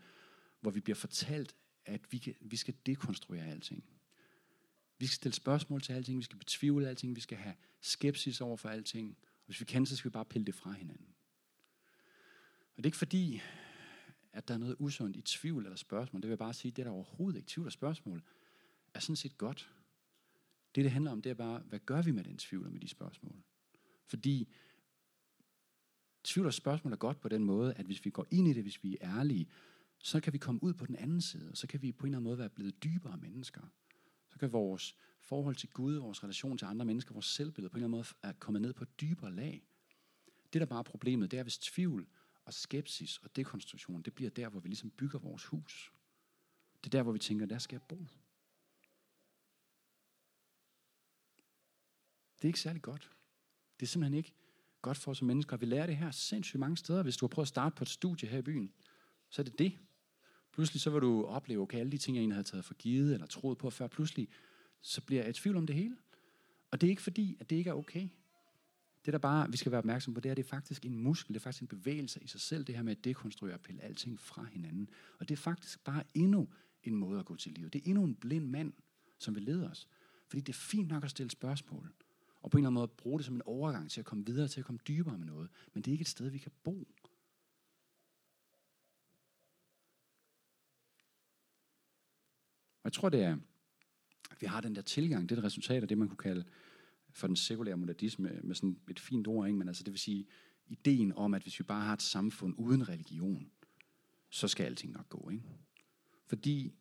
hvor 0.61 0.71
vi 0.71 0.81
bliver 0.81 0.97
fortalt, 0.97 1.57
at 1.85 2.01
vi, 2.12 2.19
kan, 2.19 2.35
vi 2.41 2.57
skal 2.57 2.75
dekonstruere 2.87 3.47
alting. 3.47 3.85
Vi 5.03 5.07
skal 5.07 5.17
stille 5.17 5.35
spørgsmål 5.35 5.83
til 5.83 5.93
alting, 5.93 6.19
vi 6.19 6.25
skal 6.25 6.38
betvivle 6.38 6.88
alting, 6.88 7.17
vi 7.17 7.21
skal 7.21 7.38
have 7.38 7.55
skepsis 7.81 8.41
over 8.41 8.57
for 8.57 8.69
alting. 8.69 9.17
Og 9.23 9.47
hvis 9.47 9.61
vi 9.61 9.65
kan, 9.65 9.87
så 9.87 9.97
skal 9.97 10.09
vi 10.09 10.12
bare 10.12 10.25
pille 10.25 10.45
det 10.47 10.55
fra 10.55 10.73
hinanden. 10.73 11.07
Og 12.71 12.77
det 12.77 12.83
er 12.83 12.88
ikke 12.88 12.97
fordi, 12.97 13.41
at 14.33 14.49
der 14.49 14.55
er 14.55 14.59
noget 14.59 14.77
usundt 14.79 15.17
i 15.17 15.23
tvivl 15.23 15.65
eller 15.65 15.77
spørgsmål. 15.77 16.23
Det 16.23 16.29
vil 16.29 16.33
jeg 16.33 16.38
bare 16.38 16.55
sige, 16.55 16.73
det 16.73 16.79
er 16.79 16.85
der 16.85 16.91
overhovedet 16.91 17.38
ikke. 17.38 17.49
Tvivl 17.49 17.67
og 17.67 17.73
spørgsmål 17.73 18.23
er 18.95 19.01
sådan 19.01 19.17
set 19.17 19.38
godt. 19.38 19.71
Det, 20.75 20.85
det 20.85 20.93
handler 20.93 21.11
om, 21.11 21.23
det 21.23 21.31
er 21.31 21.35
bare, 21.35 21.59
hvad 21.59 21.79
gør 21.79 22.03
vi 22.03 22.11
med 22.11 22.25
den 22.25 22.38
tvivl 22.38 22.67
og 22.67 22.73
med 22.73 22.81
de 22.81 22.88
spørgsmål? 22.88 23.43
Fordi 24.07 24.49
tvivl 26.25 26.47
og 26.47 26.55
spørgsmål 26.55 26.93
er 26.93 26.97
godt 26.97 27.21
på 27.21 27.29
den 27.29 27.45
måde, 27.45 27.75
at 27.75 27.87
hvis 27.87 28.05
vi 28.05 28.11
går 28.11 28.27
ind 28.31 28.49
i 28.49 28.53
det, 28.53 28.62
hvis 28.62 28.83
vi 28.83 28.99
er 29.01 29.19
ærlige, 29.19 29.49
så 29.99 30.21
kan 30.21 30.33
vi 30.33 30.38
komme 30.38 30.62
ud 30.62 30.75
på 30.75 30.87
den 30.87 30.97
anden 30.97 31.21
side, 31.21 31.51
og 31.51 31.57
så 31.57 31.67
kan 31.67 31.83
vi 31.83 31.93
på 31.93 32.07
en 32.07 32.09
eller 32.09 32.19
anden 32.19 32.25
måde 32.25 32.38
være 32.38 32.49
blevet 32.49 32.83
dybere 32.85 33.17
mennesker. 33.17 33.62
Så 34.33 34.38
kan 34.38 34.53
vores 34.53 34.97
forhold 35.21 35.57
til 35.57 35.68
Gud, 35.68 35.95
vores 35.95 36.23
relation 36.23 36.59
til 36.59 36.64
andre 36.64 36.85
mennesker, 36.85 37.12
vores 37.12 37.27
selvbillede 37.27 37.71
på 37.71 37.77
en 37.77 37.85
eller 37.85 37.87
anden 37.87 38.14
måde 38.23 38.33
er 38.33 38.33
kommet 38.38 38.62
ned 38.62 38.73
på 38.73 38.85
et 38.85 39.01
dybere 39.01 39.33
lag. 39.33 39.62
Det, 40.53 40.61
der 40.61 40.66
bare 40.66 40.79
er 40.79 40.83
problemet, 40.83 41.31
det 41.31 41.38
er, 41.38 41.42
hvis 41.42 41.59
tvivl 41.59 42.07
og 42.45 42.55
skepsis 42.55 43.18
og 43.18 43.37
dekonstruktion, 43.37 44.03
det 44.03 44.14
bliver 44.14 44.31
der, 44.31 44.49
hvor 44.49 44.61
vi 44.61 44.68
ligesom 44.68 44.90
bygger 44.90 45.18
vores 45.18 45.45
hus. 45.45 45.92
Det 46.85 46.87
er 46.87 46.99
der, 46.99 47.03
hvor 47.03 47.12
vi 47.12 47.18
tænker, 47.18 47.47
der 47.47 47.59
skal 47.59 47.75
jeg 47.75 47.83
bo. 47.83 47.97
Det 52.37 52.45
er 52.45 52.49
ikke 52.49 52.61
særlig 52.61 52.83
godt. 52.83 53.11
Det 53.81 53.87
er 53.87 53.88
simpelthen 53.88 54.18
ikke 54.18 54.35
godt 54.83 54.99
for 54.99 55.11
os 55.11 55.18
som 55.18 55.27
mennesker. 55.27 55.57
Vi 55.57 55.66
lærer 55.66 55.87
det 55.87 55.97
her 55.97 56.11
sindssygt 56.11 56.61
mange 56.61 56.77
steder. 56.77 57.03
Hvis 57.03 57.16
du 57.16 57.27
har 57.27 57.29
prøvet 57.29 57.45
at 57.45 57.49
starte 57.49 57.77
på 57.77 57.85
et 57.85 57.88
studie 57.88 58.29
her 58.29 58.38
i 58.38 58.42
byen, 58.42 58.73
så 59.29 59.42
er 59.42 59.45
det 59.45 59.59
det. 59.59 59.79
Pludselig 60.53 60.81
så 60.81 60.91
vil 60.91 61.01
du 61.01 61.25
opleve, 61.25 61.62
okay, 61.62 61.79
alle 61.79 61.93
de 61.93 61.99
ting, 61.99 62.17
jeg 62.17 62.21
egentlig 62.21 62.35
havde 62.35 62.49
taget 62.49 62.65
for 62.65 62.75
givet 62.75 63.15
eller 63.15 63.27
troet 63.27 63.59
på 63.59 63.71
før, 63.71 63.87
pludselig 63.87 64.29
så 64.81 65.01
bliver 65.01 65.23
jeg 65.23 65.31
i 65.31 65.33
tvivl 65.33 65.57
om 65.57 65.67
det 65.67 65.77
hele. 65.77 65.97
Og 66.71 66.81
det 66.81 66.87
er 66.87 66.91
ikke 66.91 67.03
fordi, 67.03 67.37
at 67.41 67.51
det 67.51 67.57
ikke 67.57 67.71
er 67.71 67.75
okay. 67.75 68.09
Det 69.05 69.12
der 69.12 69.19
bare, 69.19 69.51
vi 69.51 69.57
skal 69.57 69.73
være 69.73 69.79
opmærksom 69.79 70.15
på, 70.15 70.21
det 70.21 70.31
er, 70.31 70.35
det 70.35 70.45
er 70.45 70.49
faktisk 70.49 70.85
en 70.85 70.99
muskel, 70.99 71.35
det 71.35 71.41
er 71.41 71.43
faktisk 71.43 71.62
en 71.62 71.69
bevægelse 71.69 72.23
i 72.23 72.27
sig 72.27 72.41
selv, 72.41 72.65
det 72.65 72.75
her 72.75 72.83
med 72.83 72.97
at 72.97 73.05
dekonstruere 73.05 73.55
og 73.55 73.61
pille 73.61 73.83
alting 73.83 74.21
fra 74.21 74.45
hinanden. 74.45 74.88
Og 75.19 75.29
det 75.29 75.35
er 75.35 75.38
faktisk 75.38 75.85
bare 75.85 76.03
endnu 76.15 76.49
en 76.83 76.97
måde 76.97 77.19
at 77.19 77.27
gå 77.27 77.37
til 77.37 77.53
livet. 77.53 77.73
Det 77.73 77.79
er 77.79 77.91
endnu 77.91 78.05
en 78.05 78.15
blind 78.15 78.49
mand, 78.49 78.73
som 79.19 79.35
vil 79.35 79.43
lede 79.43 79.71
os. 79.71 79.88
Fordi 80.29 80.41
det 80.41 80.53
er 80.53 80.59
fint 80.59 80.88
nok 80.88 81.05
at 81.05 81.11
stille 81.11 81.31
spørgsmål 81.31 81.93
og 82.43 82.51
på 82.51 82.59
en 82.59 82.61
eller 82.61 82.69
anden 82.69 82.81
måde 82.81 82.88
bruge 82.88 83.19
det 83.19 83.27
som 83.27 83.35
en 83.35 83.43
overgang 83.45 83.91
til 83.91 84.01
at 84.01 84.07
komme 84.07 84.27
videre, 84.27 84.49
til 84.49 84.61
at 84.61 84.67
komme 84.67 84.81
dybere 84.88 85.19
med 85.19 85.27
noget. 85.27 85.49
Men 85.75 85.83
det 85.83 85.91
er 85.91 85.93
ikke 85.93 86.03
et 86.03 86.09
sted, 86.09 86.29
vi 86.31 86.38
kan 86.38 86.53
bo. 86.65 86.88
Jeg 92.92 92.96
tror, 92.96 93.09
det 93.09 93.22
er, 93.22 93.37
at 94.31 94.40
vi 94.40 94.46
har 94.46 94.61
den 94.61 94.74
der 94.74 94.83
tilgang, 94.83 95.28
det 95.28 95.35
er 95.35 95.40
et 95.40 95.44
resultat 95.44 95.83
af 95.83 95.88
det, 95.88 95.98
man 95.98 96.09
kunne 96.09 96.16
kalde 96.16 96.44
for 97.11 97.26
den 97.26 97.37
sekulære 97.37 97.76
modernisme, 97.76 98.40
med 98.42 98.55
sådan 98.55 98.76
et 98.90 99.00
fint 99.00 99.26
ord, 99.26 99.46
ikke? 99.46 99.59
men 99.59 99.68
altså 99.68 99.83
det 99.83 99.92
vil 99.92 100.00
sige, 100.00 100.26
ideen 100.66 101.12
om, 101.12 101.35
at 101.35 101.42
hvis 101.42 101.59
vi 101.59 101.64
bare 101.64 101.85
har 101.85 101.92
et 101.92 102.02
samfund 102.02 102.55
uden 102.59 102.88
religion, 102.88 103.50
så 104.31 104.48
skal 104.48 104.64
alting 104.64 104.92
nok 104.92 105.09
gå. 105.09 105.31
Ikke? 105.31 105.44
Fordi 106.26 106.72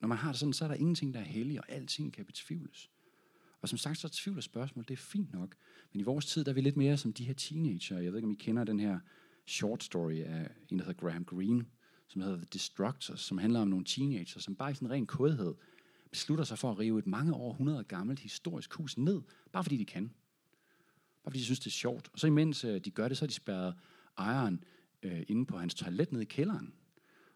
når 0.00 0.08
man 0.08 0.18
har 0.18 0.32
det 0.32 0.38
sådan, 0.38 0.52
så 0.52 0.64
er 0.64 0.68
der 0.68 0.74
ingenting, 0.74 1.14
der 1.14 1.20
er 1.20 1.24
hellig, 1.24 1.60
og 1.60 1.70
alting 1.70 2.12
kan 2.12 2.24
betvivles. 2.24 2.90
Og 3.60 3.68
som 3.68 3.78
sagt, 3.78 3.98
så 3.98 4.08
tvivl 4.08 4.36
og 4.36 4.42
spørgsmål, 4.42 4.84
det 4.88 4.94
er 4.94 4.96
fint 4.96 5.32
nok. 5.32 5.56
Men 5.92 6.00
i 6.00 6.02
vores 6.02 6.26
tid, 6.26 6.44
der 6.44 6.50
er 6.50 6.54
vi 6.54 6.60
lidt 6.60 6.76
mere 6.76 6.96
som 6.96 7.12
de 7.12 7.24
her 7.24 7.34
teenager. 7.34 7.98
Jeg 7.98 8.12
ved 8.12 8.18
ikke, 8.18 8.26
om 8.26 8.32
I 8.32 8.34
kender 8.34 8.64
den 8.64 8.80
her 8.80 8.98
short 9.46 9.82
story 9.82 10.20
af 10.20 10.50
en, 10.68 10.78
der 10.78 10.84
hedder 10.84 11.00
Graham 11.00 11.24
Greene, 11.24 11.64
som 12.08 12.20
hedder 12.20 12.36
The 12.36 12.46
Destructors, 12.52 13.20
som 13.20 13.38
handler 13.38 13.60
om 13.60 13.68
nogle 13.68 13.84
teenager, 13.84 14.40
som 14.40 14.54
bare 14.54 14.70
i 14.70 14.74
sådan 14.74 14.90
ren 14.90 15.06
kodhed 15.06 15.54
beslutter 16.10 16.44
sig 16.44 16.58
for 16.58 16.70
at 16.70 16.78
rive 16.78 16.98
et 16.98 17.06
mange 17.06 17.34
århundreder 17.34 17.82
gammelt 17.82 18.20
historisk 18.20 18.74
hus 18.74 18.98
ned, 18.98 19.22
bare 19.52 19.64
fordi 19.64 19.76
de 19.76 19.84
kan. 19.84 20.10
Bare 21.22 21.30
fordi 21.30 21.38
de 21.38 21.44
synes, 21.44 21.60
det 21.60 21.66
er 21.66 21.70
sjovt. 21.70 22.08
Og 22.12 22.18
så 22.18 22.26
imens 22.26 22.64
øh, 22.64 22.80
de 22.80 22.90
gør 22.90 23.08
det, 23.08 23.16
så 23.16 23.22
har 23.22 23.26
de 23.26 23.34
spærret 23.34 23.74
ejeren 24.18 24.64
øh, 25.02 25.22
inde 25.28 25.46
på 25.46 25.58
hans 25.58 25.74
toilet 25.74 26.12
nede 26.12 26.22
i 26.22 26.26
kælderen. 26.26 26.74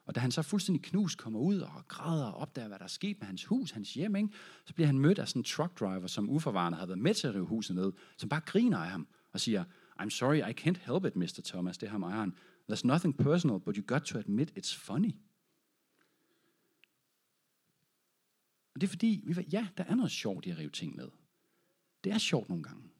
Og 0.07 0.15
da 0.15 0.21
han 0.21 0.31
så 0.31 0.43
fuldstændig 0.43 0.83
knus 0.83 1.15
kommer 1.15 1.41
ud 1.41 1.61
og 1.61 1.89
græder 1.89 2.25
og 2.25 2.35
opdager, 2.35 2.69
hvad 2.69 2.79
der 2.79 2.85
er 2.85 2.89
sket 2.89 3.17
med 3.21 3.27
hans 3.27 3.45
hus, 3.45 3.71
hans 3.71 3.95
hjem, 3.95 4.17
ikke? 4.17 4.29
så 4.65 4.75
bliver 4.75 4.87
han 4.87 4.99
mødt 4.99 5.19
af 5.19 5.29
sådan 5.29 5.41
en 5.41 5.45
truck 5.45 5.81
driver, 5.81 6.07
som 6.07 6.31
uforvarende 6.31 6.77
havde 6.77 6.89
været 6.89 6.99
med 6.99 7.15
til 7.15 7.29
at 7.29 7.35
rive 7.35 7.47
huset 7.47 7.77
ned, 7.77 7.93
som 8.17 8.29
bare 8.29 8.41
griner 8.41 8.79
af 8.79 8.91
ham 8.91 9.07
og 9.33 9.41
siger, 9.41 9.65
I'm 10.01 10.11
sorry, 10.11 10.37
I 10.37 10.61
can't 10.61 10.93
help 10.93 11.05
it, 11.05 11.17
Mr. 11.17 11.41
Thomas, 11.45 11.79
det 11.79 11.87
er 11.87 11.91
ham 11.91 12.03
ejeren. 12.03 12.35
There's 12.71 12.87
nothing 12.87 13.17
personal, 13.17 13.59
but 13.59 13.77
you 13.77 13.83
got 13.83 14.03
to 14.03 14.19
admit 14.19 14.51
it's 14.59 14.75
funny. 14.77 15.13
Og 18.75 18.81
det 18.81 18.87
er 18.87 18.91
fordi, 18.91 19.23
vi 19.27 19.37
ved, 19.37 19.45
ja, 19.53 19.69
der 19.77 19.85
er 19.85 19.95
noget 19.95 20.11
sjovt 20.11 20.47
i 20.47 20.51
at 20.51 20.59
rive 20.59 20.71
ting 20.71 20.97
ned. 20.97 21.11
Det 22.05 22.13
er 22.13 22.19
sjovt 22.19 22.49
nogle 22.49 22.65
gange. 22.65 22.91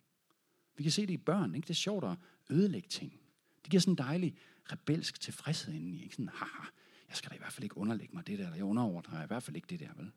Vi 0.77 0.83
kan 0.83 0.93
se 0.93 1.03
det 1.03 1.11
i 1.11 1.17
børn, 1.17 1.55
ikke? 1.55 1.67
Det 1.67 1.71
er 1.71 1.75
sjovt 1.75 2.05
at 2.05 2.17
ødelægge 2.51 2.89
ting. 2.89 3.21
Det 3.63 3.71
giver 3.71 3.81
sådan 3.81 3.93
en 3.93 3.99
dejlig 3.99 4.37
rebelsk 4.73 5.21
tilfredshed 5.21 5.75
indeni. 5.75 6.03
Ikke? 6.03 6.15
Sådan, 6.15 6.29
haha, 6.29 6.65
jeg 7.09 7.17
skal 7.17 7.31
da 7.31 7.35
i 7.35 7.39
hvert 7.39 7.53
fald 7.53 7.65
ikke 7.65 7.77
underlægge 7.77 8.15
mig 8.15 8.27
det 8.27 8.39
der, 8.39 8.45
eller 8.45 8.57
jeg 8.57 8.65
underordner 8.65 9.23
i 9.23 9.27
hvert 9.27 9.43
fald 9.43 9.57
ikke 9.57 9.69
det 9.69 9.81
der, 9.81 9.95
vel? 9.95 10.13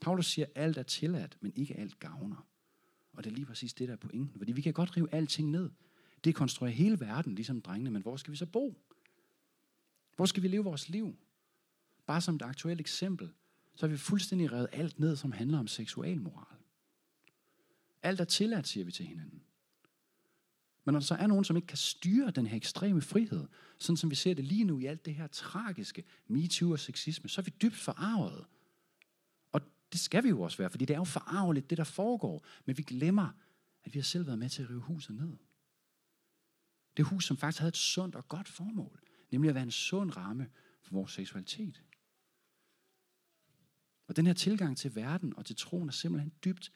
Paulus 0.00 0.26
siger, 0.26 0.46
at 0.46 0.62
alt 0.62 0.78
er 0.78 0.82
tilladt, 0.82 1.38
men 1.40 1.52
ikke 1.56 1.76
alt 1.76 1.98
gavner. 1.98 2.46
Og 3.12 3.24
det 3.24 3.30
er 3.30 3.34
lige 3.34 3.46
præcis 3.46 3.74
det, 3.74 3.88
der 3.88 3.94
er 3.94 3.98
pointen. 3.98 4.38
Fordi 4.38 4.52
vi 4.52 4.60
kan 4.60 4.72
godt 4.72 4.96
rive 4.96 5.14
alting 5.14 5.50
ned. 5.50 5.70
Det 6.24 6.34
konstruerer 6.34 6.72
hele 6.72 7.00
verden, 7.00 7.34
ligesom 7.34 7.62
drengene, 7.62 7.90
men 7.90 8.02
hvor 8.02 8.16
skal 8.16 8.32
vi 8.32 8.36
så 8.36 8.46
bo? 8.46 8.78
Hvor 10.16 10.26
skal 10.26 10.42
vi 10.42 10.48
leve 10.48 10.64
vores 10.64 10.88
liv? 10.88 11.16
Bare 12.06 12.20
som 12.20 12.34
et 12.34 12.42
aktuelt 12.42 12.80
eksempel, 12.80 13.32
så 13.74 13.86
har 13.86 13.90
vi 13.90 13.96
fuldstændig 13.96 14.52
revet 14.52 14.68
alt 14.72 14.98
ned, 14.98 15.16
som 15.16 15.32
handler 15.32 15.58
om 15.58 15.66
seksualmoral. 15.66 16.56
Alt 18.02 18.20
er 18.20 18.24
tilladt, 18.24 18.68
siger 18.68 18.84
vi 18.84 18.92
til 18.92 19.06
hinanden. 19.06 19.42
Men 20.84 20.92
når 20.92 21.00
der 21.00 21.06
så 21.06 21.14
er 21.14 21.26
nogen, 21.26 21.44
som 21.44 21.56
ikke 21.56 21.66
kan 21.66 21.78
styre 21.78 22.30
den 22.30 22.46
her 22.46 22.56
ekstreme 22.56 23.00
frihed, 23.00 23.46
sådan 23.78 23.96
som 23.96 24.10
vi 24.10 24.14
ser 24.14 24.34
det 24.34 24.44
lige 24.44 24.64
nu 24.64 24.78
i 24.78 24.86
alt 24.86 25.04
det 25.04 25.14
her 25.14 25.26
tragiske 25.26 26.04
MeToo 26.26 26.72
og 26.72 26.78
sexisme, 26.78 27.28
så 27.28 27.40
er 27.40 27.42
vi 27.42 27.52
dybt 27.62 27.76
forarvet. 27.76 28.44
Og 29.52 29.60
det 29.92 30.00
skal 30.00 30.24
vi 30.24 30.28
jo 30.28 30.40
også 30.40 30.58
være, 30.58 30.70
fordi 30.70 30.84
det 30.84 30.94
er 30.94 30.98
jo 30.98 31.04
forarveligt, 31.04 31.70
det 31.70 31.78
der 31.78 31.84
foregår. 31.84 32.44
Men 32.64 32.78
vi 32.78 32.82
glemmer, 32.82 33.28
at 33.84 33.94
vi 33.94 33.98
har 33.98 34.04
selv 34.04 34.26
været 34.26 34.38
med 34.38 34.48
til 34.48 34.62
at 34.62 34.70
rive 34.70 34.80
huset 34.80 35.16
ned. 35.16 35.36
Det 36.96 37.04
hus, 37.04 37.24
som 37.24 37.36
faktisk 37.36 37.60
havde 37.60 37.68
et 37.68 37.76
sundt 37.76 38.14
og 38.14 38.28
godt 38.28 38.48
formål, 38.48 39.00
nemlig 39.30 39.48
at 39.48 39.54
være 39.54 39.64
en 39.64 39.70
sund 39.70 40.16
ramme 40.16 40.48
for 40.82 40.92
vores 40.92 41.12
seksualitet. 41.12 41.82
Og 44.06 44.16
den 44.16 44.26
her 44.26 44.32
tilgang 44.32 44.76
til 44.76 44.94
verden 44.94 45.36
og 45.36 45.46
til 45.46 45.56
troen 45.56 45.88
er 45.88 45.92
simpelthen 45.92 46.32
dybt 46.44 46.72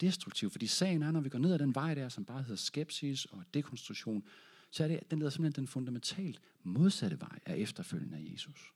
destruktiv. 0.00 0.50
Fordi 0.50 0.66
sagen 0.66 1.02
er, 1.02 1.10
når 1.10 1.20
vi 1.20 1.28
går 1.28 1.38
ned 1.38 1.52
ad 1.52 1.58
den 1.58 1.74
vej 1.74 1.94
der, 1.94 2.08
som 2.08 2.24
bare 2.24 2.42
hedder 2.42 2.56
skepsis 2.56 3.24
og 3.24 3.44
dekonstruktion, 3.54 4.24
så 4.70 4.84
er 4.84 4.88
det, 4.88 5.00
den 5.10 5.18
leder 5.18 5.30
simpelthen 5.30 5.62
den 5.62 5.68
fundamentalt 5.68 6.40
modsatte 6.62 7.20
vej 7.20 7.38
af 7.46 7.56
efterfølgen 7.56 8.14
af 8.14 8.32
Jesus. 8.32 8.72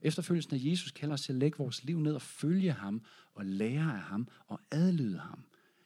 Efterfølgelsen 0.00 0.54
af 0.54 0.60
Jesus 0.62 0.92
kalder 0.92 1.14
os 1.14 1.22
til 1.22 1.32
at 1.32 1.38
lægge 1.38 1.58
vores 1.58 1.84
liv 1.84 2.00
ned 2.00 2.14
og 2.14 2.22
følge 2.22 2.72
ham 2.72 3.04
og 3.34 3.46
lære 3.46 3.94
af 3.94 4.02
ham 4.02 4.28
og 4.46 4.60
adlyde 4.70 5.18
ham. 5.18 5.44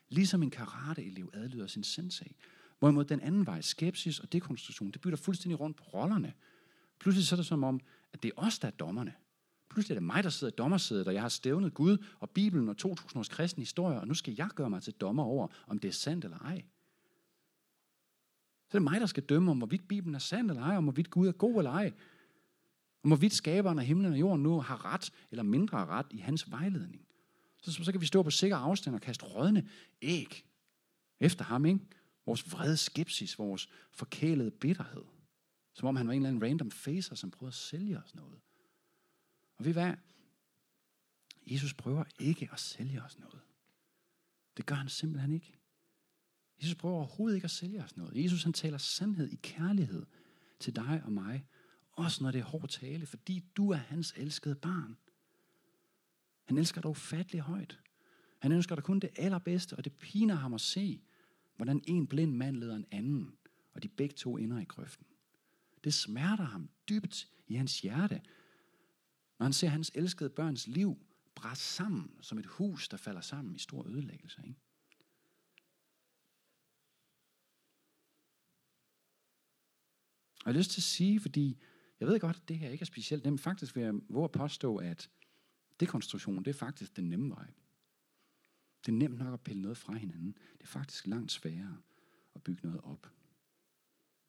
Ligesom 0.09 0.43
en 0.43 0.51
karateelev 0.51 1.29
adlyder 1.33 1.67
sin 1.67 1.83
sensei. 1.83 2.35
Hvorimod 2.83 3.05
den 3.05 3.21
anden 3.21 3.45
vej, 3.45 3.61
skepsis 3.61 4.19
og 4.19 4.33
dekonstruktion, 4.33 4.91
det 4.91 5.01
bytter 5.01 5.17
fuldstændig 5.17 5.59
rundt 5.59 5.77
på 5.77 5.83
rollerne. 5.83 6.33
Pludselig 6.99 7.27
så 7.27 7.35
er 7.35 7.37
det 7.37 7.45
som 7.45 7.63
om, 7.63 7.79
at 8.13 8.23
det 8.23 8.31
er 8.37 8.41
os, 8.41 8.59
der 8.59 8.67
er 8.67 8.71
dommerne. 8.71 9.13
Pludselig 9.69 9.95
er 9.95 9.99
det 9.99 10.03
mig, 10.03 10.23
der 10.23 10.29
sidder 10.29 10.53
i 10.53 10.55
dommersædet, 10.55 11.07
og 11.07 11.13
jeg 11.13 11.21
har 11.21 11.29
stævnet 11.29 11.73
Gud 11.73 11.97
og 12.19 12.29
Bibelen 12.29 12.69
og 12.69 12.77
2000 12.77 13.19
års 13.19 13.29
kristen 13.29 13.61
historie, 13.61 13.99
og 13.99 14.07
nu 14.07 14.13
skal 14.13 14.35
jeg 14.37 14.49
gøre 14.55 14.69
mig 14.69 14.83
til 14.83 14.93
dommer 14.93 15.23
over, 15.23 15.47
om 15.67 15.79
det 15.79 15.87
er 15.87 15.91
sandt 15.91 16.25
eller 16.25 16.37
ej. 16.37 16.63
Så 18.69 18.77
er 18.77 18.79
det 18.79 18.81
mig, 18.81 19.01
der 19.01 19.07
skal 19.07 19.23
dømme 19.23 19.51
om, 19.51 19.57
hvorvidt 19.57 19.87
Bibelen 19.87 20.15
er 20.15 20.19
sand 20.19 20.49
eller 20.49 20.63
ej, 20.63 20.77
om 20.77 20.83
hvorvidt 20.83 21.09
Gud 21.09 21.27
er 21.27 21.31
god 21.31 21.57
eller 21.57 21.71
ej. 21.71 21.93
Om 23.03 23.09
hvorvidt 23.09 23.33
skaberen 23.33 23.79
af 23.79 23.85
himlen 23.85 24.11
og 24.11 24.19
jorden 24.19 24.43
nu 24.43 24.59
har 24.59 24.93
ret 24.93 25.11
eller 25.31 25.43
mindre 25.43 25.85
ret 25.85 26.07
i 26.11 26.17
hans 26.17 26.51
vejledning. 26.51 27.05
Så, 27.61 27.83
så 27.83 27.91
kan 27.91 28.01
vi 28.01 28.05
stå 28.05 28.23
på 28.23 28.31
sikker 28.31 28.57
afstand 28.57 28.95
og 28.95 29.01
kaste 29.01 29.25
rådne 29.25 29.69
æg 30.01 30.45
efter 31.19 31.45
ham, 31.45 31.65
ikke? 31.65 31.79
Vores 32.25 32.51
vrede 32.51 32.77
skepsis, 32.77 33.39
vores 33.39 33.69
forkælede 33.91 34.51
bitterhed. 34.51 35.03
Som 35.73 35.87
om 35.87 35.95
han 35.95 36.07
var 36.07 36.13
en 36.13 36.21
eller 36.21 36.29
anden 36.29 36.43
random 36.43 36.71
facer, 36.71 37.15
som 37.15 37.31
prøvede 37.31 37.49
at 37.51 37.53
sælge 37.53 37.97
os 37.97 38.15
noget. 38.15 38.39
Og 39.57 39.65
ved 39.65 39.73
hvad? 39.73 39.93
Jesus 41.47 41.73
prøver 41.73 42.03
ikke 42.19 42.49
at 42.51 42.59
sælge 42.59 43.03
os 43.03 43.19
noget. 43.19 43.41
Det 44.57 44.65
gør 44.65 44.75
han 44.75 44.89
simpelthen 44.89 45.31
ikke. 45.31 45.53
Jesus 46.61 46.75
prøver 46.75 46.95
overhovedet 46.95 47.35
ikke 47.35 47.45
at 47.45 47.51
sælge 47.51 47.83
os 47.83 47.97
noget. 47.97 48.23
Jesus 48.23 48.43
han 48.43 48.53
taler 48.53 48.77
sandhed 48.77 49.29
i 49.29 49.35
kærlighed 49.35 50.05
til 50.59 50.75
dig 50.75 51.01
og 51.05 51.11
mig. 51.11 51.45
Også 51.91 52.23
når 52.23 52.31
det 52.31 52.39
er 52.39 52.45
hård 52.45 52.69
tale, 52.69 53.05
fordi 53.05 53.43
du 53.57 53.69
er 53.69 53.77
hans 53.77 54.13
elskede 54.17 54.55
barn. 54.55 54.97
Han 56.43 56.57
elsker 56.57 56.81
dig 56.81 56.91
ufattelig 56.91 57.41
højt. 57.41 57.79
Han 58.39 58.51
ønsker 58.51 58.75
dig 58.75 58.83
kun 58.83 58.99
det 58.99 59.09
allerbedste, 59.15 59.75
og 59.75 59.83
det 59.83 59.93
piner 59.93 60.35
ham 60.35 60.53
at 60.53 60.61
se, 60.61 61.01
hvordan 61.55 61.81
en 61.87 62.07
blind 62.07 62.35
mand 62.35 62.55
leder 62.55 62.75
en 62.75 62.85
anden, 62.91 63.37
og 63.73 63.83
de 63.83 63.87
begge 63.87 64.15
to 64.15 64.37
ender 64.37 64.59
i 64.59 64.63
grøften. 64.63 65.05
Det 65.83 65.93
smerter 65.93 66.43
ham 66.43 66.69
dybt 66.89 67.27
i 67.47 67.55
hans 67.55 67.81
hjerte, 67.81 68.21
når 69.39 69.43
han 69.43 69.53
ser 69.53 69.67
hans 69.67 69.91
elskede 69.95 70.29
børns 70.29 70.67
liv 70.67 70.97
bræst 71.35 71.61
sammen 71.61 72.17
som 72.21 72.37
et 72.37 72.45
hus, 72.45 72.89
der 72.89 72.97
falder 72.97 73.21
sammen 73.21 73.55
i 73.55 73.59
stor 73.59 73.87
ødelæggelse. 73.87 74.41
Ikke? 74.43 74.59
Og 80.43 80.47
jeg 80.47 80.53
har 80.53 80.59
lyst 80.59 80.71
til 80.71 80.79
at 80.79 80.83
sige, 80.83 81.19
fordi 81.19 81.57
jeg 81.99 82.07
ved 82.07 82.19
godt, 82.19 82.35
at 82.35 82.47
det 82.47 82.57
her 82.57 82.69
ikke 82.69 82.83
er 82.83 82.85
specielt 82.85 83.23
nemt. 83.23 83.41
Faktisk 83.41 83.75
vil 83.75 83.83
jeg 83.83 83.93
våge 84.09 84.23
at 84.23 84.31
påstå, 84.31 84.77
at 84.77 85.09
dekonstruktion, 85.79 86.43
det 86.43 86.47
er 86.47 86.59
faktisk 86.59 86.95
den 86.95 87.09
nemme 87.09 87.29
vej. 87.29 87.47
Det 88.85 88.91
er 88.91 88.95
nemt 88.95 89.19
nok 89.19 89.33
at 89.33 89.41
pille 89.41 89.61
noget 89.61 89.77
fra 89.77 89.93
hinanden. 89.93 90.37
Det 90.57 90.63
er 90.63 90.67
faktisk 90.67 91.07
langt 91.07 91.31
sværere 91.31 91.77
at 92.35 92.43
bygge 92.43 92.61
noget 92.63 92.81
op. 92.81 93.05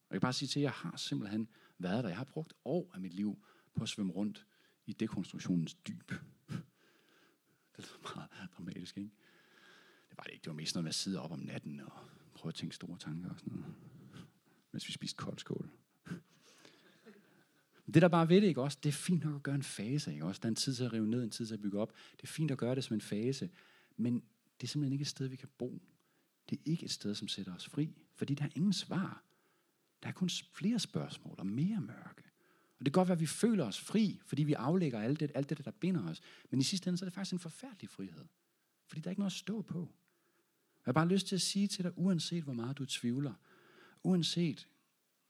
Og 0.07 0.13
jeg 0.13 0.15
kan 0.15 0.21
bare 0.21 0.33
sige 0.33 0.49
til 0.49 0.59
jer, 0.59 0.65
jeg 0.65 0.71
har 0.71 0.97
simpelthen 0.97 1.47
været 1.77 2.03
der. 2.03 2.09
Jeg 2.09 2.17
har 2.17 2.23
brugt 2.23 2.53
år 2.65 2.91
af 2.93 3.01
mit 3.01 3.13
liv 3.13 3.45
på 3.75 3.83
at 3.83 3.89
svømme 3.89 4.13
rundt 4.13 4.47
i 4.85 4.93
dekonstruktionens 4.93 5.73
dyb. 5.73 6.11
Det 7.77 7.85
er 7.85 8.15
meget 8.15 8.49
dramatisk, 8.57 8.97
ikke? 8.97 9.11
Det 10.09 10.17
var 10.17 10.23
det 10.23 10.33
ikke. 10.33 10.43
Det 10.43 10.49
var 10.49 10.55
mest 10.55 10.75
noget 10.75 10.83
med 10.83 10.89
at 10.89 10.95
sidde 10.95 11.21
op 11.21 11.31
om 11.31 11.39
natten 11.39 11.79
og 11.79 11.91
prøve 12.33 12.49
at 12.49 12.55
tænke 12.55 12.75
store 12.75 12.97
tanker 12.97 13.29
og 13.29 13.39
sådan 13.39 13.53
noget. 13.53 13.75
Mens 14.71 14.87
vi 14.87 14.93
spiste 14.93 15.17
koldskål. 15.17 15.69
Det 17.93 18.01
der 18.01 18.07
bare 18.07 18.29
ved 18.29 18.41
det, 18.41 18.47
ikke 18.47 18.61
også? 18.61 18.77
Det 18.83 18.89
er 18.89 18.93
fint 18.93 19.23
nok 19.23 19.35
at 19.35 19.43
gøre 19.43 19.55
en 19.55 19.63
fase, 19.63 20.13
ikke 20.13 20.25
også? 20.25 20.39
Der 20.39 20.45
er 20.45 20.49
en 20.49 20.55
tid 20.55 20.73
til 20.73 20.83
at 20.83 20.93
rive 20.93 21.07
ned, 21.07 21.23
en 21.23 21.29
tid 21.29 21.45
til 21.45 21.53
at 21.53 21.61
bygge 21.61 21.79
op. 21.79 21.93
Det 22.11 22.23
er 22.23 22.27
fint 22.27 22.51
at 22.51 22.57
gøre 22.57 22.75
det 22.75 22.83
som 22.83 22.93
en 22.93 23.01
fase. 23.01 23.49
Men 23.97 24.23
det 24.61 24.67
er 24.67 24.67
simpelthen 24.67 24.93
ikke 24.93 25.03
et 25.03 25.07
sted, 25.07 25.27
vi 25.27 25.35
kan 25.35 25.49
bo. 25.57 25.81
Det 26.49 26.59
er 26.59 26.61
ikke 26.65 26.85
et 26.85 26.91
sted, 26.91 27.15
som 27.15 27.27
sætter 27.27 27.55
os 27.55 27.69
fri. 27.69 27.95
Fordi 28.15 28.33
der 28.33 28.45
er 28.45 28.49
ingen 28.55 28.73
svar. 28.73 29.23
Der 30.03 30.09
er 30.09 30.13
kun 30.13 30.29
flere 30.53 30.79
spørgsmål 30.79 31.35
og 31.37 31.47
mere 31.47 31.81
mørke. 31.81 32.23
Og 32.79 32.85
det 32.85 32.93
kan 32.93 32.99
godt 32.99 33.07
være, 33.07 33.15
at 33.15 33.21
vi 33.21 33.25
føler 33.25 33.65
os 33.65 33.81
fri, 33.81 34.19
fordi 34.25 34.43
vi 34.43 34.53
aflægger 34.53 35.01
alt 35.01 35.19
det, 35.19 35.31
alt 35.35 35.49
det, 35.49 35.65
der 35.65 35.71
binder 35.71 36.09
os. 36.09 36.21
Men 36.49 36.59
i 36.59 36.63
sidste 36.63 36.87
ende, 36.87 36.97
så 36.97 37.05
er 37.05 37.09
det 37.09 37.13
faktisk 37.13 37.33
en 37.33 37.39
forfærdelig 37.39 37.89
frihed. 37.89 38.25
Fordi 38.87 39.01
der 39.01 39.07
er 39.07 39.11
ikke 39.11 39.19
noget 39.19 39.31
at 39.31 39.37
stå 39.37 39.61
på. 39.61 39.79
Jeg 39.79 40.91
har 40.91 40.93
bare 40.93 41.07
lyst 41.07 41.27
til 41.27 41.35
at 41.35 41.41
sige 41.41 41.67
til 41.67 41.83
dig, 41.83 41.93
uanset 41.95 42.43
hvor 42.43 42.53
meget 42.53 42.77
du 42.77 42.85
tvivler, 42.85 43.33
uanset 44.03 44.67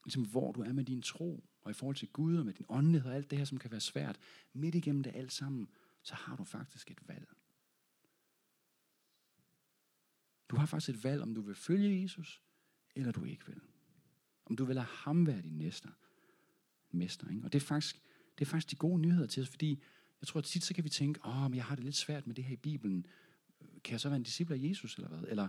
ligesom, 0.04 0.26
hvor 0.26 0.52
du 0.52 0.62
er 0.62 0.72
med 0.72 0.84
din 0.84 1.02
tro, 1.02 1.44
og 1.62 1.70
i 1.70 1.74
forhold 1.74 1.96
til 1.96 2.08
Gud 2.08 2.36
og 2.36 2.44
med 2.44 2.54
din 2.54 2.66
åndelighed 2.68 3.10
og 3.10 3.16
alt 3.16 3.30
det 3.30 3.38
her, 3.38 3.44
som 3.44 3.58
kan 3.58 3.70
være 3.70 3.80
svært, 3.80 4.18
midt 4.52 4.74
igennem 4.74 5.02
det 5.02 5.12
alt 5.16 5.32
sammen, 5.32 5.68
så 6.02 6.14
har 6.14 6.36
du 6.36 6.44
faktisk 6.44 6.90
et 6.90 7.08
valg. 7.08 7.35
Du 10.48 10.56
har 10.56 10.66
faktisk 10.66 10.98
et 10.98 11.04
valg, 11.04 11.22
om 11.22 11.34
du 11.34 11.40
vil 11.40 11.54
følge 11.54 12.02
Jesus, 12.02 12.42
eller 12.94 13.12
du 13.12 13.24
ikke 13.24 13.46
vil. 13.46 13.60
Om 14.44 14.56
du 14.56 14.64
vil 14.64 14.74
lade 14.74 14.86
ham 14.86 15.26
være 15.26 15.42
din 15.42 15.58
næste 15.58 15.88
mester. 16.90 17.30
Ikke? 17.30 17.44
Og 17.44 17.52
det 17.52 17.62
er, 17.62 17.66
faktisk, 17.66 18.02
det 18.38 18.44
er 18.44 18.50
faktisk 18.50 18.70
de 18.70 18.76
gode 18.76 19.00
nyheder 19.00 19.26
til 19.26 19.42
os, 19.42 19.48
fordi 19.48 19.82
jeg 20.20 20.28
tror 20.28 20.38
at 20.38 20.44
tit 20.44 20.64
så 20.64 20.74
kan 20.74 20.84
vi 20.84 20.88
tænke, 20.88 21.20
åh, 21.24 21.42
men 21.42 21.54
jeg 21.54 21.64
har 21.64 21.74
det 21.74 21.84
lidt 21.84 21.96
svært 21.96 22.26
med 22.26 22.34
det 22.34 22.44
her 22.44 22.52
i 22.52 22.56
Bibelen. 22.56 23.06
Kan 23.84 23.92
jeg 23.92 24.00
så 24.00 24.08
være 24.08 24.16
en 24.16 24.22
disciple 24.22 24.54
af 24.54 24.60
Jesus, 24.62 24.96
eller 24.96 25.08
hvad? 25.08 25.28
Eller 25.28 25.48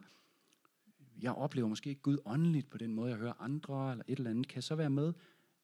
jeg 1.21 1.31
oplever 1.31 1.67
måske 1.67 1.89
ikke 1.89 2.01
Gud 2.01 2.17
åndeligt 2.25 2.69
på 2.69 2.77
den 2.77 2.93
måde, 2.93 3.09
jeg 3.09 3.19
hører 3.19 3.41
andre, 3.41 3.91
eller 3.91 4.03
et 4.07 4.17
eller 4.17 4.31
andet. 4.31 4.47
Kan 4.47 4.55
jeg 4.55 4.63
så 4.63 4.75
være 4.75 4.89
med? 4.89 5.13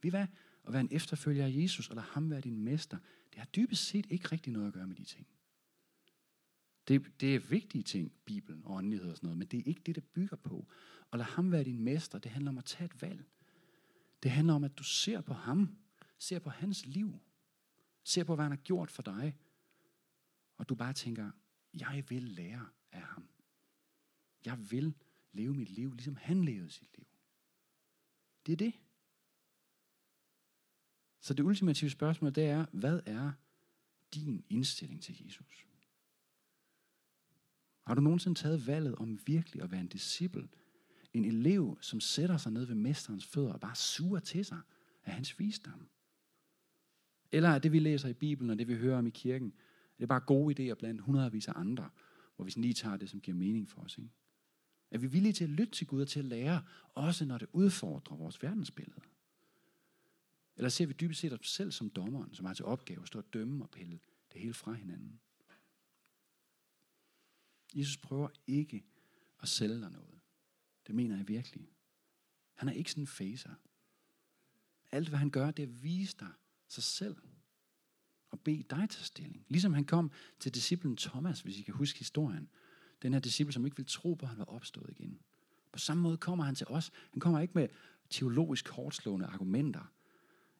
Vi 0.02 0.10
hvad? 0.10 0.28
At 0.67 0.74
være 0.74 0.82
en 0.82 0.89
efterfølger 0.91 1.46
af 1.46 1.52
Jesus, 1.54 1.89
eller 1.89 2.02
ham 2.02 2.30
være 2.30 2.41
din 2.41 2.63
mester. 2.63 2.98
Det 3.32 3.39
har 3.39 3.46
dybest 3.46 3.88
set 3.88 4.06
ikke 4.10 4.28
rigtig 4.32 4.54
noget 4.54 4.67
at 4.67 4.74
gøre 4.74 4.88
med 4.88 4.96
de 4.96 5.04
ting. 5.04 5.28
Det, 6.88 7.22
det 7.22 7.36
er 7.36 7.39
vigtige 7.39 7.84
ting, 7.84 8.12
Bibelen 8.26 8.65
og 8.65 8.76
åndelighed 8.76 9.10
og 9.10 9.17
sådan 9.17 9.28
noget, 9.28 9.38
men 9.38 9.48
det 9.48 9.60
er 9.60 9.63
ikke 9.65 9.82
det, 9.86 9.96
det 9.96 10.04
bygger 10.04 10.38
på. 10.38 10.67
Og 11.12 11.17
lad 11.17 11.26
ham 11.26 11.52
være 11.52 11.63
din 11.63 11.84
mester, 11.84 12.19
det 12.19 12.32
handler 12.32 12.52
om 12.52 12.58
at 12.58 12.65
tage 12.65 12.86
et 12.86 13.02
valg. 13.02 13.26
Det 14.24 14.32
handler 14.32 14.54
om, 14.54 14.63
at 14.63 14.78
du 14.78 14.84
ser 14.84 15.22
på 15.22 15.34
ham, 15.34 15.78
ser 16.17 16.39
på 16.39 16.50
hans 16.50 16.86
liv, 16.86 17.19
ser 18.04 18.24
på, 18.24 18.36
hvad 18.36 18.46
han 18.46 18.52
har 18.52 18.63
gjort 18.63 18.91
for 18.91 19.02
dig, 19.02 19.36
og 20.58 20.69
du 20.69 20.76
bare 20.76 20.93
tænker, 20.93 21.32
jeg 21.74 22.04
vil 22.10 22.24
lære 22.24 22.69
af 22.91 23.02
ham. 23.02 23.28
Jeg 24.46 24.72
vil 24.72 24.93
leve 25.32 25.54
mit 25.54 25.69
liv, 25.69 25.93
ligesom 25.93 26.15
han 26.15 26.46
levede 26.46 26.69
sit 26.69 26.98
liv. 26.98 27.08
Det 28.46 28.54
er 28.54 28.58
det. 28.58 28.74
Så 31.19 31.34
det 31.34 31.43
ultimative 31.43 31.89
spørgsmål, 31.89 32.36
det 32.36 32.43
er, 32.43 32.65
hvad 32.72 33.02
er 33.06 33.32
din 34.13 34.46
indstilling 34.50 35.04
til 35.04 35.26
Jesus? 35.26 35.67
Har 37.88 37.96
du 37.96 38.02
nogensinde 38.02 38.39
taget 38.39 38.67
valget 38.67 38.96
om 38.96 39.19
virkelig 39.26 39.63
at 39.63 39.72
være 39.72 39.82
en 39.82 39.88
disciple? 39.88 40.50
En 41.13 41.26
elev, 41.26 41.78
som 41.82 42.00
sætter 42.00 42.38
sig 42.38 42.52
ned 42.52 42.65
ved 42.65 42.76
mesterens 42.76 43.26
fødder 43.26 43.54
og 43.54 43.60
bare 43.60 43.76
suger 43.76 44.19
til 44.19 44.46
sig 44.46 44.60
af 45.06 45.13
hans 45.13 45.39
visdom? 45.39 45.88
Eller 47.32 47.50
er 47.50 47.60
det, 47.60 47.72
vi 47.72 47.80
læser 47.80 48.10
i 48.10 48.13
Bibelen 48.13 48.50
og 48.50 48.60
det, 48.60 48.67
vi 48.67 48.76
hører 48.76 48.98
om 48.98 49.08
i 49.08 49.10
kirken, 49.10 49.54
er 49.98 50.00
det 50.00 50.08
bare 50.08 50.19
gode 50.19 50.72
idéer 50.72 50.76
blandt 50.76 51.02
hundredvis 51.02 51.48
af 51.48 51.54
andre, 51.56 51.89
hvor 52.36 52.46
vi 52.46 52.52
sådan 52.52 52.62
lige 52.62 52.74
tager 52.74 52.98
det, 52.98 53.10
som 53.10 53.22
giver 53.22 53.38
mening 53.38 53.69
for 53.69 53.82
os? 53.82 53.98
Ikke? 53.98 54.10
Er 54.91 54.98
vi 54.98 55.08
villige 55.08 55.34
til 55.34 55.43
at 55.43 55.50
lytte 55.50 55.74
til 55.74 55.88
Gud 55.88 56.02
og 56.02 56.08
til 56.08 56.19
at 56.19 56.26
lære, 56.26 56.63
også 56.93 57.26
når 57.26 57.38
det 57.38 57.48
udfordrer 57.52 58.17
vores 58.17 58.43
verdensbillede? 58.43 59.02
Eller 60.56 60.69
ser 60.69 60.86
vi 60.86 60.93
dybest 60.93 61.19
set 61.19 61.34
os 61.34 61.50
selv 61.50 61.72
som 61.72 61.89
dommeren, 61.89 62.34
som 62.34 62.46
har 62.46 62.54
til 62.54 62.65
opgave 62.65 63.02
at 63.02 63.08
stå 63.08 63.19
og 63.19 63.34
dømme 63.34 63.63
og 63.63 63.69
pille 63.69 64.00
det 64.34 64.41
hele 64.41 64.54
fra 64.54 64.74
hinanden? 64.74 65.19
Jesus 67.73 67.97
prøver 67.97 68.29
ikke 68.47 68.83
at 69.41 69.49
sælge 69.49 69.81
dig 69.81 69.91
noget. 69.91 70.19
Det 70.88 70.95
mener 70.95 71.17
jeg 71.17 71.27
virkelig. 71.27 71.69
Han 72.53 72.69
er 72.69 72.73
ikke 72.73 72.91
sådan 72.91 73.03
en 73.03 73.07
facer. 73.07 73.53
Alt 74.91 75.09
hvad 75.09 75.19
han 75.19 75.29
gør, 75.29 75.51
det 75.51 75.63
er 75.63 75.67
at 75.67 75.83
vise 75.83 76.15
dig 76.19 76.31
sig 76.67 76.83
selv. 76.83 77.15
Og 78.29 78.39
bede 78.39 78.63
dig 78.69 78.89
til 78.89 79.05
stilling. 79.05 79.45
Ligesom 79.49 79.73
han 79.73 79.86
kom 79.86 80.12
til 80.39 80.55
disciplen 80.55 80.97
Thomas, 80.97 81.41
hvis 81.41 81.59
I 81.59 81.62
kan 81.62 81.73
huske 81.73 81.99
historien. 81.99 82.49
Den 83.01 83.13
her 83.13 83.19
disciple, 83.19 83.53
som 83.53 83.65
ikke 83.65 83.77
vil 83.77 83.86
tro 83.86 84.13
på, 84.13 84.25
at 84.25 84.29
han 84.29 84.39
var 84.39 84.45
opstået 84.45 84.89
igen. 84.89 85.19
På 85.71 85.79
samme 85.79 86.03
måde 86.03 86.17
kommer 86.17 86.43
han 86.43 86.55
til 86.55 86.67
os. 86.67 86.91
Han 87.12 87.19
kommer 87.19 87.39
ikke 87.39 87.53
med 87.53 87.67
teologisk 88.09 88.69
hårdslående 88.69 89.25
argumenter, 89.25 89.93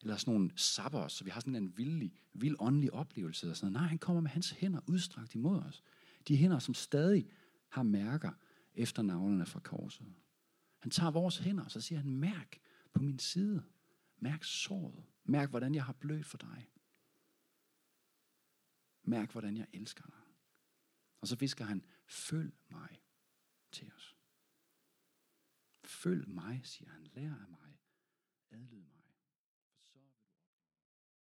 eller 0.02 0.17
sådan 0.17 0.34
nogle 0.34 0.52
sabber, 0.56 1.08
så 1.08 1.23
vi 1.23 1.30
har 1.30 1.40
sådan 1.40 1.56
en 1.56 1.77
vild, 1.77 2.12
vild 2.33 2.56
åndelig 2.60 2.94
oplevelse. 2.94 3.50
Og 3.50 3.58
sådan 3.58 3.71
noget. 3.71 3.81
Nej, 3.83 3.90
han 3.90 3.98
kommer 3.98 4.21
med 4.21 4.29
hans 4.29 4.50
hænder 4.50 4.79
udstrakt 4.88 5.35
imod 5.35 5.60
os. 5.60 5.83
De 6.28 6.38
hænder, 6.38 6.60
som 6.60 6.74
stadig 6.74 7.30
har 7.69 7.84
mærker 7.84 8.32
efter 8.74 9.02
navnene 9.02 9.46
fra 9.46 9.60
korset. 9.60 10.13
Han 10.80 10.92
tager 10.92 11.12
vores 11.12 11.38
hænder, 11.38 11.63
og 11.63 11.71
så 11.71 11.82
siger 11.82 12.00
han, 12.00 12.10
mærk 12.10 12.60
på 12.94 13.02
min 13.02 13.19
side. 13.19 13.63
Mærk 14.17 14.44
såret. 14.44 15.06
Mærk, 15.24 15.50
hvordan 15.50 15.76
jeg 15.76 15.86
har 15.86 15.94
blødt 15.94 16.26
for 16.26 16.38
dig. 16.38 16.69
Mærk, 19.04 19.32
hvordan 19.32 19.58
jeg 19.58 19.67
elsker 19.74 20.06
dig. 20.06 20.36
Og 21.21 21.28
så 21.28 21.36
visker 21.36 21.65
han, 21.65 21.86
følg 22.08 22.54
mig 22.69 23.02
til 23.71 23.92
os. 23.96 24.17
Følg 25.84 26.30
mig, 26.30 26.62
siger 26.63 26.92
han. 26.92 27.04
Lær 27.04 27.32
af 27.32 27.50
mig. 27.50 27.80
Adlyd 28.52 28.84
mig. 28.84 28.92